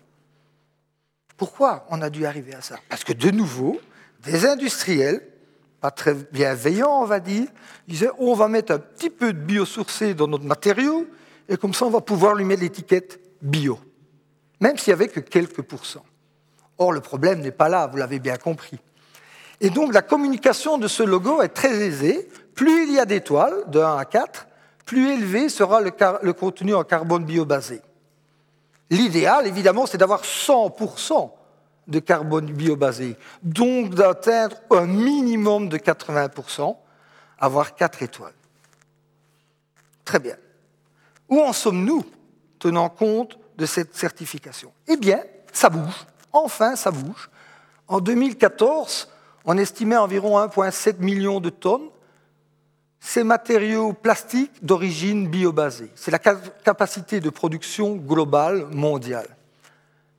Pourquoi 1.35 1.85
on 1.89 2.01
a 2.01 2.09
dû 2.09 2.25
arriver 2.25 2.53
à 2.53 2.61
ça? 2.61 2.77
Parce 2.87 3.03
que 3.03 3.13
de 3.13 3.31
nouveau, 3.31 3.79
des 4.23 4.45
industriels 4.45 5.21
pas 5.81 5.91
très 5.91 6.13
bienveillant, 6.13 7.01
on 7.01 7.05
va 7.05 7.19
dire, 7.19 7.47
il 7.87 7.93
disait 7.93 8.09
on 8.19 8.33
va 8.33 8.47
mettre 8.47 8.73
un 8.73 8.79
petit 8.79 9.09
peu 9.09 9.33
de 9.33 9.39
biosourcé 9.39 10.13
dans 10.13 10.27
notre 10.27 10.45
matériau, 10.45 11.07
et 11.47 11.57
comme 11.57 11.73
ça 11.73 11.85
on 11.85 11.89
va 11.89 12.01
pouvoir 12.01 12.35
lui 12.35 12.45
mettre 12.45 12.61
l'étiquette 12.61 13.19
bio, 13.41 13.79
même 14.59 14.77
s'il 14.77 14.93
n'y 14.93 15.01
avait 15.01 15.07
que 15.07 15.19
quelques 15.19 15.61
pourcents. 15.61 16.05
Or, 16.77 16.93
le 16.93 17.01
problème 17.01 17.41
n'est 17.41 17.51
pas 17.51 17.69
là, 17.69 17.87
vous 17.87 17.97
l'avez 17.97 18.19
bien 18.19 18.37
compris. 18.37 18.79
Et 19.61 19.69
donc 19.69 19.93
la 19.93 20.01
communication 20.01 20.77
de 20.77 20.87
ce 20.87 21.03
logo 21.03 21.41
est 21.41 21.49
très 21.49 21.73
aisée. 21.73 22.29
Plus 22.55 22.83
il 22.87 22.93
y 22.93 22.99
a 22.99 23.05
d'étoiles, 23.05 23.65
de 23.67 23.79
1 23.79 23.97
à 23.97 24.05
4, 24.05 24.47
plus 24.85 25.11
élevé 25.11 25.49
sera 25.49 25.81
le, 25.81 25.91
le 26.21 26.33
contenu 26.33 26.73
en 26.73 26.83
carbone 26.83 27.25
biobasé. 27.25 27.81
L'idéal, 28.89 29.45
évidemment, 29.45 29.85
c'est 29.85 29.97
d'avoir 29.97 30.23
100% 30.23 31.31
de 31.89 31.99
carbone 31.99 32.45
biobasé, 32.45 33.17
donc 33.43 33.95
d'atteindre 33.95 34.55
un 34.71 34.85
minimum 34.85 35.67
de 35.67 35.77
80%, 35.77 36.77
avoir 37.39 37.75
4 37.75 38.03
étoiles. 38.03 38.33
Très 40.05 40.19
bien. 40.19 40.35
Où 41.27 41.41
en 41.41 41.53
sommes-nous 41.53 42.05
tenant 42.59 42.89
compte 42.89 43.37
de 43.57 43.65
cette 43.65 43.95
certification? 43.95 44.71
Eh 44.87 44.97
bien, 44.97 45.21
ça 45.51 45.69
bouge. 45.69 46.05
Enfin, 46.31 46.75
ça 46.75 46.91
bouge. 46.91 47.29
En 47.87 47.99
2014, 47.99 49.09
on 49.45 49.57
estimait 49.57 49.97
environ 49.97 50.39
1,7 50.39 50.99
million 50.99 51.39
de 51.39 51.49
tonnes 51.49 51.89
ces 52.99 53.23
matériaux 53.23 53.93
plastiques 53.93 54.63
d'origine 54.63 55.27
biobasée. 55.27 55.89
C'est 55.95 56.11
la 56.11 56.19
capacité 56.19 57.19
de 57.19 57.29
production 57.29 57.95
globale 57.95 58.65
mondiale. 58.71 59.37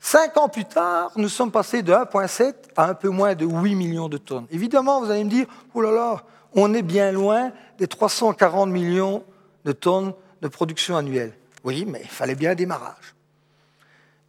Cinq 0.00 0.38
ans 0.38 0.48
plus 0.48 0.64
tard, 0.64 1.12
nous 1.16 1.28
sommes 1.28 1.52
passés 1.52 1.82
de 1.82 1.92
1,7 1.92 2.54
à 2.74 2.86
un 2.86 2.94
peu 2.94 3.10
moins 3.10 3.34
de 3.34 3.44
8 3.44 3.74
millions 3.74 4.08
de 4.08 4.16
tonnes. 4.16 4.46
Évidemment, 4.50 5.00
vous 5.02 5.10
allez 5.10 5.24
me 5.24 5.30
dire, 5.30 5.46
oh 5.74 5.82
là 5.82 5.92
là, 5.92 6.24
on 6.54 6.72
est 6.72 6.82
bien 6.82 7.12
loin 7.12 7.52
des 7.78 7.86
340 7.86 8.70
millions 8.70 9.22
de 9.64 9.72
tonnes 9.72 10.14
de 10.40 10.48
production 10.48 10.96
annuelle. 10.96 11.34
Oui, 11.64 11.84
mais 11.86 12.00
il 12.02 12.08
fallait 12.08 12.34
bien 12.34 12.52
un 12.52 12.54
démarrage. 12.54 13.14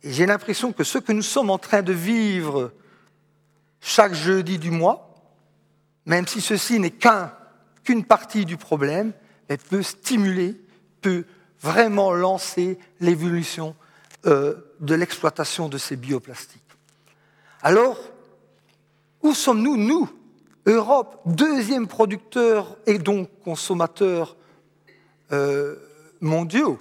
Et 0.03 0.11
j'ai 0.11 0.25
l'impression 0.25 0.73
que 0.73 0.83
ce 0.83 0.97
que 0.97 1.13
nous 1.13 1.21
sommes 1.21 1.49
en 1.49 1.57
train 1.57 1.81
de 1.81 1.93
vivre 1.93 2.73
chaque 3.79 4.13
jeudi 4.13 4.59
du 4.59 4.71
mois, 4.71 5.15
même 6.05 6.27
si 6.27 6.41
ceci 6.41 6.79
n'est 6.79 6.93
qu'une 7.83 8.03
partie 8.03 8.45
du 8.45 8.57
problème, 8.57 9.13
peut 9.69 9.83
stimuler, 9.83 10.59
peut 11.01 11.25
vraiment 11.61 12.11
lancer 12.11 12.77
l'évolution 12.99 13.75
euh, 14.25 14.55
de 14.79 14.95
l'exploitation 14.95 15.69
de 15.69 15.77
ces 15.77 15.95
bioplastiques. 15.95 16.61
Alors, 17.61 17.97
où 19.21 19.33
sommes-nous, 19.33 19.77
nous, 19.77 20.09
Europe, 20.65 21.21
deuxième 21.25 21.87
producteur 21.87 22.77
et 22.85 22.99
donc 22.99 23.29
consommateur 23.43 24.35
euh, 25.31 25.75
mondiaux 26.19 26.79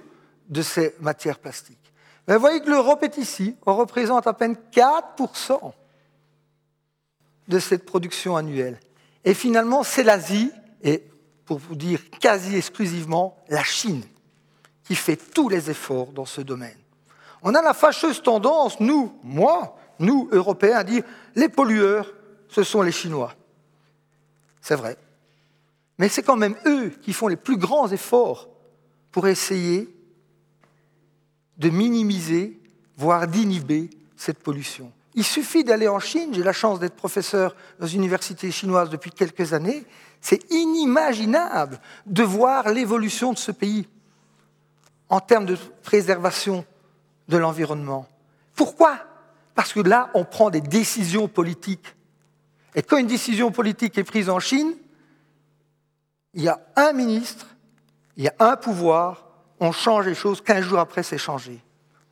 de 0.49 0.61
ces 0.61 0.95
matières 0.99 1.39
plastiques? 1.39 1.77
Mais 2.27 2.35
Vous 2.35 2.41
voyez 2.41 2.61
que 2.61 2.69
l'Europe 2.69 3.03
est 3.03 3.17
ici, 3.17 3.55
on 3.65 3.75
représente 3.75 4.27
à 4.27 4.33
peine 4.33 4.55
4% 4.71 5.73
de 7.47 7.59
cette 7.59 7.85
production 7.85 8.35
annuelle. 8.35 8.79
Et 9.23 9.33
finalement, 9.33 9.83
c'est 9.83 10.03
l'Asie, 10.03 10.51
et 10.83 11.03
pour 11.45 11.57
vous 11.57 11.75
dire 11.75 11.99
quasi 12.19 12.55
exclusivement, 12.55 13.37
la 13.49 13.63
Chine, 13.63 14.03
qui 14.83 14.95
fait 14.95 15.17
tous 15.17 15.49
les 15.49 15.69
efforts 15.69 16.11
dans 16.11 16.25
ce 16.25 16.41
domaine. 16.41 16.80
On 17.41 17.55
a 17.55 17.61
la 17.61 17.73
fâcheuse 17.73 18.21
tendance, 18.21 18.79
nous, 18.79 19.13
moi, 19.23 19.77
nous, 19.99 20.29
Européens, 20.31 20.77
à 20.77 20.83
dire 20.83 21.03
les 21.35 21.49
pollueurs, 21.49 22.13
ce 22.49 22.63
sont 22.63 22.81
les 22.81 22.91
Chinois. 22.91 23.33
C'est 24.61 24.75
vrai. 24.75 24.97
Mais 25.97 26.09
c'est 26.09 26.23
quand 26.23 26.35
même 26.35 26.55
eux 26.65 26.89
qui 27.01 27.13
font 27.13 27.27
les 27.27 27.35
plus 27.35 27.57
grands 27.57 27.91
efforts 27.91 28.47
pour 29.11 29.27
essayer 29.27 29.93
de 31.57 31.69
minimiser, 31.69 32.59
voire 32.97 33.27
d'inhiber 33.27 33.89
cette 34.15 34.39
pollution. 34.39 34.91
Il 35.13 35.23
suffit 35.23 35.63
d'aller 35.63 35.87
en 35.87 35.99
Chine, 35.99 36.33
j'ai 36.33 36.43
la 36.43 36.53
chance 36.53 36.79
d'être 36.79 36.95
professeur 36.95 37.55
dans 37.79 37.87
une 37.87 38.01
université 38.01 38.49
chinoise 38.51 38.89
depuis 38.89 39.11
quelques 39.11 39.53
années, 39.53 39.85
c'est 40.21 40.49
inimaginable 40.51 41.79
de 42.05 42.23
voir 42.23 42.69
l'évolution 42.69 43.33
de 43.33 43.37
ce 43.37 43.51
pays 43.51 43.87
en 45.09 45.19
termes 45.19 45.45
de 45.45 45.57
préservation 45.83 46.65
de 47.31 47.37
l'environnement. 47.37 48.05
Pourquoi? 48.55 48.97
Parce 49.55 49.73
que 49.73 49.79
là, 49.79 50.11
on 50.13 50.25
prend 50.25 50.49
des 50.49 50.61
décisions 50.61 51.27
politiques. 51.27 51.95
Et 52.75 52.83
quand 52.83 52.97
une 52.97 53.07
décision 53.07 53.51
politique 53.51 53.97
est 53.97 54.03
prise 54.03 54.29
en 54.29 54.39
Chine, 54.39 54.73
il 56.33 56.43
y 56.43 56.49
a 56.49 56.59
un 56.75 56.93
ministre, 56.93 57.47
il 58.17 58.25
y 58.25 58.27
a 58.27 58.35
un 58.39 58.55
pouvoir, 58.55 59.25
on 59.59 59.71
change 59.71 60.05
les 60.07 60.15
choses, 60.15 60.41
15 60.41 60.63
jours 60.63 60.79
après, 60.79 61.03
c'est 61.03 61.17
changé. 61.17 61.59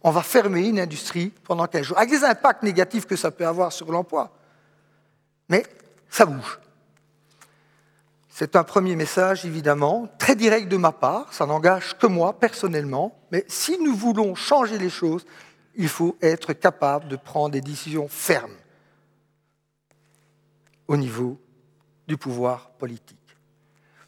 On 0.01 0.11
va 0.11 0.23
fermer 0.23 0.67
une 0.67 0.79
industrie 0.79 1.31
pendant 1.43 1.67
15 1.67 1.83
jours, 1.83 1.97
avec 1.97 2.09
des 2.09 2.23
impacts 2.23 2.63
négatifs 2.63 3.05
que 3.05 3.15
ça 3.15 3.29
peut 3.29 3.45
avoir 3.45 3.71
sur 3.71 3.91
l'emploi. 3.91 4.31
Mais 5.49 5.65
ça 6.09 6.25
bouge. 6.25 6.59
C'est 8.39 8.55
un 8.55 8.63
premier 8.63 8.95
message, 8.95 9.43
évidemment, 9.43 10.07
très 10.17 10.33
direct 10.33 10.69
de 10.69 10.77
ma 10.77 10.93
part, 10.93 11.33
ça 11.33 11.45
n'engage 11.45 11.97
que 11.97 12.07
moi 12.07 12.39
personnellement, 12.39 13.19
mais 13.33 13.43
si 13.49 13.77
nous 13.79 13.93
voulons 13.93 14.33
changer 14.33 14.77
les 14.77 14.89
choses, 14.89 15.25
il 15.75 15.89
faut 15.89 16.15
être 16.21 16.53
capable 16.53 17.09
de 17.09 17.17
prendre 17.17 17.49
des 17.49 17.59
décisions 17.59 18.07
fermes 18.07 18.55
au 20.87 20.95
niveau 20.95 21.37
du 22.07 22.15
pouvoir 22.15 22.69
politique. 22.77 23.17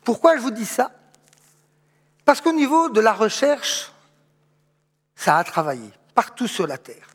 Pourquoi 0.05 0.37
je 0.37 0.41
vous 0.43 0.51
dis 0.51 0.65
ça? 0.65 0.91
Parce 2.23 2.39
qu'au 2.39 2.53
niveau 2.53 2.87
de 2.87 3.01
la 3.01 3.11
recherche, 3.11 3.91
ça 5.13 5.39
a 5.39 5.43
travaillé 5.43 5.89
partout 6.15 6.47
sur 6.47 6.67
la 6.67 6.77
Terre. 6.77 7.09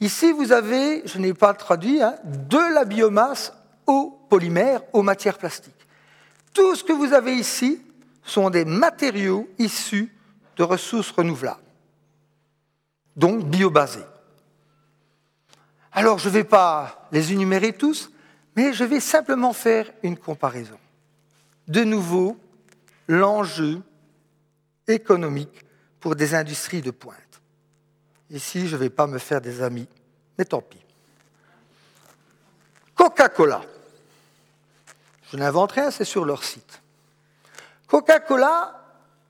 Ici, 0.00 0.30
vous 0.30 0.52
avez, 0.52 1.06
je 1.06 1.20
n'ai 1.20 1.32
pas 1.32 1.54
traduit, 1.54 2.02
hein, 2.02 2.16
de 2.22 2.74
la 2.74 2.84
biomasse 2.84 3.54
aux 3.86 4.10
polymères, 4.28 4.82
aux 4.92 5.02
matières 5.02 5.38
plastiques. 5.38 5.79
Tout 6.52 6.74
ce 6.74 6.84
que 6.84 6.92
vous 6.92 7.12
avez 7.12 7.34
ici 7.34 7.80
sont 8.22 8.50
des 8.50 8.64
matériaux 8.64 9.48
issus 9.58 10.12
de 10.56 10.62
ressources 10.62 11.10
renouvelables, 11.10 11.60
donc 13.16 13.44
biobasés. 13.44 14.04
Alors, 15.92 16.18
je 16.18 16.28
ne 16.28 16.34
vais 16.34 16.44
pas 16.44 17.08
les 17.12 17.32
énumérer 17.32 17.72
tous, 17.72 18.10
mais 18.56 18.72
je 18.72 18.84
vais 18.84 19.00
simplement 19.00 19.52
faire 19.52 19.90
une 20.02 20.16
comparaison. 20.16 20.78
De 21.66 21.82
nouveau, 21.82 22.36
l'enjeu 23.08 23.82
économique 24.86 25.64
pour 25.98 26.16
des 26.16 26.34
industries 26.34 26.82
de 26.82 26.90
pointe. 26.90 27.40
Ici, 28.30 28.68
je 28.68 28.76
ne 28.76 28.80
vais 28.80 28.90
pas 28.90 29.06
me 29.06 29.18
faire 29.18 29.40
des 29.40 29.62
amis, 29.62 29.88
mais 30.38 30.44
tant 30.44 30.62
pis. 30.62 30.78
Coca-Cola. 32.94 33.62
Je 35.30 35.36
n'invente 35.36 35.72
rien, 35.72 35.90
c'est 35.90 36.04
sur 36.04 36.24
leur 36.24 36.42
site. 36.42 36.82
Coca-Cola 37.86 38.82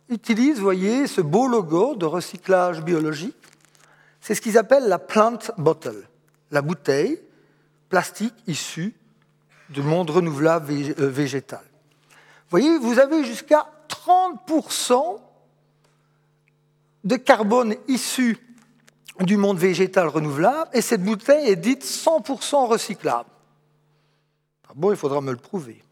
utilise, 0.09 0.57
vous 0.57 0.65
voyez, 0.65 1.07
ce 1.07 1.21
beau 1.21 1.47
logo 1.47 1.95
de 1.95 2.07
recyclage 2.07 2.83
biologique. 2.83 3.37
C'est 4.21 4.35
ce 4.35 4.41
qu'ils 4.41 4.59
appellent 4.59 4.89
la 4.89 4.99
plant 4.99 5.39
bottle, 5.59 6.07
la 6.51 6.63
bouteille 6.63 7.21
plastique 7.89 8.35
issue 8.47 8.95
du 9.69 9.83
monde 9.83 10.11
renouvelable 10.11 10.73
euh, 10.73 11.09
végétal. 11.09 11.63
Vous 11.63 12.59
voyez, 12.59 12.79
vous 12.79 12.99
avez 12.99 13.25
jusqu'à 13.25 13.67
30% 13.89 15.21
de 17.05 17.17
carbone 17.17 17.75
issu 17.89 18.39
du 19.21 19.37
monde 19.37 19.59
végétal 19.59 20.09
renouvelable 20.09 20.71
et 20.73 20.81
cette 20.81 21.03
bouteille 21.03 21.49
est 21.49 21.57
dite 21.57 21.85
100% 21.85 22.69
recyclable. 22.69 23.29
Ah 24.69 24.73
bon, 24.75 24.91
il 24.91 24.97
faudra 24.97 25.21
me 25.21 25.31
le 25.31 25.37
prouver 25.37 25.83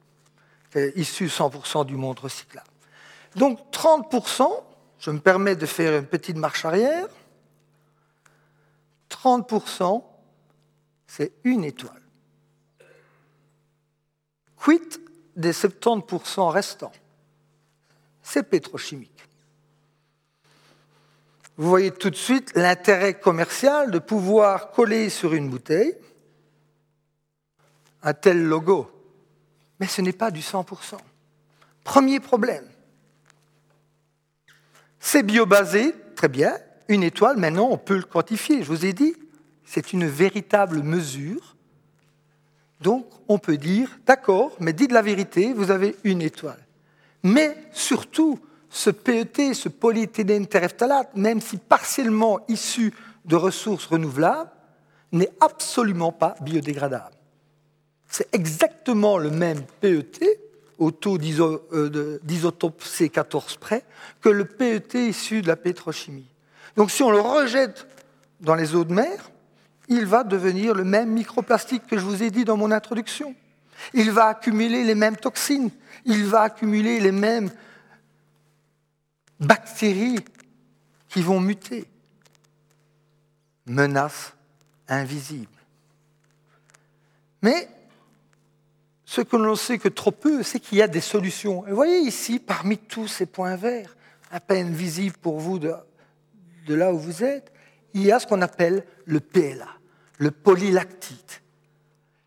issu 0.74 1.26
100% 1.26 1.86
du 1.86 1.96
monde 1.96 2.18
recyclable. 2.18 2.68
Donc 3.36 3.58
30%, 3.72 4.48
je 4.98 5.10
me 5.10 5.18
permets 5.18 5.56
de 5.56 5.66
faire 5.66 5.98
une 5.98 6.06
petite 6.06 6.36
marche 6.36 6.64
arrière, 6.64 7.06
30%, 9.10 10.02
c'est 11.06 11.32
une 11.44 11.64
étoile. 11.64 12.02
Quid 14.56 15.00
des 15.36 15.52
70% 15.52 16.50
restants? 16.50 16.92
C'est 18.22 18.42
pétrochimique. 18.42 19.12
Vous 21.56 21.68
voyez 21.68 21.90
tout 21.90 22.10
de 22.10 22.16
suite 22.16 22.52
l'intérêt 22.54 23.18
commercial 23.18 23.90
de 23.90 23.98
pouvoir 23.98 24.70
coller 24.70 25.10
sur 25.10 25.34
une 25.34 25.48
bouteille 25.48 25.96
un 28.02 28.14
tel 28.14 28.44
logo 28.44 28.90
mais 29.80 29.86
ce 29.86 30.00
n'est 30.02 30.12
pas 30.12 30.30
du 30.30 30.40
100%. 30.40 30.96
Premier 31.84 32.20
problème. 32.20 32.64
C'est 35.00 35.22
biobasé, 35.22 35.94
très 36.16 36.28
bien. 36.28 36.54
Une 36.88 37.02
étoile, 37.02 37.36
maintenant, 37.36 37.68
on 37.70 37.78
peut 37.78 37.96
le 37.96 38.02
quantifier. 38.02 38.62
Je 38.62 38.68
vous 38.68 38.84
ai 38.84 38.92
dit, 38.92 39.14
c'est 39.64 39.92
une 39.92 40.06
véritable 40.06 40.82
mesure. 40.82 41.56
Donc, 42.80 43.06
on 43.28 43.38
peut 43.38 43.56
dire, 43.56 43.98
d'accord, 44.06 44.56
mais 44.60 44.72
dites 44.72 44.92
la 44.92 45.02
vérité, 45.02 45.52
vous 45.52 45.70
avez 45.70 45.96
une 46.04 46.22
étoile. 46.22 46.64
Mais 47.22 47.56
surtout, 47.72 48.38
ce 48.70 48.90
PET, 48.90 49.54
ce 49.54 49.68
polyéthylène 49.68 50.46
terephthalate, 50.46 51.16
même 51.16 51.40
si 51.40 51.56
partiellement 51.56 52.40
issu 52.48 52.94
de 53.24 53.36
ressources 53.36 53.86
renouvelables, 53.86 54.50
n'est 55.12 55.32
absolument 55.40 56.12
pas 56.12 56.36
biodégradable. 56.40 57.17
C'est 58.08 58.34
exactement 58.34 59.18
le 59.18 59.30
même 59.30 59.62
PET 59.80 60.40
au 60.78 60.90
taux 60.90 61.18
euh, 61.18 62.18
d'isotope 62.22 62.82
C14 62.82 63.58
près 63.58 63.84
que 64.20 64.28
le 64.28 64.44
PET 64.44 65.08
issu 65.08 65.42
de 65.42 65.48
la 65.48 65.56
pétrochimie. 65.56 66.28
Donc 66.76 66.90
si 66.90 67.02
on 67.02 67.10
le 67.10 67.20
rejette 67.20 67.86
dans 68.40 68.54
les 68.54 68.74
eaux 68.74 68.84
de 68.84 68.94
mer, 68.94 69.30
il 69.88 70.06
va 70.06 70.24
devenir 70.24 70.74
le 70.74 70.84
même 70.84 71.10
microplastique 71.10 71.86
que 71.86 71.98
je 71.98 72.04
vous 72.04 72.22
ai 72.22 72.30
dit 72.30 72.44
dans 72.44 72.56
mon 72.56 72.70
introduction. 72.70 73.34
Il 73.94 74.10
va 74.10 74.26
accumuler 74.26 74.84
les 74.84 74.94
mêmes 74.94 75.16
toxines, 75.16 75.70
il 76.04 76.24
va 76.24 76.42
accumuler 76.42 77.00
les 77.00 77.12
mêmes 77.12 77.50
bactéries 79.40 80.24
qui 81.08 81.22
vont 81.22 81.40
muter. 81.40 81.86
Menace 83.66 84.32
invisible. 84.88 85.46
Mais 87.42 87.68
ce 89.08 89.22
que 89.22 89.38
l'on 89.38 89.56
sait 89.56 89.78
que 89.78 89.88
trop 89.88 90.10
peu, 90.10 90.42
c'est 90.42 90.60
qu'il 90.60 90.76
y 90.76 90.82
a 90.82 90.86
des 90.86 91.00
solutions. 91.00 91.66
Et 91.66 91.70
vous 91.70 91.76
voyez 91.76 92.00
ici, 92.00 92.38
parmi 92.38 92.76
tous 92.76 93.08
ces 93.08 93.24
points 93.24 93.56
verts, 93.56 93.96
à 94.30 94.38
peine 94.38 94.74
visibles 94.74 95.16
pour 95.16 95.40
vous 95.40 95.58
de, 95.58 95.72
là 96.68 96.92
où 96.92 96.98
vous 96.98 97.24
êtes, 97.24 97.50
il 97.94 98.02
y 98.02 98.12
a 98.12 98.20
ce 98.20 98.26
qu'on 98.26 98.42
appelle 98.42 98.84
le 99.06 99.20
PLA, 99.20 99.66
le 100.18 100.30
polylactite, 100.30 101.40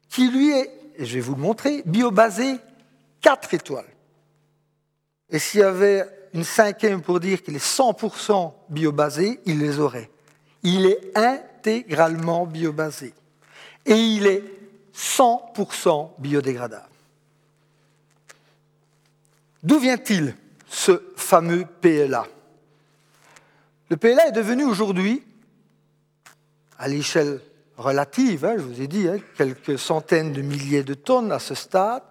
qui 0.09 0.27
lui 0.31 0.49
est, 0.49 0.71
et 0.97 1.05
je 1.05 1.13
vais 1.13 1.21
vous 1.21 1.35
le 1.35 1.41
montrer, 1.41 1.83
biobasé 1.85 2.57
4 3.21 3.53
étoiles. 3.53 3.85
Et 5.29 5.37
s'il 5.37 5.59
y 5.59 5.63
avait 5.63 6.03
une 6.33 6.43
cinquième 6.43 7.03
pour 7.03 7.19
dire 7.19 7.43
qu'il 7.43 7.55
est 7.55 7.63
100% 7.63 8.53
biobasé, 8.69 9.39
il 9.45 9.59
les 9.59 9.77
aurait. 9.77 10.09
Il 10.63 10.87
est 10.87 11.15
intégralement 11.15 12.47
biobasé. 12.47 13.13
Et 13.85 13.93
il 13.93 14.25
est 14.25 14.60
100% 15.01 16.11
biodégradable. 16.19 16.85
D'où 19.63 19.79
vient-il 19.79 20.35
ce 20.67 21.01
fameux 21.15 21.65
PLA 21.81 22.27
Le 23.89 23.97
PLA 23.97 24.27
est 24.27 24.31
devenu 24.31 24.63
aujourd'hui 24.63 25.23
à 26.77 26.87
l'échelle 26.87 27.41
relative, 27.77 28.45
hein, 28.45 28.55
je 28.57 28.63
vous 28.63 28.81
ai 28.81 28.87
dit, 28.87 29.07
hein, 29.07 29.17
quelques 29.37 29.77
centaines 29.77 30.33
de 30.33 30.41
milliers 30.41 30.83
de 30.83 30.93
tonnes 30.93 31.31
à 31.31 31.39
ce 31.39 31.55
stade, 31.55 32.03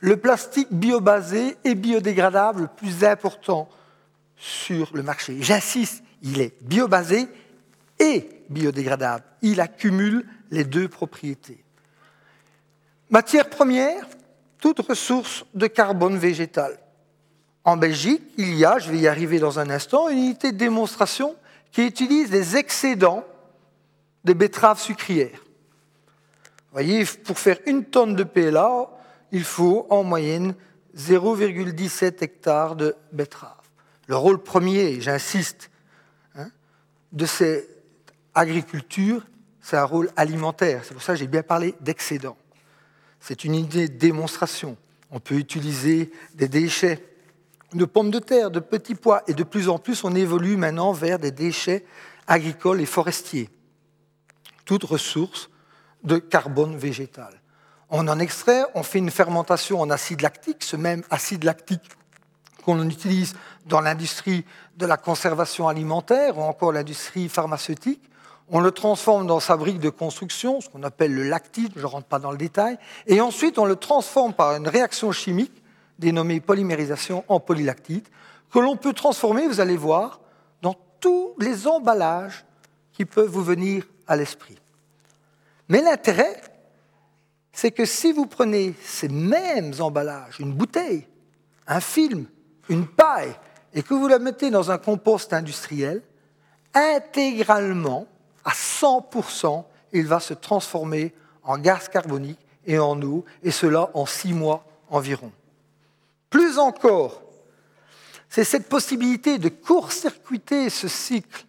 le 0.00 0.16
plastique 0.16 0.72
biobasé 0.72 1.56
et 1.64 1.74
biodégradable 1.74 2.62
le 2.62 2.68
plus 2.68 3.04
important 3.04 3.68
sur 4.36 4.90
le 4.94 5.02
marché. 5.02 5.36
J'insiste, 5.40 6.02
il 6.22 6.40
est 6.40 6.54
biobasé 6.62 7.28
et 7.98 8.28
biodégradable. 8.48 9.24
Il 9.42 9.60
accumule 9.60 10.26
les 10.50 10.64
deux 10.64 10.88
propriétés. 10.88 11.62
Matière 13.10 13.48
première, 13.48 14.06
toute 14.58 14.80
ressource 14.80 15.46
de 15.54 15.66
carbone 15.66 16.18
végétal. 16.18 16.78
En 17.64 17.76
Belgique, 17.76 18.22
il 18.36 18.54
y 18.54 18.64
a, 18.64 18.78
je 18.78 18.90
vais 18.90 18.98
y 18.98 19.08
arriver 19.08 19.38
dans 19.38 19.58
un 19.58 19.70
instant, 19.70 20.08
une 20.08 20.18
unité 20.18 20.52
de 20.52 20.58
démonstration 20.58 21.34
qui 21.72 21.86
utilise 21.86 22.30
les 22.30 22.56
excédents 22.56 23.24
des 24.24 24.34
betteraves 24.34 24.80
sucrières. 24.80 25.40
Vous 25.40 26.72
voyez, 26.72 27.04
pour 27.24 27.38
faire 27.38 27.58
une 27.66 27.84
tonne 27.84 28.14
de 28.14 28.24
PLA, 28.24 28.90
il 29.32 29.44
faut 29.44 29.86
en 29.88 30.02
moyenne 30.02 30.54
0,17 30.96 32.22
hectares 32.22 32.76
de 32.76 32.94
betteraves. 33.12 33.54
Le 34.06 34.16
rôle 34.16 34.42
premier, 34.42 35.00
j'insiste, 35.00 35.70
hein, 36.34 36.48
de 37.12 37.26
cette 37.26 37.68
agriculture, 38.34 39.26
c'est 39.62 39.76
un 39.76 39.84
rôle 39.84 40.10
alimentaire. 40.16 40.82
C'est 40.84 40.94
pour 40.94 41.02
ça 41.02 41.14
que 41.14 41.18
j'ai 41.18 41.26
bien 41.26 41.42
parlé 41.42 41.74
d'excédent. 41.80 42.36
C'est 43.20 43.44
une 43.44 43.54
idée 43.54 43.88
de 43.88 43.96
démonstration. 43.98 44.76
On 45.10 45.20
peut 45.20 45.36
utiliser 45.36 46.12
des 46.34 46.48
déchets 46.48 47.04
de 47.74 47.84
pommes 47.84 48.10
de 48.10 48.18
terre, 48.18 48.50
de 48.50 48.60
petits 48.60 48.94
pois, 48.94 49.22
et 49.26 49.34
de 49.34 49.42
plus 49.42 49.68
en 49.68 49.78
plus, 49.78 50.04
on 50.04 50.14
évolue 50.14 50.56
maintenant 50.56 50.92
vers 50.92 51.18
des 51.18 51.30
déchets 51.30 51.84
agricoles 52.26 52.80
et 52.80 52.86
forestiers. 52.86 53.50
Toute 54.64 54.84
ressource 54.84 55.50
de 56.04 56.18
carbone 56.18 56.76
végétal. 56.76 57.40
On 57.90 58.06
en 58.08 58.18
extrait, 58.18 58.64
on 58.74 58.82
fait 58.82 58.98
une 58.98 59.10
fermentation 59.10 59.80
en 59.80 59.90
acide 59.90 60.20
lactique, 60.20 60.62
ce 60.62 60.76
même 60.76 61.02
acide 61.10 61.44
lactique 61.44 61.90
qu'on 62.64 62.86
utilise 62.88 63.34
dans 63.66 63.80
l'industrie 63.80 64.44
de 64.76 64.84
la 64.84 64.98
conservation 64.98 65.68
alimentaire 65.68 66.36
ou 66.36 66.42
encore 66.42 66.72
l'industrie 66.72 67.28
pharmaceutique. 67.28 68.02
On 68.50 68.60
le 68.60 68.70
transforme 68.70 69.26
dans 69.26 69.40
sa 69.40 69.56
brique 69.56 69.78
de 69.78 69.90
construction, 69.90 70.60
ce 70.60 70.68
qu'on 70.68 70.82
appelle 70.82 71.14
le 71.14 71.24
lactite, 71.24 71.72
je 71.76 71.82
ne 71.82 71.86
rentre 71.86 72.06
pas 72.06 72.18
dans 72.18 72.30
le 72.30 72.38
détail, 72.38 72.78
et 73.06 73.20
ensuite 73.20 73.58
on 73.58 73.66
le 73.66 73.76
transforme 73.76 74.32
par 74.32 74.56
une 74.56 74.68
réaction 74.68 75.12
chimique 75.12 75.62
dénommée 75.98 76.40
polymérisation 76.40 77.24
en 77.28 77.40
polylactite, 77.40 78.10
que 78.52 78.58
l'on 78.58 78.76
peut 78.76 78.92
transformer, 78.92 79.46
vous 79.46 79.60
allez 79.60 79.76
voir, 79.76 80.20
dans 80.62 80.76
tous 81.00 81.34
les 81.38 81.66
emballages 81.66 82.46
qui 82.92 83.04
peuvent 83.04 83.28
vous 83.28 83.44
venir 83.44 83.84
à 84.06 84.16
l'esprit. 84.16 84.56
Mais 85.68 85.82
l'intérêt, 85.82 86.40
c'est 87.52 87.72
que 87.72 87.84
si 87.84 88.12
vous 88.12 88.26
prenez 88.26 88.74
ces 88.82 89.08
mêmes 89.08 89.74
emballages, 89.80 90.40
une 90.40 90.52
bouteille, 90.52 91.06
un 91.66 91.80
film, 91.80 92.26
une 92.68 92.86
paille, 92.86 93.34
et 93.74 93.82
que 93.82 93.94
vous 93.94 94.08
la 94.08 94.18
mettez 94.18 94.50
dans 94.50 94.70
un 94.70 94.78
compost 94.78 95.32
industriel, 95.32 96.02
intégralement, 96.72 98.06
à 98.48 98.52
100%, 98.52 99.62
il 99.92 100.06
va 100.06 100.20
se 100.20 100.32
transformer 100.32 101.12
en 101.42 101.58
gaz 101.58 101.88
carbonique 101.88 102.38
et 102.66 102.78
en 102.78 103.00
eau, 103.02 103.26
et 103.42 103.50
cela 103.50 103.90
en 103.92 104.06
six 104.06 104.32
mois 104.32 104.64
environ. 104.88 105.30
Plus 106.30 106.58
encore, 106.58 107.20
c'est 108.30 108.44
cette 108.44 108.70
possibilité 108.70 109.36
de 109.36 109.50
court-circuiter 109.50 110.70
ce 110.70 110.88
cycle 110.88 111.44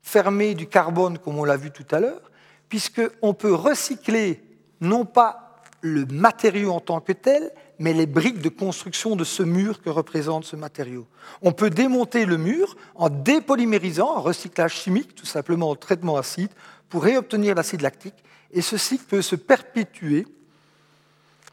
fermé 0.00 0.54
du 0.54 0.68
carbone, 0.68 1.18
comme 1.18 1.40
on 1.40 1.44
l'a 1.44 1.56
vu 1.56 1.72
tout 1.72 1.86
à 1.90 1.98
l'heure, 1.98 2.30
puisqu'on 2.68 3.34
peut 3.34 3.54
recycler 3.54 4.44
non 4.80 5.06
pas 5.06 5.56
le 5.80 6.06
matériau 6.06 6.70
en 6.70 6.80
tant 6.80 7.00
que 7.00 7.12
tel, 7.12 7.50
mais 7.78 7.92
les 7.92 8.06
briques 8.06 8.40
de 8.40 8.48
construction 8.48 9.16
de 9.16 9.24
ce 9.24 9.42
mur 9.42 9.82
que 9.82 9.90
représente 9.90 10.44
ce 10.44 10.56
matériau. 10.56 11.06
On 11.42 11.52
peut 11.52 11.70
démonter 11.70 12.24
le 12.24 12.36
mur 12.36 12.76
en 12.94 13.08
dépolymérisant, 13.08 14.16
en 14.16 14.22
recyclage 14.22 14.74
chimique, 14.74 15.14
tout 15.14 15.26
simplement 15.26 15.70
en 15.70 15.76
traitement 15.76 16.16
acide, 16.16 16.50
pour 16.88 17.02
réobtenir 17.02 17.54
l'acide 17.54 17.82
lactique, 17.82 18.14
et 18.52 18.62
ce 18.62 18.76
cycle 18.76 19.04
peut 19.04 19.22
se 19.22 19.36
perpétuer 19.36 20.26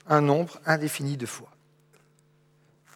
un 0.08 0.22
nombre 0.22 0.60
indéfini 0.66 1.18
de 1.18 1.26
fois. 1.26 1.50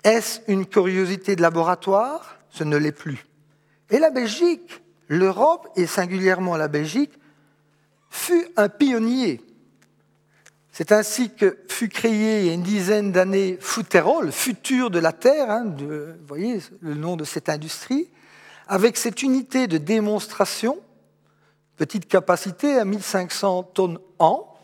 Est-ce 0.03 0.39
une 0.47 0.65
curiosité 0.65 1.35
de 1.35 1.41
laboratoire? 1.41 2.37
Ce 2.49 2.63
ne 2.63 2.77
l'est 2.77 2.91
plus. 2.91 3.25
Et 3.89 3.99
la 3.99 4.09
Belgique, 4.09 4.81
l'Europe, 5.07 5.67
et 5.75 5.85
singulièrement 5.85 6.55
la 6.57 6.67
Belgique, 6.67 7.13
fut 8.09 8.47
un 8.55 8.69
pionnier. 8.69 9.41
C'est 10.77 10.91
ainsi 10.91 11.31
que 11.31 11.57
fut 11.67 11.89
créé 11.89 12.41
il 12.41 12.45
y 12.45 12.49
a 12.51 12.53
une 12.53 12.61
dizaine 12.61 13.11
d'années 13.11 13.57
Futero, 13.59 14.21
le 14.21 14.29
futur 14.29 14.91
de 14.91 14.99
la 14.99 15.11
Terre, 15.11 15.49
hein, 15.49 15.73
vous 15.75 16.27
voyez 16.27 16.61
le 16.81 16.93
nom 16.93 17.15
de 17.15 17.23
cette 17.23 17.49
industrie, 17.49 18.11
avec 18.67 18.95
cette 18.95 19.23
unité 19.23 19.65
de 19.65 19.79
démonstration, 19.79 20.77
petite 21.77 22.07
capacité 22.07 22.77
à 22.77 22.85
1500 22.85 23.63
tonnes 23.73 23.97
an, 24.19 24.55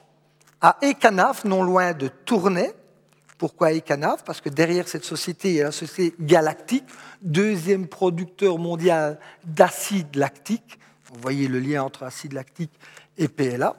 à 0.62 0.78
Ecanaf, 0.84 1.46
non 1.46 1.64
loin 1.64 1.94
de 1.94 2.10
Tournai, 2.10 2.74
pourquoi 3.40 3.72
Ecanaf? 3.72 4.24
Parce 4.24 4.40
que 4.40 4.50
derrière 4.50 4.88
cette 4.88 5.06
société, 5.06 5.50
il 5.50 5.56
y 5.56 5.62
a 5.62 5.64
la 5.64 5.72
société 5.72 6.16
Galactique, 6.20 6.86
deuxième 7.24 7.88
producteur 7.88 8.60
mondial 8.60 9.18
d'acide 9.46 10.16
lactique. 10.16 10.78
Vous 11.06 11.20
voyez 11.20 11.48
le 11.48 11.58
lien 11.58 11.82
entre 11.82 12.04
acide 12.04 12.34
lactique 12.34 12.72
et 13.18 13.28
PLA. 13.28 13.76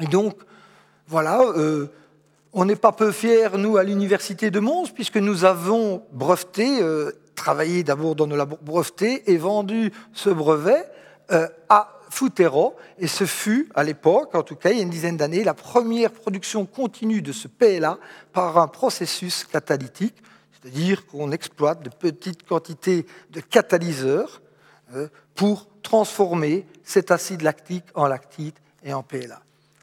Et 0.00 0.06
donc, 0.06 0.34
voilà, 1.12 1.42
euh, 1.42 1.88
on 2.54 2.64
n'est 2.64 2.74
pas 2.74 2.90
peu 2.90 3.12
fiers, 3.12 3.50
nous, 3.58 3.76
à 3.76 3.84
l'Université 3.84 4.50
de 4.50 4.60
Mons, 4.60 4.90
puisque 4.94 5.18
nous 5.18 5.44
avons 5.44 6.04
breveté, 6.10 6.80
euh, 6.80 7.12
travaillé 7.34 7.84
d'abord 7.84 8.14
dans 8.14 8.26
nos 8.26 8.34
labos 8.34 8.56
brevetés 8.62 9.30
et 9.30 9.36
vendu 9.36 9.92
ce 10.14 10.30
brevet 10.30 10.90
euh, 11.30 11.46
à 11.68 12.00
Futero, 12.08 12.76
et 12.98 13.08
ce 13.08 13.26
fut, 13.26 13.68
à 13.74 13.84
l'époque, 13.84 14.34
en 14.34 14.42
tout 14.42 14.56
cas 14.56 14.70
il 14.70 14.78
y 14.78 14.80
a 14.80 14.84
une 14.84 14.88
dizaine 14.88 15.18
d'années, 15.18 15.44
la 15.44 15.52
première 15.52 16.10
production 16.10 16.64
continue 16.64 17.20
de 17.20 17.32
ce 17.32 17.46
PLA 17.46 17.98
par 18.32 18.56
un 18.56 18.68
processus 18.68 19.44
catalytique, 19.44 20.16
c'est-à-dire 20.52 21.04
qu'on 21.04 21.30
exploite 21.30 21.82
de 21.82 21.90
petites 21.90 22.46
quantités 22.46 23.04
de 23.32 23.40
catalyseurs 23.40 24.40
pour 25.34 25.68
transformer 25.82 26.66
cet 26.84 27.10
acide 27.10 27.42
lactique 27.42 27.84
en 27.94 28.06
lactite 28.06 28.56
et 28.82 28.94
en 28.94 29.02
PLA. 29.02 29.41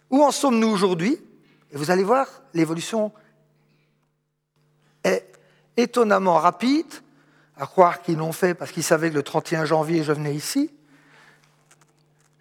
Où 0.10 0.24
en 0.24 0.32
sommes-nous 0.32 0.70
aujourd'hui? 0.70 1.18
Et 1.72 1.78
vous 1.78 1.92
allez 1.92 2.04
voir, 2.04 2.28
l'évolution 2.54 3.12
est 5.04 5.26
étonnamment 5.78 6.36
rapide, 6.36 6.92
à 7.58 7.66
croire 7.66 8.02
qu'ils 8.02 8.18
l'ont 8.18 8.32
fait 8.32 8.54
parce 8.54 8.72
qu'ils 8.72 8.84
savaient 8.84 9.10
que 9.10 9.16
le 9.16 9.24
31 9.24 9.66
janvier, 9.66 10.04
je 10.04 10.14
venais 10.14 10.34
ici. 10.34 10.72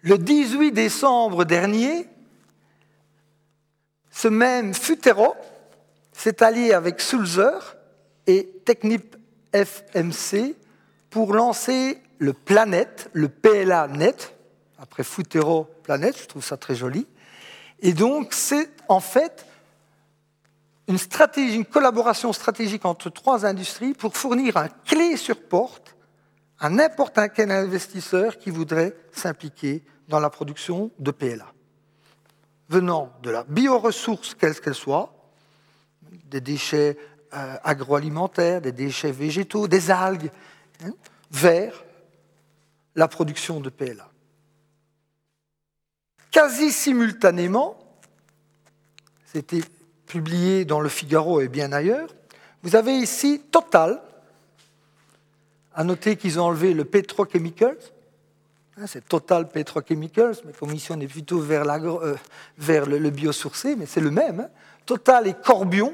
Le 0.01 0.17
18 0.17 0.71
décembre 0.71 1.43
dernier, 1.43 2.07
ce 4.11 4.27
même 4.27 4.73
Futero 4.73 5.35
s'est 6.13 6.41
allié 6.41 6.73
avec 6.73 7.01
Sulzer 7.01 7.77
et 8.27 8.49
Technip 8.65 9.15
FMC 9.53 10.55
pour 11.09 11.33
lancer 11.33 12.01
le 12.17 12.33
Planète, 12.33 13.09
le 13.13 13.29
PLA 13.29 13.87
Net, 13.87 14.35
après 14.77 15.03
Futero 15.03 15.65
Planète, 15.83 16.17
je 16.21 16.25
trouve 16.25 16.43
ça 16.43 16.57
très 16.57 16.75
joli. 16.75 17.07
Et 17.81 17.93
donc, 17.93 18.33
c'est 18.33 18.69
en 18.87 18.99
fait 18.99 19.45
une, 20.87 21.65
collaboration 21.65 22.33
stratégique 22.33 22.85
entre 22.85 23.09
trois 23.09 23.45
industries 23.45 23.93
pour 23.93 24.17
fournir 24.17 24.57
un 24.57 24.69
clé 24.69 25.17
sur 25.17 25.39
porte 25.39 25.95
à 26.59 26.69
n'importe 26.69 27.19
quel 27.35 27.51
investisseur 27.51 28.37
qui 28.37 28.49
voudrait 28.49 28.95
s'impliquer 29.11 29.83
dans 30.07 30.19
la 30.19 30.29
production 30.29 30.91
de 30.99 31.11
PLA, 31.11 31.53
venant 32.67 33.13
de 33.21 33.29
la 33.29 33.43
bioressource, 33.43 34.33
quelle 34.33 34.59
qu'elle 34.59 34.73
soit, 34.73 35.13
des 36.25 36.41
déchets 36.41 36.97
euh, 37.33 37.55
agroalimentaires, 37.63 38.59
des 38.59 38.71
déchets 38.71 39.11
végétaux, 39.11 39.67
des 39.67 39.91
algues, 39.91 40.31
hein, 40.83 40.91
vers 41.31 41.83
la 42.95 43.07
production 43.07 43.59
de 43.59 43.69
PLA. 43.69 44.08
Quasi 46.31 46.71
simultanément, 46.71 47.77
c'était 49.25 49.61
publié 50.05 50.65
dans 50.65 50.79
Le 50.79 50.89
Figaro 50.89 51.41
et 51.41 51.47
bien 51.47 51.71
ailleurs, 51.71 52.09
vous 52.61 52.75
avez 52.75 52.93
ici 52.97 53.41
Total, 53.51 54.01
à 55.73 55.83
noter 55.83 56.17
qu'ils 56.17 56.39
ont 56.39 56.45
enlevé 56.45 56.73
le 56.73 56.85
Petrochemicals. 56.85 57.77
Hein, 58.77 58.85
c'est 58.85 59.07
Total 59.07 59.47
Petrochemicals, 59.47 60.35
mais 60.45 60.53
commission 60.53 60.99
est 60.99 61.07
plutôt 61.07 61.39
vers, 61.39 61.63
euh, 61.69 62.15
le, 62.57 63.09
biosourcé, 63.09 63.75
mais 63.75 63.85
c'est 63.85 64.01
le 64.01 64.11
même. 64.11 64.41
Hein. 64.41 64.49
Total 64.85 65.27
et 65.27 65.33
Corbion. 65.33 65.93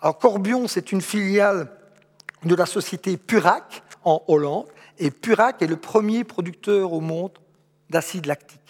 Alors 0.00 0.18
Corbion, 0.18 0.68
c'est 0.68 0.92
une 0.92 1.00
filiale 1.00 1.70
de 2.44 2.54
la 2.54 2.66
société 2.66 3.16
Purac 3.16 3.82
en 4.04 4.22
Hollande, 4.28 4.66
et 4.98 5.10
Purac 5.10 5.62
est 5.62 5.66
le 5.66 5.76
premier 5.76 6.24
producteur 6.24 6.92
au 6.92 7.00
monde 7.00 7.32
d'acide 7.88 8.26
lactique. 8.26 8.63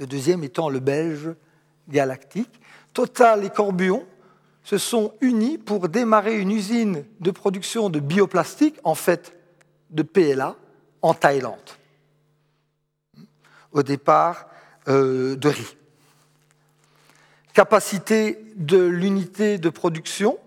Le 0.00 0.06
deuxième 0.06 0.42
étant 0.42 0.70
le 0.70 0.80
belge 0.80 1.34
galactique. 1.88 2.60
Total 2.94 3.44
et 3.44 3.50
Corbion 3.50 4.06
se 4.64 4.78
sont 4.78 5.12
unis 5.20 5.58
pour 5.58 5.88
démarrer 5.88 6.38
une 6.38 6.50
usine 6.50 7.04
de 7.20 7.30
production 7.30 7.90
de 7.90 8.00
bioplastique, 8.00 8.76
en 8.82 8.94
fait 8.94 9.36
de 9.90 10.02
PLA, 10.02 10.56
en 11.02 11.14
Thaïlande. 11.14 11.58
Au 13.72 13.82
départ 13.82 14.48
euh, 14.88 15.36
de 15.36 15.48
riz. 15.48 15.76
Capacité 17.52 18.42
de 18.56 18.78
l'unité 18.78 19.58
de 19.58 19.68
production, 19.68 20.38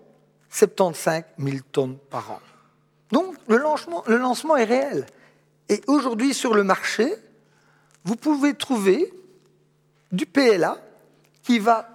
75 0.50 1.22
000 1.38 1.58
tonnes 1.70 1.98
par 2.10 2.30
an. 2.32 2.40
Donc 3.12 3.36
le 3.46 3.58
lancement, 3.58 4.02
le 4.06 4.16
lancement 4.16 4.56
est 4.56 4.64
réel. 4.64 5.06
Et 5.68 5.80
aujourd'hui 5.86 6.34
sur 6.34 6.54
le 6.54 6.64
marché, 6.64 7.14
vous 8.04 8.16
pouvez 8.16 8.54
trouver 8.54 9.12
du 10.14 10.26
PLA 10.26 10.78
qui 11.42 11.58
va 11.58 11.88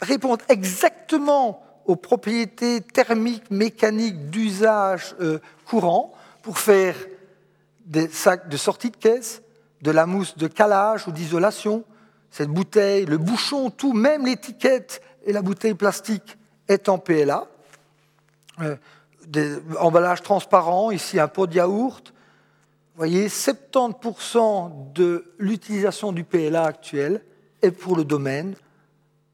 répondre 0.00 0.44
exactement 0.48 1.62
aux 1.86 1.96
propriétés 1.96 2.80
thermiques, 2.80 3.50
mécaniques 3.50 4.30
d'usage 4.30 5.14
euh, 5.20 5.38
courant 5.66 6.12
pour 6.42 6.58
faire 6.58 6.94
des 7.86 8.08
sacs 8.08 8.48
de 8.48 8.56
sortie 8.56 8.90
de 8.90 8.96
caisse, 8.96 9.42
de 9.80 9.90
la 9.90 10.06
mousse 10.06 10.36
de 10.36 10.46
calage 10.46 11.08
ou 11.08 11.12
d'isolation. 11.12 11.84
Cette 12.30 12.48
bouteille, 12.48 13.04
le 13.04 13.18
bouchon, 13.18 13.70
tout, 13.70 13.92
même 13.92 14.26
l'étiquette 14.26 15.02
et 15.24 15.32
la 15.32 15.42
bouteille 15.42 15.74
plastique 15.74 16.38
est 16.68 16.88
en 16.88 16.98
PLA. 16.98 17.46
Euh, 18.60 18.76
des 19.26 19.56
emballages 19.78 20.22
transparents, 20.22 20.90
ici 20.90 21.20
un 21.20 21.28
pot 21.28 21.46
de 21.46 21.54
yaourt. 21.54 22.11
Vous 22.94 22.98
voyez, 22.98 23.28
70% 23.28 24.92
de 24.92 25.32
l'utilisation 25.38 26.12
du 26.12 26.24
PLA 26.24 26.64
actuel 26.64 27.24
est 27.62 27.70
pour 27.70 27.96
le 27.96 28.04
domaine 28.04 28.54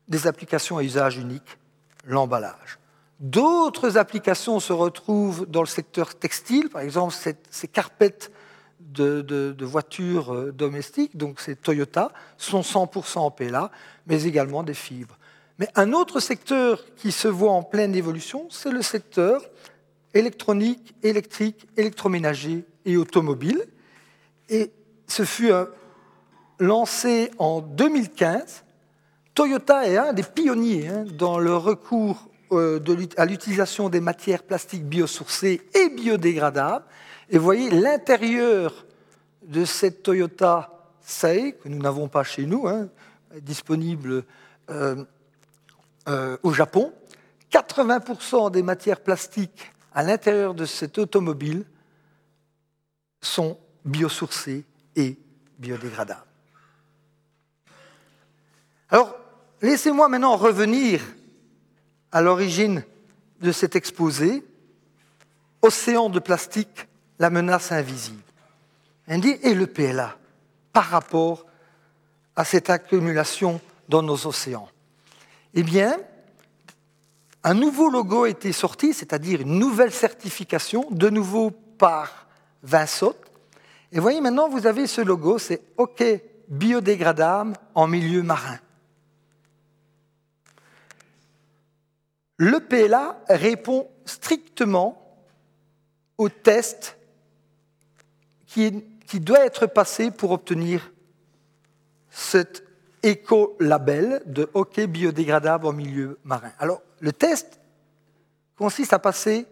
des 0.07 0.29
applications 0.29 0.79
à 0.79 0.85
usage 0.85 1.19
unique, 1.19 1.59
l'emballage. 2.05 2.79
D'autres 3.19 3.99
applications 3.99 4.61
se 4.61 4.73
retrouvent 4.73 5.45
dans 5.47 5.63
le 5.63 5.67
secteur 5.67 6.15
textile, 6.15 6.69
par 6.69 6.83
exemple 6.83 7.13
ces 7.51 7.69
carpettes 7.69 8.31
de, 8.79 9.57
voitures 9.65 10.33
euh, 10.33 10.53
domestiques, 10.53 11.17
donc 11.17 11.41
ces 11.41 11.57
Toyota, 11.57 12.13
sont 12.37 12.61
100% 12.61 13.19
en 13.19 13.31
PLA, 13.33 13.73
mais 14.07 14.23
également 14.23 14.63
des 14.63 14.75
fibres. 14.75 15.19
Mais 15.59 15.69
un 15.75 15.93
autre 15.93 16.21
secteur 16.21 16.85
qui 16.95 17.11
se 17.11 17.27
voit 17.27 17.51
en 17.51 17.65
pleine 17.65 17.97
évolution, 17.97 18.47
c'est 18.51 18.71
le 18.71 18.83
secteur 18.83 19.43
électronique, 20.15 20.95
électrique, 21.03 21.67
électroménager 21.77 22.65
et 22.89 22.97
automobile. 22.97 23.63
Et 24.49 24.73
ce 25.07 25.25
fut 25.25 25.53
euh, 25.53 25.67
lancé 26.59 27.31
en 27.39 27.61
2015. 27.61 28.65
Toyota 29.35 29.87
est 29.87 29.99
un 29.99 30.13
des 30.13 30.23
pionniers 30.23 30.89
hein, 30.89 31.05
dans 31.17 31.39
le 31.39 31.55
recours 31.55 32.29
euh, 32.53 32.81
à 33.19 33.27
l'utilisation 33.27 33.91
des 33.91 34.01
matières 34.01 34.43
plastiques 34.43 34.87
biosourcées 34.87 35.61
et 35.75 35.91
biodégradables. 35.91 36.87
Et 37.29 37.37
voyez 37.37 37.71
l'intérieur 37.71 38.87
de 39.43 39.65
cette 39.65 40.03
Toyota 40.03 40.75
Sei, 41.03 41.53
que 41.63 41.69
nous 41.69 41.79
n'avons 41.79 42.09
pas 42.09 42.23
chez 42.23 42.45
nous, 42.45 42.67
hein, 42.67 42.89
disponible 43.41 44.25
euh, 44.71 45.05
au 46.43 46.53
Japon. 46.53 46.93
80% 47.53 48.51
des 48.51 48.63
matières 48.63 49.01
plastiques 49.01 49.73
à 49.95 50.03
l'intérieur 50.03 50.55
de 50.55 50.65
cette 50.65 50.99
automobile 50.99 51.65
sont 53.21 53.59
biosourcées 53.85 54.65
et 54.97 55.19
biodégradables. 55.59 56.27
Alors, 58.91 59.15
laissez-moi 59.61 60.09
maintenant 60.09 60.37
revenir 60.37 61.03
à 62.13 62.23
l'origine 62.23 62.85
de 63.41 63.53
cet 63.53 63.77
exposé, 63.77 64.45
Océan 65.61 66.09
de 66.09 66.21
plastique, 66.21 66.89
la 67.19 67.31
menace 67.31 67.73
invisible. 67.73 68.23
Et 69.09 69.55
le 69.55 69.67
PLA 69.67 70.17
par 70.73 70.85
rapport 70.85 71.47
à 72.37 72.45
cette 72.45 72.71
accumulation 72.71 73.61
dans 73.89 74.03
nos 74.03 74.27
océans 74.27 74.69
Eh 75.55 75.63
bien, 75.63 75.99
un 77.43 77.55
nouveau 77.55 77.89
logo 77.89 78.25
a 78.25 78.29
été 78.29 78.53
sorti, 78.53 78.93
c'est-à-dire 78.93 79.41
une 79.41 79.59
nouvelle 79.59 79.93
certification, 79.93 80.87
de 80.91 81.09
nouveau 81.09 81.51
par 81.51 82.28
Vinsot. 82.63 83.17
Et 83.93 84.01
voyez 84.01 84.21
maintenant, 84.21 84.49
vous 84.49 84.67
avez 84.67 84.87
ce 84.87 85.01
logo, 85.01 85.39
c'est 85.39 85.63
OK 85.77 86.03
biodégradable 86.49 87.55
en 87.75 87.87
milieu 87.87 88.23
marin. 88.23 88.59
Le 92.37 92.61
PLA 92.61 93.21
répond 93.29 93.89
strictement 94.05 95.19
au 96.17 96.29
test 96.29 96.97
qui, 98.47 98.85
qui 99.07 99.21
doit 99.21 99.45
être 99.45 99.67
passé 99.67 100.11
pour 100.11 100.31
obtenir 100.31 100.93
cet 102.11 102.65
éco-label 103.03 104.23
de 104.27 104.49
hockey 104.55 104.87
biodégradable 104.87 105.67
en 105.67 105.73
milieu 105.73 106.19
marin. 106.25 106.53
Alors, 106.59 106.83
le 107.01 107.13
test 107.13 107.61
consiste 108.57 108.93
à 108.93 108.99
passer 108.99 109.47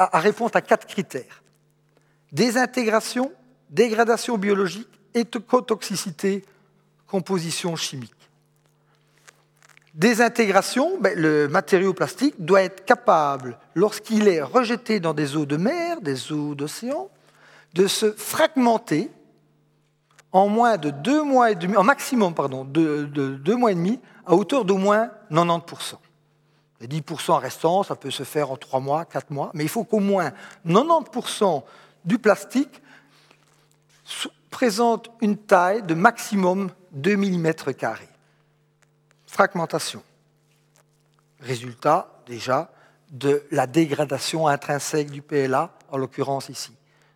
à, 0.00 0.18
répondre 0.18 0.52
à 0.54 0.62
quatre 0.62 0.86
critères. 0.86 1.42
Désintégration, 2.32 3.30
dégradation 3.68 4.38
biologique, 4.38 4.88
écotoxicité, 5.14 6.44
composition 7.06 7.76
chimique. 7.76 8.14
Désintégration, 9.94 10.98
ben, 11.00 11.18
le 11.18 11.48
matériau 11.48 11.92
plastique 11.92 12.34
doit 12.38 12.62
être 12.62 12.84
capable, 12.84 13.58
lorsqu'il 13.74 14.28
est 14.28 14.40
rejeté 14.40 15.00
dans 15.00 15.12
des 15.12 15.36
eaux 15.36 15.46
de 15.46 15.56
mer, 15.56 16.00
des 16.00 16.32
eaux 16.32 16.54
d'océan, 16.54 17.10
de 17.74 17.86
se 17.86 18.12
fragmenter 18.12 19.10
en 20.32 20.48
moins 20.48 20.78
de 20.78 20.90
deux 20.90 21.22
mois 21.22 21.50
et 21.50 21.56
demi, 21.56 21.76
en 21.76 21.82
maximum 21.82 22.34
pardon, 22.34 22.64
de, 22.64 23.04
deux 23.04 23.56
mois 23.56 23.72
et 23.72 23.74
demi, 23.74 24.00
à 24.24 24.34
hauteur 24.34 24.64
d'au 24.64 24.78
moins 24.78 25.10
90%. 25.30 25.96
Les 26.80 26.88
10% 26.88 27.38
restants, 27.38 27.82
ça 27.82 27.94
peut 27.94 28.10
se 28.10 28.22
faire 28.22 28.50
en 28.50 28.56
trois 28.56 28.80
mois, 28.80 29.04
quatre 29.04 29.30
mois, 29.30 29.50
mais 29.54 29.64
il 29.64 29.68
faut 29.68 29.84
qu'au 29.84 30.00
moins 30.00 30.32
90% 30.66 31.62
du 32.04 32.18
plastique 32.18 32.82
présente 34.50 35.10
une 35.20 35.36
taille 35.36 35.82
de 35.82 35.94
maximum 35.94 36.70
2 36.92 37.16
mm 37.16 37.52
fragmentation. 39.26 40.02
Résultat, 41.40 42.22
déjà, 42.26 42.70
de 43.10 43.42
la 43.50 43.66
dégradation 43.66 44.46
intrinsèque 44.46 45.10
du 45.10 45.22
PLA, 45.22 45.70
en 45.90 45.96
l'occurrence 45.96 46.48
ici. 46.48 46.72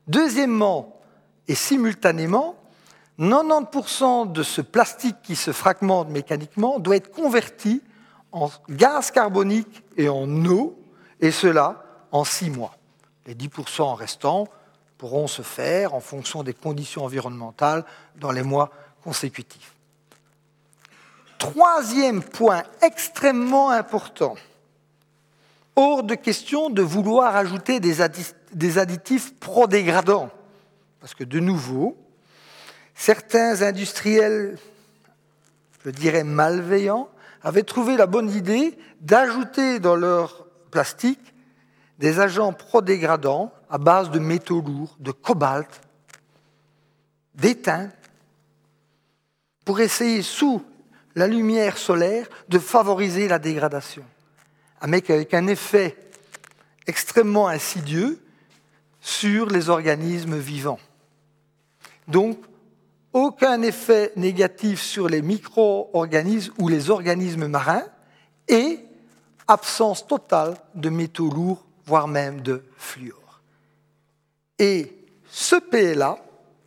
Deuxièmement, 0.07 1.01
et 1.49 1.55
simultanément, 1.55 2.57
90% 3.19 4.33
de 4.33 4.43
ce 4.43 4.61
plastique 4.61 5.17
qui 5.23 5.37
se 5.37 5.53
fragmente 5.53 6.09
mécaniquement 6.09 6.79
doit 6.79 6.97
être 6.97 7.11
converti 7.11 7.83
en 8.35 8.51
gaz 8.69 9.13
carbonique 9.13 9.85
et 9.97 10.09
en 10.09 10.45
eau, 10.45 10.77
et 11.21 11.31
cela 11.31 11.85
en 12.11 12.25
six 12.25 12.51
mois. 12.51 12.77
Les 13.27 13.35
10% 13.35 13.95
restants 13.95 14.49
pourront 14.99 15.29
se 15.29 15.43
faire 15.43 15.95
en 15.95 16.01
fonction 16.01 16.43
des 16.43 16.53
conditions 16.53 17.05
environnementales 17.05 17.85
dans 18.17 18.33
les 18.33 18.43
mois 18.43 18.71
consécutifs. 19.05 19.75
Troisième 21.39 22.23
point 22.23 22.65
extrêmement 22.83 23.71
important, 23.71 24.35
hors 25.77 26.03
de 26.03 26.17
question 26.17 26.71
de 26.71 26.83
vouloir 26.83 27.37
ajouter 27.37 27.79
des 27.79 28.79
additifs 28.79 29.39
prodégradants, 29.39 30.31
parce 31.01 31.15
que 31.15 31.25
de 31.25 31.39
nouveau, 31.39 31.97
certains 32.97 33.63
industriels, 33.63 34.59
je 35.85 35.91
dirais 35.91 36.25
malveillants, 36.25 37.09
avaient 37.45 37.63
trouvé 37.63 37.97
la 37.97 38.07
bonne 38.07 38.31
idée 38.31 38.77
d'ajouter 39.01 39.79
dans 39.79 39.95
leur 39.95 40.47
plastique 40.71 41.35
des 41.99 42.19
agents 42.19 42.53
prodégradants 42.53 43.53
à 43.71 43.79
base 43.79 44.11
de 44.11 44.19
métaux 44.19 44.63
lourds, 44.63 44.97
de 44.99 45.13
cobalt, 45.13 45.69
d'étain, 47.35 47.91
pour 49.65 49.81
essayer 49.81 50.23
sous 50.23 50.63
la 51.15 51.27
lumière 51.29 51.79
solaire 51.79 52.27
de 52.49 52.59
favoriser 52.59 53.29
la 53.29 53.39
dégradation, 53.39 54.05
avec 54.81 55.11
un 55.11 55.47
effet 55.47 55.97
extrêmement 56.87 57.49
insidieux 57.49 58.21
sur 59.01 59.47
les 59.47 59.69
organismes 59.69 60.39
vivants. 60.39 60.81
Donc, 62.09 62.39
aucun 63.15 63.63
effet 63.63 64.13
négatif 64.17 64.83
sur 64.83 65.09
les 65.09 65.23
micro-organismes 65.23 66.53
ou 66.59 66.69
les 66.69 66.91
organismes 66.91 67.47
marins 67.47 67.85
et 68.49 68.81
absence 69.47 70.07
totale 70.07 70.57
de 70.75 70.91
métaux 70.91 71.31
lourds, 71.31 71.65
voire 71.87 72.09
même 72.09 72.41
de 72.43 72.65
fluor. 72.77 73.41
Et 74.59 74.93
ce 75.31 75.57
PLA 75.57 76.19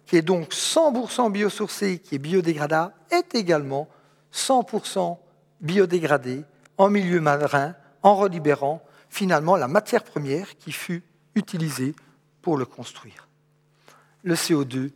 qui 0.06 0.16
est 0.16 0.22
donc 0.22 0.54
100% 0.54 1.32
biosourcé, 1.32 2.00
qui 2.00 2.16
est 2.16 2.20
biodégradable, 2.20 2.94
est 3.12 3.36
également 3.36 3.90
100% 4.34 5.18
biodégradé 5.60 6.44
en 6.78 6.90
milieu 6.90 7.20
marin, 7.20 7.76
en 8.04 8.16
relibérant 8.16 8.82
finalement 9.10 9.58
la 9.58 9.68
matière 9.68 10.04
première 10.04 10.58
qui 10.58 10.72
fut 10.72 11.04
utilisée 11.36 11.94
pour 12.42 12.58
le 12.58 12.66
construire. 12.66 13.28
Le 14.24 14.36
CO2 14.36 14.92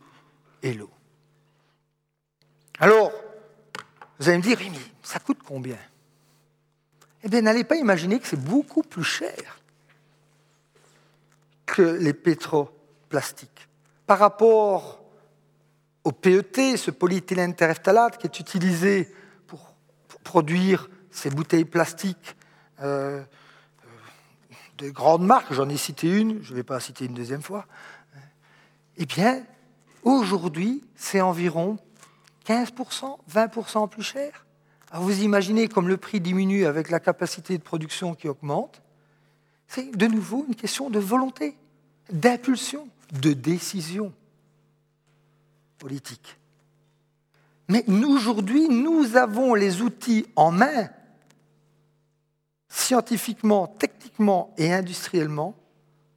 et 0.62 0.72
l'eau. 0.72 0.90
Alors, 2.82 3.12
vous 4.18 4.28
allez 4.28 4.38
me 4.38 4.42
dire, 4.42 4.58
mais 4.58 4.76
ça 5.04 5.20
coûte 5.20 5.38
combien? 5.46 5.78
Eh 7.22 7.28
bien, 7.28 7.40
n'allez 7.40 7.62
pas 7.62 7.76
imaginer 7.76 8.18
que 8.18 8.26
c'est 8.26 8.42
beaucoup 8.42 8.82
plus 8.82 9.04
cher 9.04 9.60
que 11.64 11.82
les 11.82 12.12
pétroplastiques. 12.12 13.68
Par 14.04 14.18
rapport 14.18 15.00
au 16.02 16.10
PET, 16.10 16.76
ce 16.76 16.90
polyéthylène 16.90 17.54
terephthalate 17.54 18.18
qui 18.18 18.26
est 18.26 18.40
utilisé 18.40 19.14
pour, 19.46 19.76
produire 20.24 20.90
ces 21.12 21.30
bouteilles 21.30 21.64
plastiques 21.64 22.34
euh, 22.80 23.20
euh, 23.20 23.86
de 24.78 24.90
grandes 24.90 25.24
marques, 25.24 25.52
j'en 25.52 25.68
ai 25.68 25.76
cité 25.76 26.10
une, 26.10 26.42
je 26.42 26.50
ne 26.50 26.56
vais 26.56 26.64
pas 26.64 26.80
citer 26.80 27.04
une 27.04 27.14
deuxième 27.14 27.42
fois, 27.42 27.64
eh 28.96 29.06
bien, 29.06 29.44
aujourd'hui, 30.02 30.82
c'est 30.96 31.20
environ 31.20 31.78
15%, 32.46 33.18
20% 33.30 33.88
plus 33.88 34.02
cher. 34.02 34.46
Alors 34.90 35.04
vous 35.04 35.22
imaginez 35.22 35.68
comme 35.68 35.88
le 35.88 35.96
prix 35.96 36.20
diminue 36.20 36.66
avec 36.66 36.90
la 36.90 37.00
capacité 37.00 37.56
de 37.56 37.62
production 37.62 38.14
qui 38.14 38.28
augmente. 38.28 38.82
C'est 39.66 39.96
de 39.96 40.06
nouveau 40.06 40.44
une 40.46 40.54
question 40.54 40.90
de 40.90 40.98
volonté, 40.98 41.56
d'impulsion, 42.10 42.88
de 43.12 43.32
décision 43.32 44.12
politique. 45.78 46.36
Mais 47.68 47.84
aujourd'hui, 48.04 48.68
nous 48.68 49.16
avons 49.16 49.54
les 49.54 49.80
outils 49.80 50.26
en 50.36 50.50
main, 50.50 50.90
scientifiquement, 52.68 53.66
techniquement 53.66 54.52
et 54.58 54.72
industriellement, 54.72 55.54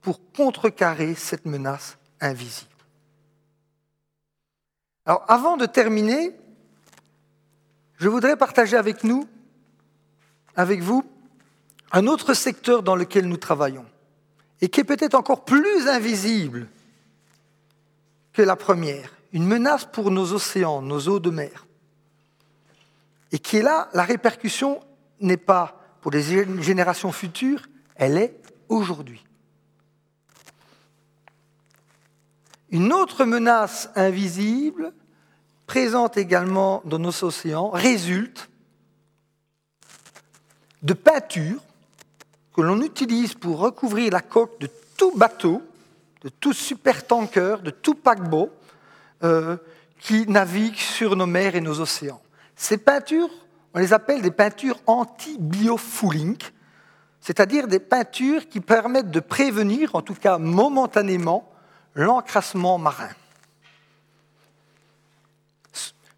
pour 0.01 0.19
contrecarrer 0.34 1.15
cette 1.15 1.45
menace 1.45 1.97
invisible. 2.19 2.74
Avant 5.06 5.58
de 5.58 5.66
terminer, 5.66 6.36
je 7.97 8.10
voudrais 8.10 8.38
partager 8.38 8.76
avec 8.76 9.03
nous, 9.03 9.28
avec 10.56 10.82
vous, 10.82 11.03
un 11.91 12.08
autre 12.08 12.34
secteur 12.34 12.82
dans 12.82 12.95
lequel 12.95 13.28
nous 13.28 13.38
travaillons 13.38 13.86
et 14.62 14.70
qui 14.70 14.80
est 14.80 14.86
peut-être 14.86 15.16
encore 15.16 15.45
plus 15.45 15.88
invisible 15.88 16.68
que 18.34 18.41
la 18.41 18.56
première, 18.56 19.12
une 19.32 19.45
menace 19.45 19.86
pour 19.86 20.12
nos 20.12 20.34
océans, 20.34 20.82
nos 20.82 21.08
eaux 21.08 21.20
de 21.20 21.30
mer, 21.30 21.66
et 23.32 23.39
qui 23.39 23.58
est 23.58 23.62
là, 23.62 23.89
la 23.93 24.03
répercussion 24.03 24.82
n'est 25.20 25.38
pas 25.38 25.82
pour 26.01 26.12
les 26.12 26.22
générations 26.62 27.12
futures, 27.12 27.68
elle 27.95 28.18
est 28.18 28.39
aujourd'hui. 28.70 29.24
Une 32.76 32.91
autre 32.91 33.23
menace 33.23 33.89
invisible, 33.95 34.91
présente 35.65 36.17
également 36.17 36.82
dans 36.84 36.99
nos 36.99 37.23
océans, 37.23 37.69
résulte 37.69 38.49
de 40.84 40.93
peintures 40.93 41.61
que 42.53 42.59
l'on 42.59 42.82
utilise 42.82 43.34
pour 43.34 43.59
recouvrir 43.59 44.11
la 44.11 44.19
coque 44.19 44.59
de 44.59 44.69
tout 44.97 45.15
bateau, 45.15 45.61
de 46.21 46.28
tout 46.28 46.51
supertanker, 46.51 47.61
de 47.61 47.69
tout 47.69 47.95
paquebot 47.95 48.49
euh, 49.23 49.55
qui 50.01 50.28
navigue 50.28 50.76
sur 50.76 51.15
nos 51.15 51.28
mers 51.28 51.55
et 51.55 51.61
nos 51.61 51.80
océans. 51.80 52.21
Ces 52.57 52.78
peintures, 52.78 53.32
on 53.73 53.80
les 53.80 53.93
appelle 53.93 54.21
des 54.21 54.32
peintures 54.32 54.82
anti-biofouling, 54.86 56.39
c'est-à-dire 57.21 57.69
des 57.69 57.80
peintures 57.80 58.49
qui 58.49 58.59
permettent 58.59 59.11
de 59.11 59.21
prévenir, 59.21 59.95
en 59.95 60.01
tout 60.01 60.13
cas 60.13 60.38
momentanément, 60.38 61.55
l'encrassement 61.96 62.78
marin. 62.78 63.10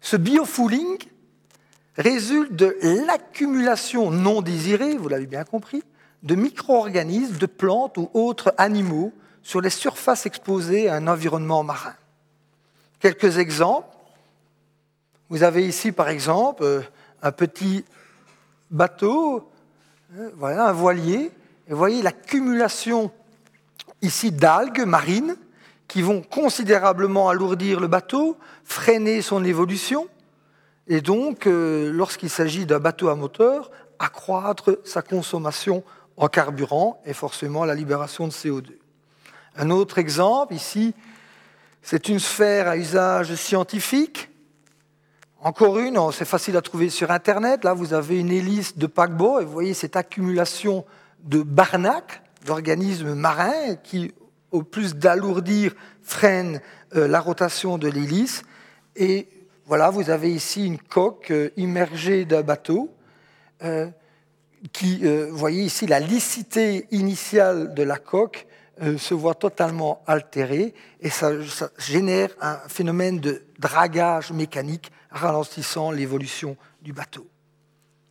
Ce 0.00 0.16
biofouling 0.16 0.98
résulte 1.96 2.52
de 2.54 2.76
l'accumulation 3.06 4.10
non 4.10 4.42
désirée, 4.42 4.96
vous 4.96 5.08
l'avez 5.08 5.26
bien 5.26 5.44
compris, 5.44 5.82
de 6.22 6.34
micro-organismes, 6.34 7.36
de 7.36 7.46
plantes 7.46 7.96
ou 7.96 8.10
autres 8.14 8.54
animaux 8.58 9.12
sur 9.42 9.60
les 9.60 9.70
surfaces 9.70 10.26
exposées 10.26 10.88
à 10.88 10.96
un 10.96 11.06
environnement 11.06 11.62
marin. 11.62 11.94
Quelques 13.00 13.38
exemples. 13.38 13.88
Vous 15.30 15.42
avez 15.42 15.66
ici, 15.66 15.92
par 15.92 16.08
exemple, 16.08 16.64
euh, 16.64 16.82
un 17.22 17.32
petit 17.32 17.84
bateau, 18.70 19.50
hein, 20.16 20.30
voilà, 20.36 20.68
un 20.68 20.72
voilier, 20.72 21.30
et 21.66 21.70
vous 21.70 21.76
voyez 21.76 22.02
l'accumulation 22.02 23.10
ici 24.00 24.32
d'algues 24.32 24.84
marines 24.86 25.36
qui 25.88 26.02
vont 26.02 26.22
considérablement 26.22 27.28
alourdir 27.28 27.80
le 27.80 27.88
bateau, 27.88 28.36
freiner 28.62 29.22
son 29.22 29.42
évolution, 29.44 30.08
et 30.88 31.02
donc, 31.02 31.46
euh, 31.46 31.92
lorsqu'il 31.92 32.30
s'agit 32.30 32.64
d'un 32.64 32.78
bateau 32.78 33.08
à 33.08 33.14
moteur, 33.14 33.70
accroître 33.98 34.78
sa 34.84 35.02
consommation 35.02 35.84
en 36.16 36.28
carburant 36.28 37.00
et 37.04 37.12
forcément 37.12 37.64
la 37.64 37.74
libération 37.74 38.26
de 38.26 38.32
CO2. 38.32 38.70
Un 39.56 39.70
autre 39.70 39.98
exemple, 39.98 40.54
ici, 40.54 40.94
c'est 41.82 42.08
une 42.08 42.18
sphère 42.18 42.68
à 42.68 42.76
usage 42.76 43.34
scientifique. 43.34 44.30
Encore 45.40 45.78
une, 45.78 46.00
c'est 46.12 46.24
facile 46.24 46.56
à 46.56 46.62
trouver 46.62 46.88
sur 46.88 47.10
Internet. 47.10 47.64
Là, 47.64 47.74
vous 47.74 47.92
avez 47.92 48.18
une 48.18 48.32
hélice 48.32 48.78
de 48.78 48.86
paquebot 48.86 49.40
et 49.40 49.44
vous 49.44 49.52
voyez 49.52 49.74
cette 49.74 49.94
accumulation 49.94 50.86
de 51.22 51.42
barnacles, 51.42 52.22
d'organismes 52.46 53.14
marins 53.14 53.76
qui, 53.82 54.12
au 54.50 54.62
plus 54.62 54.94
d'alourdir, 54.94 55.74
freinent 56.02 56.60
euh, 56.96 57.06
la 57.06 57.20
rotation 57.20 57.78
de 57.78 57.88
l'hélice. 57.88 58.42
Et 58.96 59.28
voilà, 59.66 59.90
vous 59.90 60.10
avez 60.10 60.32
ici 60.32 60.66
une 60.66 60.78
coque 60.78 61.30
euh, 61.30 61.50
immergée 61.56 62.24
d'un 62.24 62.42
bateau. 62.42 62.94
Euh, 63.62 63.88
qui, 64.72 65.04
vous 65.04 65.36
voyez 65.36 65.62
ici, 65.62 65.86
la 65.86 66.00
licité 66.00 66.88
initiale 66.90 67.74
de 67.74 67.84
la 67.84 67.96
coque 67.96 68.48
se 68.96 69.14
voit 69.14 69.36
totalement 69.36 70.02
altérée 70.04 70.74
et 71.00 71.10
ça, 71.10 71.30
génère 71.78 72.30
un 72.40 72.56
phénomène 72.66 73.20
de 73.20 73.44
dragage 73.60 74.32
mécanique 74.32 74.90
ralentissant 75.10 75.92
l'évolution 75.92 76.56
du 76.82 76.92
bateau. 76.92 77.24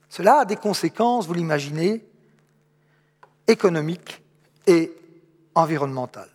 Cela 0.07 0.39
a 0.39 0.45
des 0.45 0.55
conséquences, 0.55 1.27
vous 1.27 1.33
l'imaginez, 1.33 2.05
économiques 3.45 4.21
et 4.67 4.93
environnementales. 5.57 6.29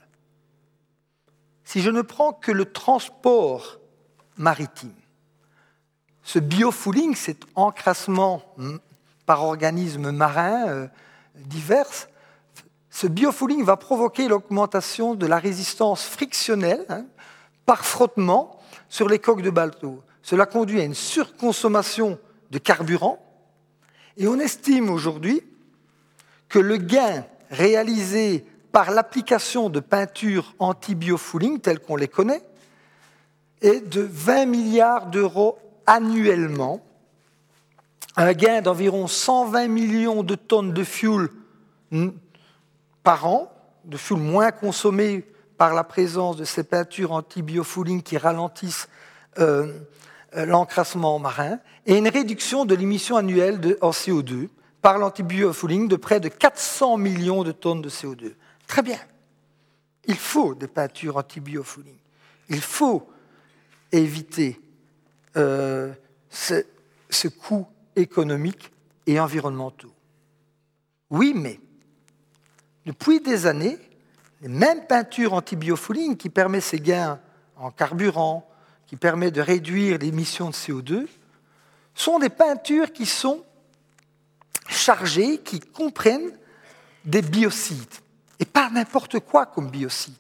Si 1.65 1.81
je 1.81 1.91
ne 1.91 2.03
prends 2.03 2.33
que 2.33 2.53
le 2.53 2.67
transport 2.67 3.79
maritime, 4.37 4.93
ce 6.23 6.39
biofouling, 6.39 7.15
cet 7.15 7.45
encrassement 7.55 8.43
par 9.25 9.45
organismes 9.45 10.11
marins 10.11 10.69
euh, 10.69 10.89
divers, 11.37 12.09
ce 12.91 13.07
biofouling 13.07 13.65
va 13.65 13.77
provoquer 13.77 14.29
l'augmentation 14.29 15.15
de 15.15 15.27
la 15.27 15.39
résistance 15.39 16.05
frictionnelle 16.05 16.85
hein, 16.89 17.07
par 17.65 17.85
frottement 17.85 18.61
sur 18.89 19.09
les 19.09 19.19
coques 19.19 19.43
de 19.43 19.51
bateau. 19.51 20.03
Cela 20.23 20.47
conduit 20.47 20.81
à 20.81 20.85
une 20.85 20.95
surconsommation 20.95 22.19
de 22.51 22.59
carburant 22.59 23.19
et 24.17 24.27
on 24.29 24.39
estime 24.39 24.91
aujourd'hui 24.91 25.43
que 26.49 26.59
le 26.59 26.77
gain 26.77 27.25
réalisé 27.51 28.45
par 28.73 28.91
l'application 28.91 29.69
de 29.69 29.81
peintures 29.81 30.55
anti-biofouling 30.59 31.61
telles 31.61 31.79
qu'on 31.79 31.97
les 31.97 32.09
connaît 32.09 32.43
est 33.61 33.81
de 33.81 34.01
20 34.01 34.47
milliards 34.47 35.07
d'euros 35.07 35.59
annuellement, 35.87 36.81
un 38.17 38.33
gain 38.33 38.63
d'environ 38.63 39.07
120 39.07 39.69
millions 39.69 40.23
de 40.23 40.35
tonnes 40.35 40.73
de 40.73 40.85
fuel 40.85 41.29
par 43.03 43.27
an, 43.27 43.53
de 43.85 43.97
fuel 43.97 44.19
moins 44.19 44.51
consommé 44.51 45.25
par 45.59 45.75
la 45.75 45.85
présence 45.85 46.37
de 46.37 46.45
ces 46.45 46.65
peintures 46.65 47.13
anti-biofouling 47.13 48.03
qui 48.03 48.19
ralentissent 48.19 48.89
euh, 49.39 49.81
euh, 50.37 50.47
l'encrassement 50.47 51.19
marin, 51.19 51.59
et 51.87 51.97
une 51.97 52.09
réduction 52.09 52.65
de 52.65 52.75
l'émission 52.75 53.17
annuelle 53.17 53.77
en 53.81 53.91
CO2 53.91 54.49
par 54.81 54.99
l'anti-biofouling 54.99 55.89
de 55.89 55.97
près 55.97 56.21
de 56.21 56.29
400 56.29 56.97
millions 56.97 57.45
de 57.45 57.53
tonnes 57.53 57.83
de 57.83 57.89
CO2. 57.89 58.33
Très 58.73 58.81
bien. 58.81 59.01
Il 60.07 60.17
faut 60.17 60.55
des 60.55 60.67
peintures 60.67 61.19
anti-biofouling. 61.19 61.99
Il 62.49 62.63
faut 62.63 63.07
éviter 63.93 64.59
euh, 65.37 65.93
ce, 66.31 67.29
coût 67.29 67.67
économique 67.95 68.73
et 69.07 69.21
environnemental. 69.21 69.91
Oui, 71.11 71.35
mais 71.37 71.61
depuis 72.87 73.21
des 73.21 73.45
années, 73.45 73.77
les 74.41 74.49
mêmes 74.49 74.87
peintures 74.87 75.35
anti-biofouling 75.35 76.17
qui 76.17 76.31
permettent 76.31 76.63
ces 76.63 76.81
gains 76.81 77.21
en 77.57 77.71
carburant, 77.71 78.49
qui 78.87 78.97
permet 78.97 79.31
de 79.31 79.43
réduire 79.43 79.99
l'émission 79.99 80.49
de 80.49 80.55
CO2, 80.55 81.07
sont 81.95 82.19
des 82.19 82.31
peintures 82.31 82.91
qui 82.91 83.05
sont 83.05 83.45
chargées, 84.67 85.43
qui 85.43 85.61
comprennent 85.61 86.33
des 87.05 87.21
biocides. 87.21 88.01
Et 88.43 88.45
pas 88.45 88.69
n'importe 88.71 89.21
quoi 89.21 89.47
comme 89.47 89.71
biocides. 89.71 90.17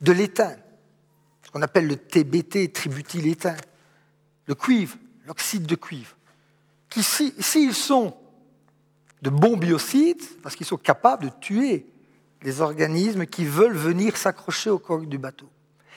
De 0.00 0.12
l'étain, 0.12 0.54
ce 1.42 1.50
qu'on 1.50 1.60
appelle 1.60 1.88
le 1.88 1.96
TBT, 1.96 2.72
tributylétain, 2.72 3.56
le 4.46 4.54
cuivre, 4.54 4.96
l'oxyde 5.26 5.66
de 5.66 5.74
cuivre, 5.74 6.14
qui, 6.88 7.02
s'ils 7.02 7.74
sont 7.74 8.16
de 9.22 9.30
bons 9.30 9.56
biocides, 9.56 10.22
parce 10.40 10.54
qu'ils 10.54 10.68
sont 10.68 10.76
capables 10.76 11.24
de 11.24 11.32
tuer 11.40 11.86
les 12.42 12.60
organismes 12.60 13.26
qui 13.26 13.44
veulent 13.44 13.76
venir 13.76 14.16
s'accrocher 14.16 14.70
au 14.70 14.78
corps 14.78 15.00
du 15.00 15.18
bateau. 15.18 15.48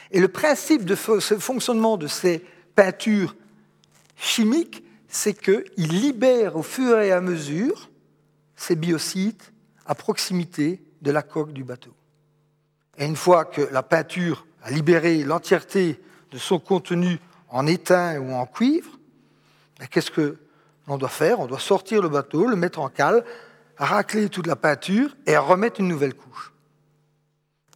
Et 0.10 0.19
le 0.19 0.30
principe 0.30 0.84
de 0.84 0.95
fonctionnement 0.95 1.97
de 1.97 2.07
ces 2.07 2.43
peintures 2.73 3.35
chimiques, 4.15 4.84
c'est 5.07 5.39
qu'ils 5.39 5.91
libèrent 5.91 6.56
au 6.56 6.64
fur 6.64 6.97
et 6.97 7.11
à 7.11 7.22
mesure 7.22 7.91
ces 8.56 8.76
biocides 8.76 9.43
à 9.85 9.93
proximité 9.93 10.81
de 11.02 11.12
la 11.12 11.22
coque 11.22 11.54
du 11.54 11.64
bateau. 11.64 11.94
Et 12.98 13.06
une 13.06 13.16
fois 13.16 13.46
que 13.46 13.62
la 13.62 13.84
peinture 13.84 14.46
a 14.64 14.72
libéré 14.72 15.24
l'entièreté 15.24 16.00
de 16.32 16.38
son 16.38 16.60
contenu 16.60 17.20
en 17.50 17.66
étain 17.66 18.20
ou 18.20 18.34
en 18.34 18.46
cuivre, 18.46 18.92
ben, 19.80 19.88
qu'est-ce 19.88 20.12
que 20.12 20.38
l'on 20.88 20.98
doit 20.98 21.10
faire? 21.10 21.40
On 21.40 21.48
doit 21.48 21.60
sortir 21.60 22.02
le 22.02 22.10
bateau, 22.10 22.48
le 22.48 22.56
mettre 22.56 22.80
en 22.80 22.90
cale, 22.90 23.24
racler 23.78 24.30
toute 24.30 24.48
la 24.48 24.56
peinture 24.56 25.16
et 25.26 25.38
remettre 25.38 25.80
une 25.80 25.88
nouvelle 25.88 26.14
couche. 26.14 26.52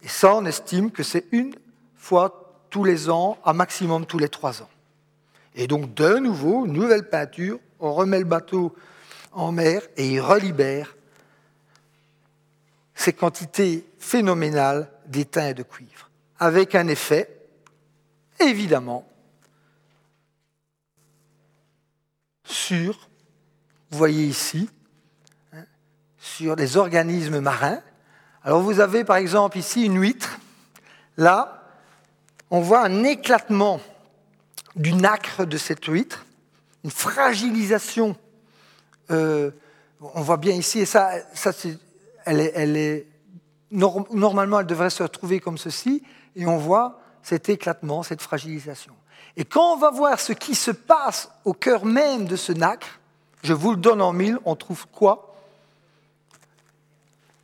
Et 0.02 0.08
ça, 0.08 0.34
on 0.34 0.44
estime 0.44 0.90
que 0.90 1.02
c'est 1.02 1.24
une 1.32 1.54
fois 1.96 2.66
tous 2.68 2.84
les 2.84 3.08
ans, 3.08 3.38
à 3.44 3.52
maximum 3.52 4.04
tous 4.04 4.18
les 4.18 4.28
trois 4.28 4.60
ans. 4.60 4.68
Et 5.54 5.66
donc, 5.66 5.94
de 5.94 6.18
nouveau, 6.18 6.66
nouvelle 6.66 7.08
peinture, 7.08 7.58
on 7.80 7.94
remet 7.94 8.18
le 8.18 8.24
bateau 8.24 8.74
en 9.32 9.52
mer 9.52 9.82
et 9.96 10.10
il 10.10 10.20
relibère 10.20 10.94
ces 12.94 13.12
quantités 13.12 13.86
phénoménales 13.98 14.90
d'étain 15.06 15.48
et 15.48 15.54
de 15.54 15.62
cuivre, 15.62 16.10
avec 16.38 16.74
un 16.74 16.86
effet, 16.88 17.28
évidemment, 18.40 19.06
sur, 22.44 23.08
vous 23.90 23.98
voyez 23.98 24.24
ici, 24.24 24.68
hein, 25.52 25.64
sur 26.18 26.56
les 26.56 26.76
organismes 26.76 27.40
marins. 27.40 27.80
Alors 28.42 28.62
vous 28.62 28.80
avez 28.80 29.04
par 29.04 29.16
exemple 29.16 29.58
ici 29.58 29.86
une 29.86 30.00
huître. 30.00 30.38
Là, 31.16 31.62
on 32.50 32.60
voit 32.60 32.84
un 32.84 33.04
éclatement 33.04 33.80
du 34.76 34.92
nacre 34.92 35.46
de 35.46 35.56
cette 35.56 35.84
huître, 35.86 36.26
une 36.84 36.90
fragilisation. 36.90 38.16
Euh, 39.10 39.50
on 40.00 40.20
voit 40.20 40.36
bien 40.36 40.54
ici, 40.54 40.80
et 40.80 40.86
ça, 40.86 41.12
ça 41.32 41.52
elle 42.24 42.76
est, 42.76 43.06
normalement, 43.70 44.60
elle 44.60 44.66
devrait 44.66 44.90
se 44.90 45.02
retrouver 45.02 45.40
comme 45.40 45.58
ceci, 45.58 46.02
et 46.36 46.46
on 46.46 46.58
voit 46.58 47.00
cet 47.22 47.48
éclatement, 47.48 48.02
cette 48.02 48.22
fragilisation. 48.22 48.94
Et 49.36 49.44
quand 49.44 49.74
on 49.74 49.76
va 49.76 49.90
voir 49.90 50.20
ce 50.20 50.32
qui 50.32 50.54
se 50.54 50.70
passe 50.70 51.30
au 51.44 51.54
cœur 51.54 51.84
même 51.84 52.26
de 52.26 52.36
ce 52.36 52.52
nacre, 52.52 53.00
je 53.42 53.52
vous 53.52 53.72
le 53.72 53.76
donne 53.76 54.00
en 54.00 54.12
mille, 54.12 54.38
on 54.44 54.56
trouve 54.56 54.86
quoi? 54.88 55.34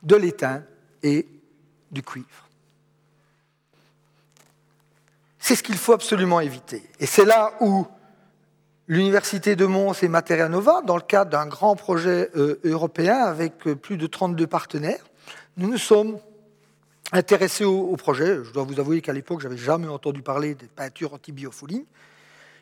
De 0.02 0.16
l'étain 0.16 0.62
et 1.02 1.26
du 1.90 2.02
cuivre. 2.02 2.48
C'est 5.38 5.56
ce 5.56 5.62
qu'il 5.62 5.76
faut 5.76 5.92
absolument 5.92 6.40
éviter. 6.40 6.88
Et 7.00 7.06
c'est 7.06 7.24
là 7.24 7.54
où 7.60 7.86
l'Université 8.90 9.54
de 9.54 9.66
Mons 9.66 9.92
et 10.02 10.08
Materia 10.08 10.48
Nova, 10.48 10.82
dans 10.82 10.96
le 10.96 11.02
cadre 11.02 11.30
d'un 11.30 11.46
grand 11.46 11.76
projet 11.76 12.28
euh, 12.34 12.58
européen 12.64 13.18
avec 13.18 13.68
euh, 13.68 13.76
plus 13.76 13.96
de 13.96 14.08
32 14.08 14.48
partenaires, 14.48 15.04
nous 15.56 15.70
nous 15.70 15.78
sommes 15.78 16.18
intéressés 17.12 17.64
au, 17.64 17.94
projet. 17.96 18.42
Je 18.42 18.50
dois 18.50 18.64
vous 18.64 18.80
avouer 18.80 19.00
qu'à 19.00 19.12
l'époque, 19.12 19.42
je 19.42 19.46
n'avais 19.46 19.60
jamais 19.60 19.86
entendu 19.86 20.22
parler 20.22 20.56
des 20.56 20.66
peintures 20.66 21.14
antibiofouling. 21.14 21.84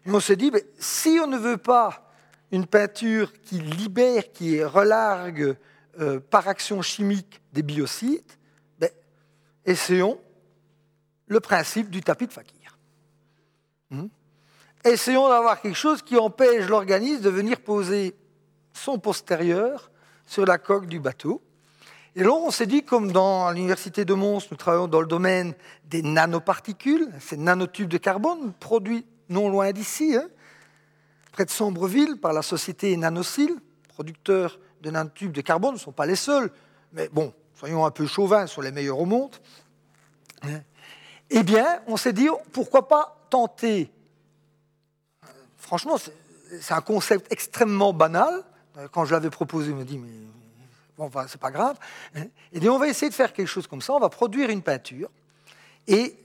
On 0.07 0.21
s'est 0.21 0.37
dit, 0.37 0.53
si 0.79 1.19
on 1.23 1.29
ne 1.29 1.39
veut 1.39 1.57
pas 1.57 2.13
une 2.53 2.67
peinture 2.67 3.33
qui 3.45 3.61
libère, 3.61 4.31
qui 4.31 4.63
relargue 4.63 5.57
euh, 5.99 6.21
par 6.21 6.47
action 6.47 6.83
chimique 6.83 7.41
des 7.55 7.63
biocides, 7.63 8.33
ben, 8.79 8.91
essayons 9.65 10.21
le 11.27 11.41
principe 11.41 11.89
du 11.89 12.03
tapis 12.03 12.27
de 12.27 12.33
fakir. 12.33 12.77
Hmm? 13.91 14.09
Essayons 14.85 15.29
d'avoir 15.29 15.61
quelque 15.61 15.77
chose 15.77 16.03
qui 16.03 16.17
empêche 16.17 16.69
l'organisme 16.69 17.23
de 17.23 17.31
venir 17.31 17.61
poser 17.61 18.15
son 18.73 18.99
postérieur 18.99 19.91
sur 20.27 20.47
la 20.47 20.59
coque 20.59 20.87
du 20.87 21.01
bateau 21.01 21.43
et 22.19 22.25
là, 22.25 22.33
on 22.33 22.51
s'est 22.51 22.67
dit, 22.67 22.83
comme 22.83 23.13
dans 23.13 23.49
l'Université 23.53 24.05
de 24.05 24.13
Mons, 24.13 24.41
nous 24.51 24.57
travaillons 24.57 24.89
dans 24.89 25.01
le 25.01 25.07
domaine 25.07 25.55
des 25.85 26.03
nanoparticules, 26.03 27.09
ces 27.21 27.37
nanotubes 27.37 27.89
de 27.89 27.97
carbone 27.97 28.53
produits 28.59 29.07
non 29.29 29.49
loin 29.49 29.71
d'ici, 29.71 30.17
hein, 30.17 30.27
près 31.31 31.45
de 31.45 31.51
Sombreville, 31.51 32.17
par 32.17 32.33
la 32.33 32.43
société 32.43 32.97
Nanocil, 32.97 33.55
producteurs 33.89 34.59
de 34.81 34.91
nanotubes 34.91 35.31
de 35.31 35.43
carbone, 35.43 35.75
ne 35.75 35.79
sont 35.79 35.93
pas 35.93 36.07
les 36.07 36.17
seuls, 36.17 36.51
mais 36.93 37.09
bon, 37.13 37.33
soyons 37.55 37.87
un 37.87 37.93
peu 37.93 38.05
chauvins 38.05 38.49
sur 38.49 38.63
les 38.63 38.73
meilleurs 38.73 38.99
au 38.99 39.07
monde. 39.07 39.37
Hein. 40.43 40.63
Eh 41.31 41.45
bien, 41.45 41.83
on 41.87 41.97
s'est 41.97 42.13
dit, 42.13 42.29
pourquoi 42.53 42.89
pas 42.89 43.17
tenter 43.31 43.93
Franchement, 45.59 45.97
c'est 45.99 46.75
un 46.75 46.81
concept 46.81 47.31
extrêmement 47.31 47.93
banal. 47.93 48.45
Quand 48.93 49.05
je 49.05 49.13
l'avais 49.13 49.31
proposé, 49.31 49.73
on 49.73 49.77
me 49.77 49.85
dit, 49.85 49.99
mais 49.99 50.09
bon, 50.97 51.11
c'est 51.27 51.41
pas 51.41 51.51
grave. 51.51 51.77
Hein? 52.15 52.27
Et 52.53 52.67
on 52.69 52.79
va 52.79 52.89
essayer 52.89 53.11
de 53.11 53.15
faire 53.15 53.33
quelque 53.33 53.49
chose 53.49 53.67
comme 53.67 53.83
ça. 53.83 53.93
On 53.93 53.99
va 53.99 54.09
produire 54.09 54.51
une 54.51 54.63
peinture. 54.63 55.11
Et 55.87 56.17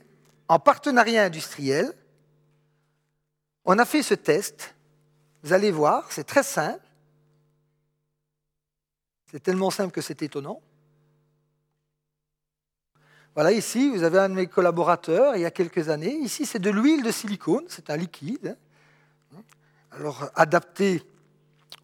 en 0.48 0.58
partenariat 0.58 1.24
industriel, 1.24 1.92
on 3.64 3.78
a 3.78 3.84
fait 3.84 4.02
ce 4.02 4.14
test. 4.14 4.74
Vous 5.42 5.52
allez 5.52 5.70
voir, 5.70 6.10
c'est 6.10 6.24
très 6.24 6.42
simple. 6.42 6.80
C'est 9.30 9.42
tellement 9.42 9.70
simple 9.70 9.92
que 9.92 10.00
c'est 10.00 10.22
étonnant. 10.22 10.60
Voilà, 13.34 13.50
ici, 13.50 13.90
vous 13.90 14.04
avez 14.04 14.18
un 14.20 14.28
de 14.28 14.34
mes 14.34 14.46
collaborateurs, 14.46 15.34
il 15.34 15.42
y 15.42 15.44
a 15.44 15.50
quelques 15.50 15.88
années. 15.88 16.14
Ici, 16.14 16.46
c'est 16.46 16.60
de 16.60 16.70
l'huile 16.70 17.02
de 17.02 17.10
silicone, 17.10 17.64
c'est 17.68 17.90
un 17.90 17.96
liquide. 17.96 18.56
Alors, 19.96 20.30
adapté 20.34 21.02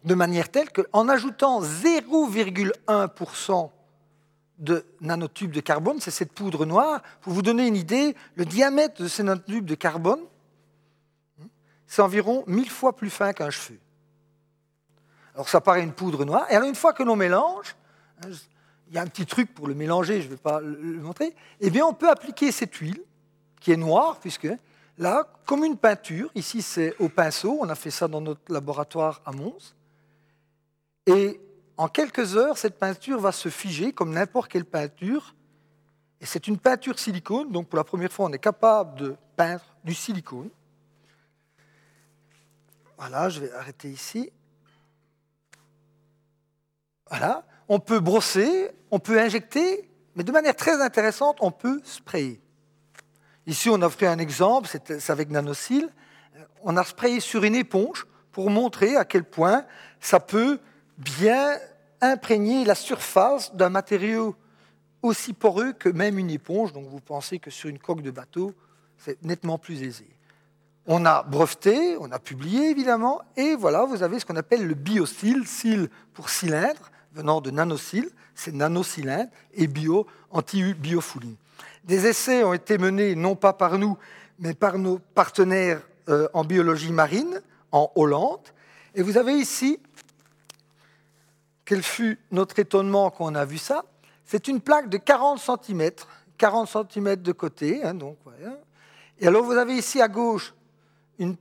de 0.03 0.15
manière 0.15 0.49
telle 0.49 0.69
qu'en 0.69 1.07
ajoutant 1.07 1.61
0,1% 1.61 3.69
de 4.59 4.85
nanotubes 4.99 5.51
de 5.51 5.61
carbone, 5.61 6.01
c'est 6.01 6.11
cette 6.11 6.33
poudre 6.33 6.65
noire, 6.65 7.01
pour 7.21 7.33
vous 7.33 7.41
donner 7.41 7.67
une 7.67 7.75
idée, 7.75 8.15
le 8.35 8.45
diamètre 8.45 9.01
de 9.01 9.07
ces 9.07 9.23
nanotubes 9.23 9.65
de 9.65 9.75
carbone, 9.75 10.21
c'est 11.87 12.01
environ 12.01 12.43
1000 12.47 12.69
fois 12.69 12.95
plus 12.95 13.09
fin 13.09 13.33
qu'un 13.33 13.49
cheveu. 13.49 13.79
Alors 15.33 15.49
ça 15.49 15.61
paraît 15.61 15.83
une 15.83 15.93
poudre 15.93 16.25
noire, 16.25 16.45
et 16.49 16.55
alors 16.55 16.67
une 16.67 16.75
fois 16.75 16.93
que 16.93 17.03
l'on 17.03 17.15
mélange, 17.15 17.75
hein, 18.23 18.29
il 18.89 18.95
y 18.95 18.97
a 18.97 19.01
un 19.01 19.07
petit 19.07 19.25
truc 19.25 19.53
pour 19.53 19.67
le 19.67 19.73
mélanger, 19.73 20.21
je 20.21 20.27
ne 20.27 20.31
vais 20.31 20.37
pas 20.37 20.59
le 20.59 20.99
montrer, 20.99 21.33
eh 21.61 21.69
bien 21.69 21.85
on 21.85 21.93
peut 21.93 22.09
appliquer 22.09 22.51
cette 22.51 22.75
huile, 22.75 23.01
qui 23.61 23.71
est 23.71 23.77
noire, 23.77 24.19
puisque 24.19 24.49
là, 24.97 25.27
comme 25.45 25.63
une 25.63 25.77
peinture, 25.77 26.29
ici 26.35 26.61
c'est 26.61 26.95
au 26.99 27.09
pinceau, 27.09 27.57
on 27.61 27.69
a 27.69 27.75
fait 27.75 27.91
ça 27.91 28.07
dans 28.07 28.21
notre 28.21 28.51
laboratoire 28.51 29.21
à 29.25 29.31
Mons, 29.31 29.75
et 31.05 31.39
en 31.77 31.87
quelques 31.87 32.37
heures, 32.37 32.57
cette 32.57 32.77
peinture 32.77 33.19
va 33.19 33.31
se 33.31 33.49
figer 33.49 33.91
comme 33.91 34.11
n'importe 34.11 34.51
quelle 34.51 34.65
peinture. 34.65 35.33
Et 36.19 36.27
c'est 36.27 36.47
une 36.47 36.59
peinture 36.59 36.99
silicone, 36.99 37.51
donc 37.51 37.69
pour 37.69 37.77
la 37.77 37.83
première 37.83 38.11
fois, 38.11 38.27
on 38.27 38.31
est 38.31 38.37
capable 38.37 38.99
de 38.99 39.15
peindre 39.35 39.63
du 39.83 39.95
silicone. 39.95 40.49
Voilà, 42.97 43.29
je 43.29 43.39
vais 43.39 43.51
arrêter 43.53 43.89
ici. 43.89 44.31
Voilà, 47.09 47.43
on 47.67 47.79
peut 47.79 47.99
brosser, 47.99 48.69
on 48.91 48.99
peut 48.99 49.19
injecter, 49.19 49.89
mais 50.15 50.23
de 50.23 50.31
manière 50.31 50.55
très 50.55 50.79
intéressante, 50.81 51.37
on 51.39 51.49
peut 51.49 51.81
sprayer. 51.83 52.39
Ici, 53.51 53.69
on 53.69 53.81
a 53.81 53.89
pris 53.89 54.05
un 54.05 54.17
exemple, 54.17 54.69
c'est 54.71 55.09
avec 55.09 55.29
nanocil. 55.29 55.89
On 56.63 56.77
a 56.77 56.85
sprayé 56.85 57.19
sur 57.19 57.43
une 57.43 57.55
éponge 57.55 58.07
pour 58.31 58.49
montrer 58.49 58.95
à 58.95 59.03
quel 59.03 59.25
point 59.25 59.65
ça 59.99 60.21
peut 60.21 60.57
bien 60.97 61.57
imprégner 61.99 62.63
la 62.63 62.75
surface 62.75 63.53
d'un 63.53 63.69
matériau 63.69 64.37
aussi 65.01 65.33
poreux 65.33 65.73
que 65.73 65.89
même 65.89 66.17
une 66.17 66.29
éponge. 66.29 66.71
Donc 66.71 66.87
vous 66.87 67.01
pensez 67.01 67.39
que 67.39 67.51
sur 67.51 67.69
une 67.69 67.77
coque 67.77 68.01
de 68.01 68.11
bateau, 68.11 68.53
c'est 68.97 69.21
nettement 69.21 69.57
plus 69.57 69.83
aisé. 69.83 70.07
On 70.85 71.05
a 71.05 71.23
breveté, 71.23 71.97
on 71.99 72.09
a 72.13 72.19
publié 72.19 72.69
évidemment, 72.69 73.21
et 73.35 73.55
voilà, 73.55 73.83
vous 73.83 74.01
avez 74.01 74.19
ce 74.19 74.25
qu'on 74.25 74.37
appelle 74.37 74.65
le 74.65 74.75
biocyle, 74.75 75.45
cyle 75.45 75.89
pour 76.13 76.29
cylindre, 76.29 76.89
venant 77.13 77.41
de 77.41 77.51
nanocyle, 77.51 78.09
c'est 78.35 78.53
nanocylindre, 78.53 79.29
et 79.53 79.67
bio, 79.67 80.07
anti-biofouling. 80.31 81.35
Des 81.83 82.07
essais 82.07 82.43
ont 82.43 82.53
été 82.53 82.77
menés 82.77 83.15
non 83.15 83.35
pas 83.35 83.53
par 83.53 83.77
nous, 83.77 83.97
mais 84.39 84.53
par 84.53 84.77
nos 84.77 84.99
partenaires 84.99 85.81
euh, 86.09 86.27
en 86.33 86.43
biologie 86.43 86.91
marine 86.91 87.41
en 87.71 87.91
Hollande. 87.95 88.47
Et 88.95 89.01
vous 89.01 89.17
avez 89.17 89.33
ici, 89.33 89.79
quel 91.65 91.83
fut 91.83 92.19
notre 92.31 92.59
étonnement 92.59 93.09
quand 93.09 93.31
on 93.31 93.35
a 93.35 93.45
vu 93.45 93.57
ça 93.57 93.85
C'est 94.25 94.47
une 94.47 94.61
plaque 94.61 94.89
de 94.89 94.97
40 94.97 95.39
cm, 95.39 95.91
40 96.37 96.69
cm 96.91 97.15
de 97.17 97.31
côté. 97.31 97.83
Hein, 97.83 97.93
donc, 97.93 98.17
Et 99.19 99.27
alors 99.27 99.43
vous 99.43 99.53
avez 99.53 99.75
ici 99.75 100.01
à 100.01 100.07
gauche 100.07 100.53
une, 101.19 101.35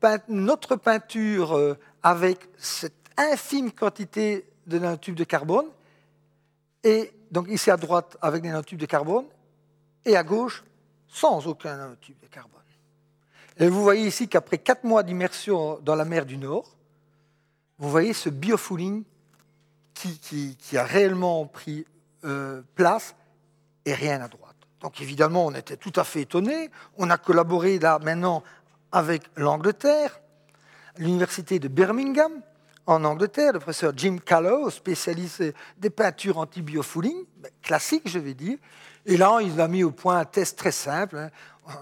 autre 0.51 0.77
peinture 0.77 1.57
euh, 1.57 1.79
avec 2.03 2.49
cette 2.59 2.93
infime 3.17 3.73
quantité 3.73 4.45
de 4.71 4.79
nanotubes 4.79 5.17
de 5.17 5.25
carbone. 5.25 5.67
Et 6.83 7.13
donc 7.31 7.49
ici 7.49 7.71
à 7.71 7.77
droite 7.77 8.17
avec 8.23 8.43
des 8.43 8.49
nanotubes 8.49 8.79
de 8.79 8.87
carbone, 8.87 9.27
et 10.05 10.17
à 10.17 10.23
gauche 10.23 10.65
sans 11.09 11.47
aucun 11.47 11.77
nanotube 11.77 12.19
de 12.21 12.27
carbone. 12.27 12.61
Et 13.61 13.69
vous 13.69 13.83
voyez 13.83 14.07
ici 14.07 14.27
qu'après 14.27 14.57
quatre 14.57 14.85
mois 14.85 15.03
d'immersion 15.03 15.79
dans 15.83 15.95
la 15.95 16.07
mer 16.07 16.25
du 16.25 16.39
Nord, 16.39 16.77
vous 17.79 17.91
voyez 17.91 18.15
ce 18.15 18.31
biofouling 18.31 19.05
qui, 19.93 20.19
qui, 20.57 20.79
a 20.79 20.85
réellement 20.85 21.45
pris 21.45 21.85
euh, 22.25 22.63
place 22.75 23.15
et 23.85 23.93
rien 23.93 24.23
à 24.23 24.29
droite. 24.29 24.57
Donc 24.81 25.03
évidemment, 25.03 25.45
on 25.45 25.55
était 25.55 25.77
tout 25.77 25.93
à 25.97 26.05
fait 26.05 26.23
étonnés. 26.23 26.71
On 26.97 27.11
a 27.11 27.19
collaboré 27.19 27.79
là 27.79 27.99
maintenant 27.99 28.43
avec 28.93 29.25
l'Angleterre, 29.37 30.21
l'université 30.97 31.59
de 31.59 31.69
Birmingham, 31.69 32.33
en 32.91 33.05
Angleterre, 33.05 33.53
le 33.53 33.61
professeur 33.61 33.93
Jim 33.97 34.17
Callow, 34.25 34.69
spécialiste 34.69 35.45
des 35.79 35.91
peintures 35.91 36.39
anti-biofouling, 36.39 37.25
ben, 37.39 37.51
classique, 37.63 38.03
je 38.07 38.19
vais 38.19 38.35
dire. 38.35 38.59
Et 39.07 39.17
là, 39.17 39.39
il 39.41 39.61
a 39.61 39.69
mis 39.69 39.85
au 39.85 39.93
point 39.93 40.19
un 40.19 40.25
test 40.25 40.59
très 40.59 40.73
simple. 40.73 41.17
Hein. 41.17 41.81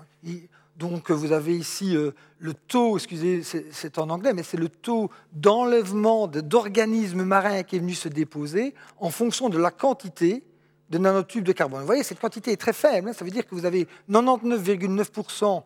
donc, 0.76 1.10
vous 1.10 1.32
avez 1.32 1.56
ici 1.56 1.96
euh, 1.96 2.12
le 2.38 2.52
taux, 2.52 2.96
excusez, 2.96 3.42
c'est 3.42 3.98
en 3.98 4.10
anglais, 4.10 4.34
mais 4.34 4.42
c'est 4.42 4.58
le 4.58 4.68
taux 4.68 5.10
d'enlèvement 5.32 6.28
d'organismes 6.28 7.24
marins 7.24 7.62
qui 7.62 7.76
est 7.76 7.80
venu 7.80 7.94
se 7.94 8.08
déposer 8.08 8.74
en 9.00 9.10
fonction 9.10 9.48
de 9.48 9.58
la 9.58 9.70
quantité 9.70 10.44
de 10.90 10.98
nanotubes 10.98 11.44
de 11.44 11.52
carbone. 11.52 11.80
Vous 11.80 11.86
voyez, 11.86 12.02
cette 12.02 12.20
quantité 12.20 12.52
est 12.52 12.56
très 12.56 12.72
faible. 12.72 13.08
Hein. 13.08 13.12
ça 13.12 13.24
veut 13.24 13.30
dire 13.30 13.46
que 13.46 13.54
vous 13.54 13.64
avez 13.64 13.88
99,9% 14.10 15.62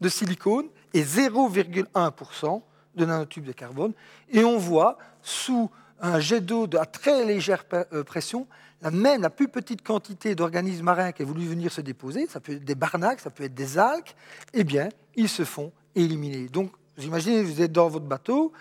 de 0.00 0.08
silicone 0.08 0.66
et 0.92 1.02
0,1% 1.02 2.62
de 2.94 3.04
nanotubes 3.04 3.44
de 3.44 3.52
carbone. 3.52 3.92
Et 4.30 4.44
on 4.44 4.58
voit, 4.58 4.98
sous 5.22 5.70
un 6.00 6.20
jet 6.20 6.40
d'eau 6.40 6.68
à 6.78 6.86
très 6.86 7.24
légère 7.24 7.64
euh, 7.72 8.02
pression, 8.04 8.46
la 8.82 8.90
même, 8.90 9.22
la 9.22 9.30
plus 9.30 9.48
petite 9.48 9.82
quantité 9.82 10.34
d'organismes 10.34 10.84
marins 10.84 11.12
qui 11.12 11.22
a 11.22 11.24
voulu 11.24 11.46
venir 11.46 11.72
se 11.72 11.80
déposer, 11.80 12.26
ça 12.26 12.40
peut 12.40 12.52
être 12.52 12.64
des 12.64 12.74
barnaques, 12.74 13.20
ça 13.20 13.30
peut 13.30 13.44
être 13.44 13.54
des 13.54 13.78
algues, 13.78 14.10
eh 14.52 14.64
bien, 14.64 14.88
ils 15.14 15.28
se 15.28 15.44
font 15.44 15.72
éliminer. 15.94 16.48
Donc, 16.48 16.72
vous 16.96 17.04
imaginez, 17.04 17.42
vous 17.42 17.62
êtes 17.62 17.70
dans 17.70 17.88
votre 17.88 18.06
bateau, 18.06 18.52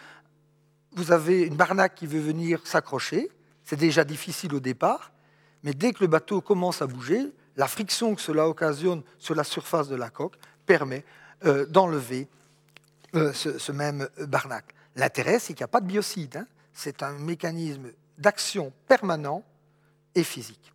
vous 0.93 1.11
avez 1.11 1.43
une 1.43 1.55
barnaque 1.55 1.95
qui 1.95 2.05
veut 2.05 2.19
venir 2.19 2.65
s'accrocher, 2.65 3.31
c'est 3.63 3.79
déjà 3.79 4.03
difficile 4.03 4.53
au 4.53 4.59
départ, 4.59 5.11
mais 5.63 5.73
dès 5.73 5.93
que 5.93 6.01
le 6.01 6.07
bateau 6.07 6.41
commence 6.41 6.81
à 6.81 6.87
bouger, 6.87 7.31
la 7.57 7.67
friction 7.67 8.13
que 8.13 8.21
cela 8.21 8.47
occasionne 8.47 9.01
sur 9.17 9.33
la 9.33 9.43
surface 9.43 9.87
de 9.87 9.95
la 9.95 10.09
coque 10.09 10.35
permet 10.65 11.03
euh, 11.45 11.65
d'enlever 11.65 12.27
euh, 13.15 13.33
ce, 13.33 13.71
même 13.71 14.07
barnacle. 14.19 14.75
L'intérêt, 14.95 15.39
c'est 15.39 15.53
qu'il 15.53 15.61
n'y 15.61 15.65
a 15.65 15.67
pas 15.69 15.81
de 15.81 15.87
biocide. 15.87 16.37
Hein. 16.37 16.47
C'est 16.73 17.03
un 17.03 17.11
mécanisme 17.13 17.91
d'action 18.17 18.71
permanent 18.87 19.43
et 20.15 20.23
physique. 20.23 20.73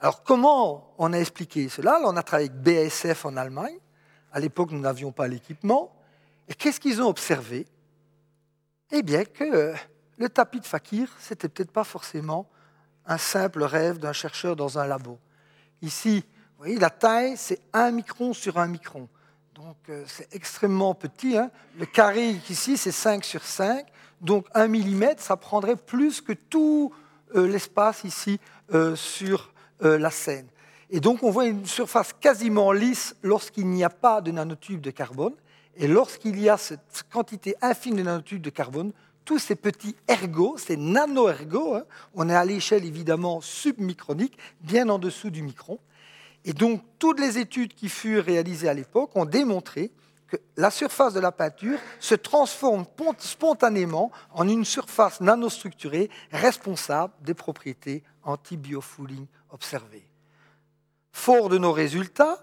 Alors, 0.00 0.22
comment 0.22 0.94
on 0.98 1.12
a 1.12 1.18
expliqué 1.18 1.68
cela? 1.68 2.00
On 2.04 2.16
a 2.16 2.22
travaillé 2.22 2.50
avec 2.50 2.62
BASF 2.62 3.24
en 3.24 3.36
Allemagne. 3.36 3.76
À 4.32 4.40
l'époque, 4.40 4.70
nous 4.72 4.80
n'avions 4.80 5.12
pas 5.12 5.28
l'équipement. 5.28 5.94
Et 6.48 6.54
qu'est-ce 6.54 6.80
qu'ils 6.80 7.00
ont 7.02 7.08
observé? 7.08 7.66
Eh 8.90 9.02
bien, 9.02 9.24
que 9.24 9.44
euh, 9.44 9.74
le 10.18 10.28
tapis 10.28 10.60
de 10.60 10.66
fakir, 10.66 11.08
c'était 11.18 11.48
peut-être 11.48 11.70
pas 11.70 11.84
forcément 11.84 12.48
un 13.06 13.18
simple 13.18 13.62
rêve 13.62 13.98
d'un 13.98 14.12
chercheur 14.12 14.56
dans 14.56 14.78
un 14.78 14.86
labo. 14.86 15.18
Ici, 15.82 16.24
vous 16.36 16.58
voyez, 16.58 16.78
la 16.78 16.90
taille, 16.90 17.36
c'est 17.36 17.60
un 17.72 17.90
micron 17.90 18.32
sur 18.32 18.58
un 18.58 18.68
micron. 18.68 19.08
Donc 19.54 19.76
euh, 19.90 20.04
c'est 20.06 20.34
extrêmement 20.34 20.94
petit. 20.94 21.36
Hein. 21.36 21.50
Le 21.78 21.84
carré 21.84 22.30
ici, 22.48 22.78
c'est 22.78 22.92
5 22.92 23.22
sur 23.24 23.42
5. 23.42 23.86
Donc 24.22 24.46
1 24.54 24.68
mm, 24.68 25.14
ça 25.18 25.36
prendrait 25.36 25.76
plus 25.76 26.20
que 26.22 26.32
tout 26.32 26.92
euh, 27.34 27.46
l'espace 27.46 28.04
ici 28.04 28.40
euh, 28.74 28.96
sur 28.96 29.50
la 29.84 30.12
scène. 30.12 30.46
Et 30.90 31.00
donc 31.00 31.24
on 31.24 31.32
voit 31.32 31.46
une 31.46 31.66
surface 31.66 32.12
quasiment 32.12 32.70
lisse 32.70 33.16
lorsqu'il 33.24 33.66
n'y 33.66 33.82
a 33.82 33.90
pas 33.90 34.20
de 34.20 34.30
nanotubes 34.30 34.80
de 34.80 34.92
carbone. 34.92 35.34
Et 35.74 35.88
lorsqu'il 35.88 36.38
y 36.38 36.48
a 36.48 36.56
cette 36.56 37.02
quantité 37.12 37.56
infime 37.60 37.96
de 37.96 38.02
nanotubes 38.02 38.42
de 38.42 38.50
carbone, 38.50 38.92
tous 39.24 39.40
ces 39.40 39.56
petits 39.56 39.96
ergots, 40.06 40.56
ces 40.56 40.76
nano-ergots, 40.76 41.74
hein, 41.74 41.84
on 42.14 42.28
est 42.28 42.34
à 42.34 42.44
l'échelle 42.44 42.84
évidemment 42.84 43.40
submicronique, 43.40 44.38
bien 44.60 44.88
en 44.88 45.00
dessous 45.00 45.30
du 45.30 45.42
micron, 45.42 45.80
et 46.44 46.52
donc, 46.52 46.82
toutes 46.98 47.20
les 47.20 47.38
études 47.38 47.74
qui 47.74 47.88
furent 47.88 48.24
réalisées 48.24 48.68
à 48.68 48.74
l'époque 48.74 49.14
ont 49.14 49.24
démontré 49.24 49.92
que 50.26 50.36
la 50.56 50.70
surface 50.70 51.14
de 51.14 51.20
la 51.20 51.30
peinture 51.30 51.78
se 52.00 52.14
transforme 52.14 52.84
spontanément 53.18 54.10
en 54.32 54.48
une 54.48 54.64
surface 54.64 55.20
nanostructurée 55.20 56.10
responsable 56.32 57.12
des 57.20 57.34
propriétés 57.34 58.02
anti-biofouling 58.24 59.26
observées. 59.50 60.08
Fort 61.12 61.48
de 61.48 61.58
nos 61.58 61.72
résultats, 61.72 62.38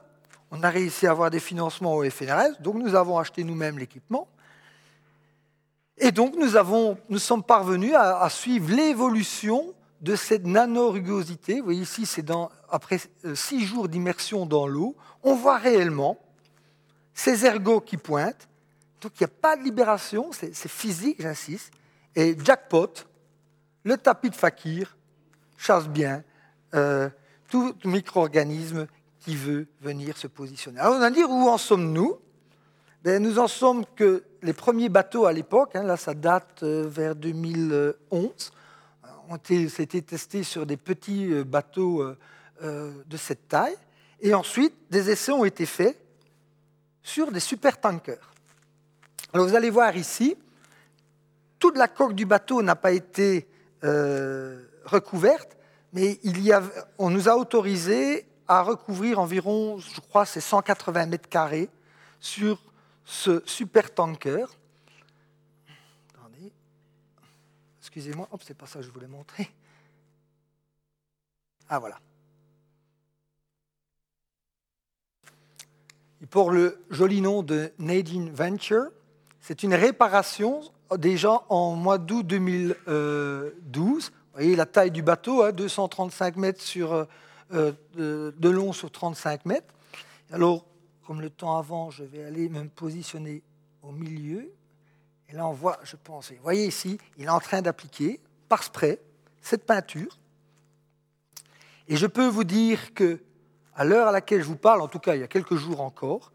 on 0.52 0.64
a 0.64 0.70
réussi 0.70 1.08
à 1.08 1.12
avoir 1.12 1.30
des 1.30 1.40
financements 1.40 1.96
au 1.96 2.10
FNRS, 2.10 2.62
donc 2.62 2.76
nous 2.76 2.96
avons 2.96 3.18
acheté 3.18 3.44
nous-mêmes 3.44 3.80
l'équipement. 3.80 4.28
Et 5.98 6.12
donc 6.12 6.36
nous, 6.38 7.20
sommes 7.20 7.44
parvenus 7.44 7.94
à 7.96 8.30
suivre 8.30 8.72
l'évolution 8.74 9.74
de 10.02 10.16
cette 10.16 10.46
nanorugosité. 10.46 11.60
Vous 11.60 11.66
voyez 11.66 11.82
ici, 11.82 12.06
c'est 12.06 12.26
après 12.70 13.00
euh, 13.26 13.36
six 13.36 13.66
jours 13.66 13.90
d'immersion 13.90 14.46
dans 14.46 14.68
l'eau, 14.68 14.96
on 15.24 15.36
voit 15.36 15.58
réellement 15.58 16.18
ces 17.14 17.46
ergots 17.46 17.82
qui 17.82 17.98
pointent. 17.98 18.48
Donc 19.02 19.14
il 19.20 19.24
n'y 19.24 19.26
a 19.26 19.36
pas 19.42 19.56
de 19.56 19.64
libération, 19.64 20.32
c'est 20.32 20.54
physique, 20.68 21.22
j'insiste. 21.22 21.72
Et 22.16 22.36
jackpot, 22.44 22.94
le 23.84 23.98
tapis 23.98 24.30
de 24.30 24.36
fakir 24.36 24.98
chasse 25.58 25.88
bien 25.88 26.24
euh, 26.76 27.10
tout 27.50 27.74
micro-organisme 27.84 28.88
qui 29.20 29.36
veut 29.36 29.68
venir 29.82 30.18
se 30.18 30.28
positionner. 30.28 30.80
Alors 30.80 30.96
on 30.96 31.00
va 31.00 31.10
dire 31.10 31.30
où 31.30 31.50
en 31.50 31.58
sommes-nous? 31.58 32.18
Ben, 33.04 33.22
Nous 33.22 33.40
en 33.40 33.48
sommes 33.48 33.86
que 33.96 34.24
les 34.42 34.54
premiers 34.54 34.90
bateaux 34.90 35.26
à 35.26 35.34
l'époque, 35.34 35.76
hein, 35.76 35.84
là 35.84 35.98
ça 35.98 36.14
date 36.14 36.64
euh, 36.64 36.88
vers 36.88 37.16
2011, 37.16 38.52
c'était 39.70 40.02
testé 40.02 40.44
sur 40.44 40.66
des 40.66 40.78
petits 40.78 41.32
euh, 41.32 41.44
bateaux 41.44 42.02
euh, 42.02 42.18
euh, 42.64 43.04
de 43.06 43.18
cette 43.18 43.48
taille. 43.48 43.76
Et 44.22 44.34
ensuite, 44.34 44.74
des 44.90 45.10
essais 45.10 45.32
ont 45.32 45.46
été 45.46 45.66
faits 45.66 45.98
sur 47.04 47.32
des 47.32 47.40
supertankers. 47.40 48.34
Alors 49.34 49.48
vous 49.48 49.56
allez 49.56 49.70
voir 49.70 49.96
ici, 49.96 50.36
toute 51.60 51.78
la 51.78 51.88
coque 51.88 52.14
du 52.14 52.26
bateau 52.26 52.62
n'a 52.62 52.76
pas 52.76 52.92
été 52.92 53.48
recouverte, 53.82 55.56
mais 55.94 56.20
on 56.98 57.10
nous 57.10 57.30
a 57.30 57.38
autorisé 57.38 58.28
à 58.48 58.62
recouvrir 58.62 59.20
environ, 59.20 59.78
je 59.78 60.02
crois, 60.02 60.26
c'est 60.26 60.42
180 60.42 61.06
mètres 61.06 61.30
carrés 61.30 61.70
sur 62.20 62.62
ce 63.06 63.42
supertanker. 63.46 64.50
Excusez-moi, 67.90 68.28
hop, 68.32 68.44
c'est 68.46 68.56
pas 68.56 68.68
ça 68.68 68.80
que 68.80 68.86
je 68.86 68.92
voulais 68.92 69.08
montrer. 69.08 69.50
Ah 71.70 71.80
voilà. 71.80 72.00
Il 76.22 76.28
porte 76.28 76.54
le 76.54 76.86
joli 76.92 77.20
nom 77.22 77.42
de 77.42 77.72
Nadine 77.80 78.30
Venture. 78.30 78.92
C'est 79.40 79.64
une 79.64 79.74
réparation 79.74 80.62
déjà 81.00 81.42
en 81.50 81.74
mois 81.74 81.98
d'août 81.98 82.28
2012. 82.28 84.12
Vous 84.12 84.12
voyez 84.34 84.56
la 84.56 84.68
taille 84.68 84.92
du 84.92 85.02
bateau, 85.02 85.52
235 85.52 86.38
hein, 86.38 86.40
mètres 86.40 86.62
sur, 86.62 86.94
euh, 86.94 87.72
de 87.96 88.50
long 88.50 88.72
sur 88.72 88.92
35 88.92 89.46
mètres. 89.46 89.74
Alors, 90.32 90.64
comme 91.08 91.22
le 91.22 91.32
temps 91.32 91.58
avant, 91.58 91.90
je 91.90 92.04
vais 92.04 92.24
aller 92.24 92.50
me 92.50 92.68
positionner 92.68 93.42
au 93.82 93.92
milieu. 93.92 94.54
Et 95.30 95.36
là, 95.36 95.48
on 95.48 95.54
voit, 95.54 95.80
je 95.84 95.96
pense, 95.96 96.32
vous 96.32 96.42
voyez 96.42 96.66
ici, 96.66 96.98
il 97.18 97.26
est 97.26 97.30
en 97.30 97.40
train 97.40 97.62
d'appliquer 97.62 98.20
par 98.48 98.64
spray 98.64 99.00
cette 99.42 99.66
peinture. 99.66 100.18
Et 101.88 101.96
je 101.96 102.08
peux 102.08 102.28
vous 102.28 102.44
dire 102.44 102.94
que, 102.96 103.22
à 103.76 103.86
l'heure 103.86 104.08
à 104.08 104.12
laquelle 104.12 104.42
je 104.42 104.48
vous 104.48 104.56
parle, 104.56 104.82
en 104.82 104.88
tout 104.88 105.00
cas 105.00 105.16
il 105.16 105.22
y 105.22 105.24
a 105.24 105.28
quelques 105.28 105.56
jours 105.56 105.82
encore, 105.82 106.32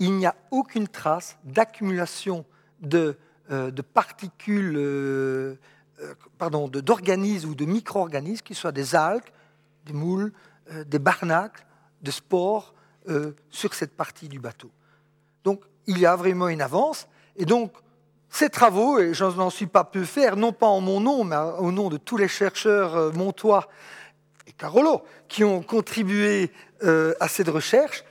il 0.00 0.16
n'y 0.16 0.26
a 0.26 0.34
aucune 0.50 0.88
trace 0.88 1.38
d'accumulation 1.44 2.44
de, 2.80 3.16
euh, 3.50 3.70
particules, 3.94 4.76
euh, 4.76 5.58
euh, 6.00 6.14
pardon, 6.38 6.66
d'organismes 6.66 7.50
ou 7.50 7.54
de 7.54 7.64
micro-organismes, 7.64 8.42
qui 8.42 8.54
soient 8.54 8.72
des 8.72 8.96
algues, 8.96 9.30
des 9.86 9.92
moules, 9.92 10.32
des 10.86 10.98
barnacles, 10.98 11.64
des 12.02 12.12
spores, 12.12 12.74
sur 13.50 13.74
cette 13.74 13.96
partie 13.96 14.28
du 14.28 14.38
bateau. 14.38 14.70
Donc 15.42 15.64
il 15.88 15.98
y 15.98 16.06
a 16.06 16.14
vraiment 16.14 16.48
une 16.48 16.62
avance. 16.62 17.08
Et 17.34 17.44
donc 17.44 17.72
ces 18.32 18.48
travaux, 18.48 18.98
et 18.98 19.12
je 19.12 19.24
n'en 19.24 19.50
suis 19.50 19.66
pas 19.66 19.84
peu 19.84 20.04
faire, 20.04 20.36
non 20.36 20.52
pas 20.52 20.66
en 20.66 20.80
mon 20.80 21.00
nom, 21.00 21.22
mais 21.22 21.36
au 21.58 21.70
nom 21.70 21.90
de 21.90 21.98
tous 21.98 22.16
les 22.16 22.28
chercheurs 22.28 22.96
euh, 22.96 23.12
montois 23.12 23.68
et 24.46 24.52
Carolo 24.52 25.02
qui 25.28 25.44
ont 25.44 25.62
contribué 25.62 26.50
euh, 26.82 27.12
à 27.20 27.28
cette 27.28 27.50
recherche, 27.50 28.04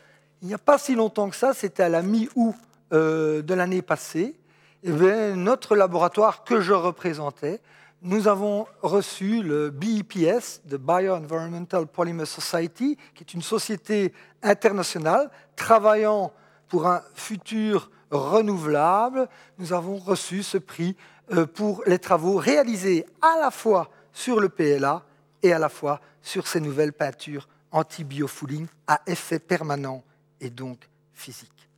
il 0.43 0.47
n'y 0.47 0.53
a 0.53 0.59
pas 0.59 0.77
si 0.77 0.93
longtemps 0.93 1.27
que 1.29 1.35
ça, 1.35 1.55
c'était 1.55 1.83
à 1.83 1.89
la 1.89 2.03
mi-août 2.03 2.55
euh, 2.93 3.41
de 3.41 3.53
l'année 3.55 3.81
passée, 3.81 4.39
bien, 4.83 5.35
notre 5.35 5.75
laboratoire 5.75 6.43
que 6.43 6.61
je 6.61 6.73
représentais, 6.73 7.59
nous 8.03 8.27
avons 8.27 8.67
reçu 8.83 9.41
le 9.41 9.71
BEPS, 9.71 10.61
de 10.65 10.77
Bioenvironmental 10.77 11.87
Polymer 11.87 12.25
Society, 12.25 12.95
qui 13.15 13.23
est 13.23 13.33
une 13.33 13.41
société 13.41 14.13
internationale 14.43 15.31
travaillant 15.55 16.31
pour 16.67 16.87
un 16.87 17.01
futur 17.15 17.89
renouvelables, 18.11 19.27
nous 19.57 19.73
avons 19.73 19.97
reçu 19.97 20.43
ce 20.43 20.57
prix 20.57 20.95
euh, 21.31 21.45
pour 21.45 21.83
les 21.85 21.99
travaux 21.99 22.35
réalisés 22.35 23.05
à 23.21 23.39
la 23.39 23.51
fois 23.51 23.89
sur 24.13 24.39
le 24.39 24.49
PLA 24.49 25.03
et 25.43 25.53
à 25.53 25.59
la 25.59 25.69
fois 25.69 26.01
sur 26.21 26.47
ces 26.47 26.59
nouvelles 26.59 26.93
peintures 26.93 27.47
anti-biofouling 27.71 28.67
à 28.87 29.01
effet 29.07 29.39
permanent 29.39 30.03
et 30.39 30.49
donc 30.49 30.89
physique. 31.13 31.69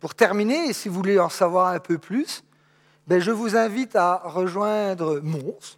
Pour 0.00 0.14
terminer, 0.14 0.68
et 0.68 0.72
si 0.72 0.88
vous 0.88 0.94
voulez 0.94 1.18
en 1.18 1.28
savoir 1.28 1.68
un 1.68 1.80
peu 1.80 1.98
plus, 1.98 2.44
ben 3.06 3.20
je 3.20 3.30
vous 3.30 3.56
invite 3.56 3.96
à 3.96 4.16
rejoindre 4.24 5.20
Mons. 5.20 5.76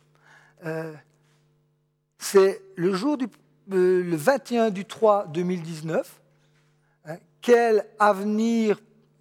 Euh, 0.65 0.93
c'est 2.19 2.63
le 2.77 2.93
jour 2.95 3.17
du 3.17 3.27
euh, 3.73 4.03
le 4.03 4.17
21 4.17 4.71
du 4.71 4.85
3 4.85 5.29
2019. 5.29 6.21
Hein, 7.07 7.17
quel 7.41 7.87
avenir 7.99 8.79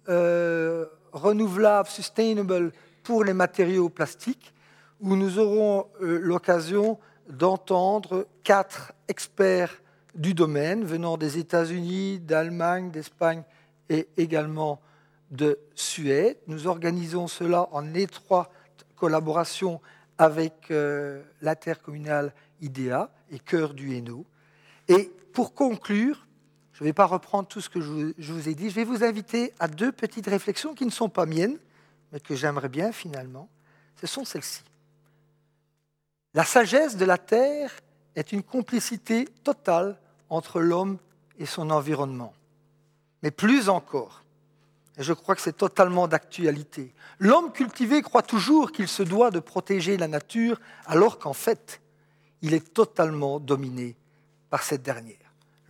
euh, 0.08 0.86
renouvelable, 1.12 1.88
sustainable 1.88 2.72
pour 3.02 3.24
les 3.24 3.32
matériaux 3.32 3.88
plastiques, 3.88 4.52
où 5.00 5.16
nous 5.16 5.38
aurons 5.38 5.86
euh, 6.00 6.18
l'occasion 6.20 6.98
d'entendre 7.28 8.26
quatre 8.44 8.92
experts 9.08 9.82
du 10.14 10.34
domaine 10.34 10.84
venant 10.84 11.16
des 11.16 11.38
États-Unis, 11.38 12.20
d'Allemagne, 12.20 12.90
d'Espagne 12.90 13.42
et 13.88 14.08
également 14.16 14.80
de 15.30 15.58
Suède. 15.74 16.36
Nous 16.46 16.66
organisons 16.66 17.26
cela 17.26 17.68
en 17.72 17.94
étroite 17.94 18.50
collaboration 18.96 19.80
avec 20.18 20.70
euh, 20.70 21.22
l'intercommunal 21.40 22.32
IDEA 22.60 23.10
et 23.30 23.38
Cœur 23.38 23.74
du 23.74 23.96
Hainaut. 23.96 24.26
Et 24.88 25.10
pour 25.32 25.54
conclure, 25.54 26.26
je 26.72 26.82
ne 26.82 26.88
vais 26.88 26.92
pas 26.92 27.06
reprendre 27.06 27.48
tout 27.48 27.60
ce 27.60 27.68
que 27.68 27.80
je 27.80 28.32
vous 28.32 28.48
ai 28.48 28.54
dit. 28.54 28.70
Je 28.70 28.74
vais 28.74 28.84
vous 28.84 29.04
inviter 29.04 29.52
à 29.58 29.68
deux 29.68 29.92
petites 29.92 30.26
réflexions 30.26 30.74
qui 30.74 30.86
ne 30.86 30.90
sont 30.90 31.08
pas 31.08 31.26
miennes, 31.26 31.58
mais 32.12 32.20
que 32.20 32.34
j'aimerais 32.34 32.68
bien 32.68 32.92
finalement. 32.92 33.48
Ce 34.00 34.06
sont 34.06 34.24
celles-ci. 34.24 34.62
La 36.34 36.44
sagesse 36.44 36.96
de 36.96 37.04
la 37.04 37.18
Terre 37.18 37.72
est 38.16 38.32
une 38.32 38.42
complicité 38.42 39.26
totale 39.44 39.98
entre 40.30 40.60
l'homme 40.60 40.98
et 41.38 41.46
son 41.46 41.70
environnement. 41.70 42.32
Mais 43.22 43.30
plus 43.30 43.68
encore, 43.68 44.22
et 44.96 45.02
je 45.02 45.12
crois 45.12 45.34
que 45.34 45.42
c'est 45.42 45.56
totalement 45.56 46.08
d'actualité, 46.08 46.94
l'homme 47.18 47.52
cultivé 47.52 48.02
croit 48.02 48.22
toujours 48.22 48.72
qu'il 48.72 48.88
se 48.88 49.02
doit 49.02 49.30
de 49.30 49.40
protéger 49.40 49.96
la 49.96 50.08
nature, 50.08 50.58
alors 50.86 51.18
qu'en 51.18 51.32
fait, 51.32 51.80
il 52.40 52.54
est 52.54 52.72
totalement 52.72 53.38
dominé 53.38 53.94
par 54.50 54.62
cette 54.62 54.82
dernière. 54.82 55.21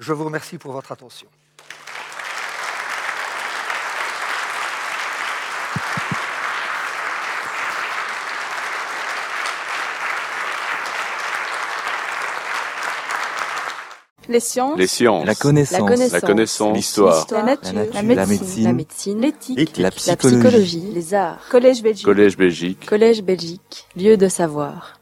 Je 0.03 0.12
vous 0.12 0.24
remercie 0.24 0.59
pour 0.59 0.73
votre 0.73 0.91
attention. 0.91 1.29
Les 14.29 14.41
sciences. 14.41 14.79
Les 14.79 14.87
sciences. 14.87 15.27
La 15.27 15.35
connaissance. 15.35 16.12
La 16.12 16.20
connaissance. 16.20 16.77
L'histoire. 16.77 17.27
La 17.31 17.43
nature. 17.43 17.73
La 17.74 18.03
La 18.03 18.03
nature. 18.03 18.27
médecine. 18.29 18.65
La 18.65 18.73
médecine. 18.73 19.20
L'éthique. 19.20 19.77
La 19.79 19.85
La 19.85 19.91
psychologie. 19.91 20.37
psychologie. 20.41 20.91
Les 20.95 21.15
arts. 21.15 21.41
Collège 21.51 21.83
Belgique. 21.83 22.05
Collège 22.05 22.37
Belgique. 22.37 22.87
Collège 22.87 23.23
Belgique. 23.23 23.87
Lieu 23.97 24.16
de 24.16 24.29
savoir. 24.29 24.95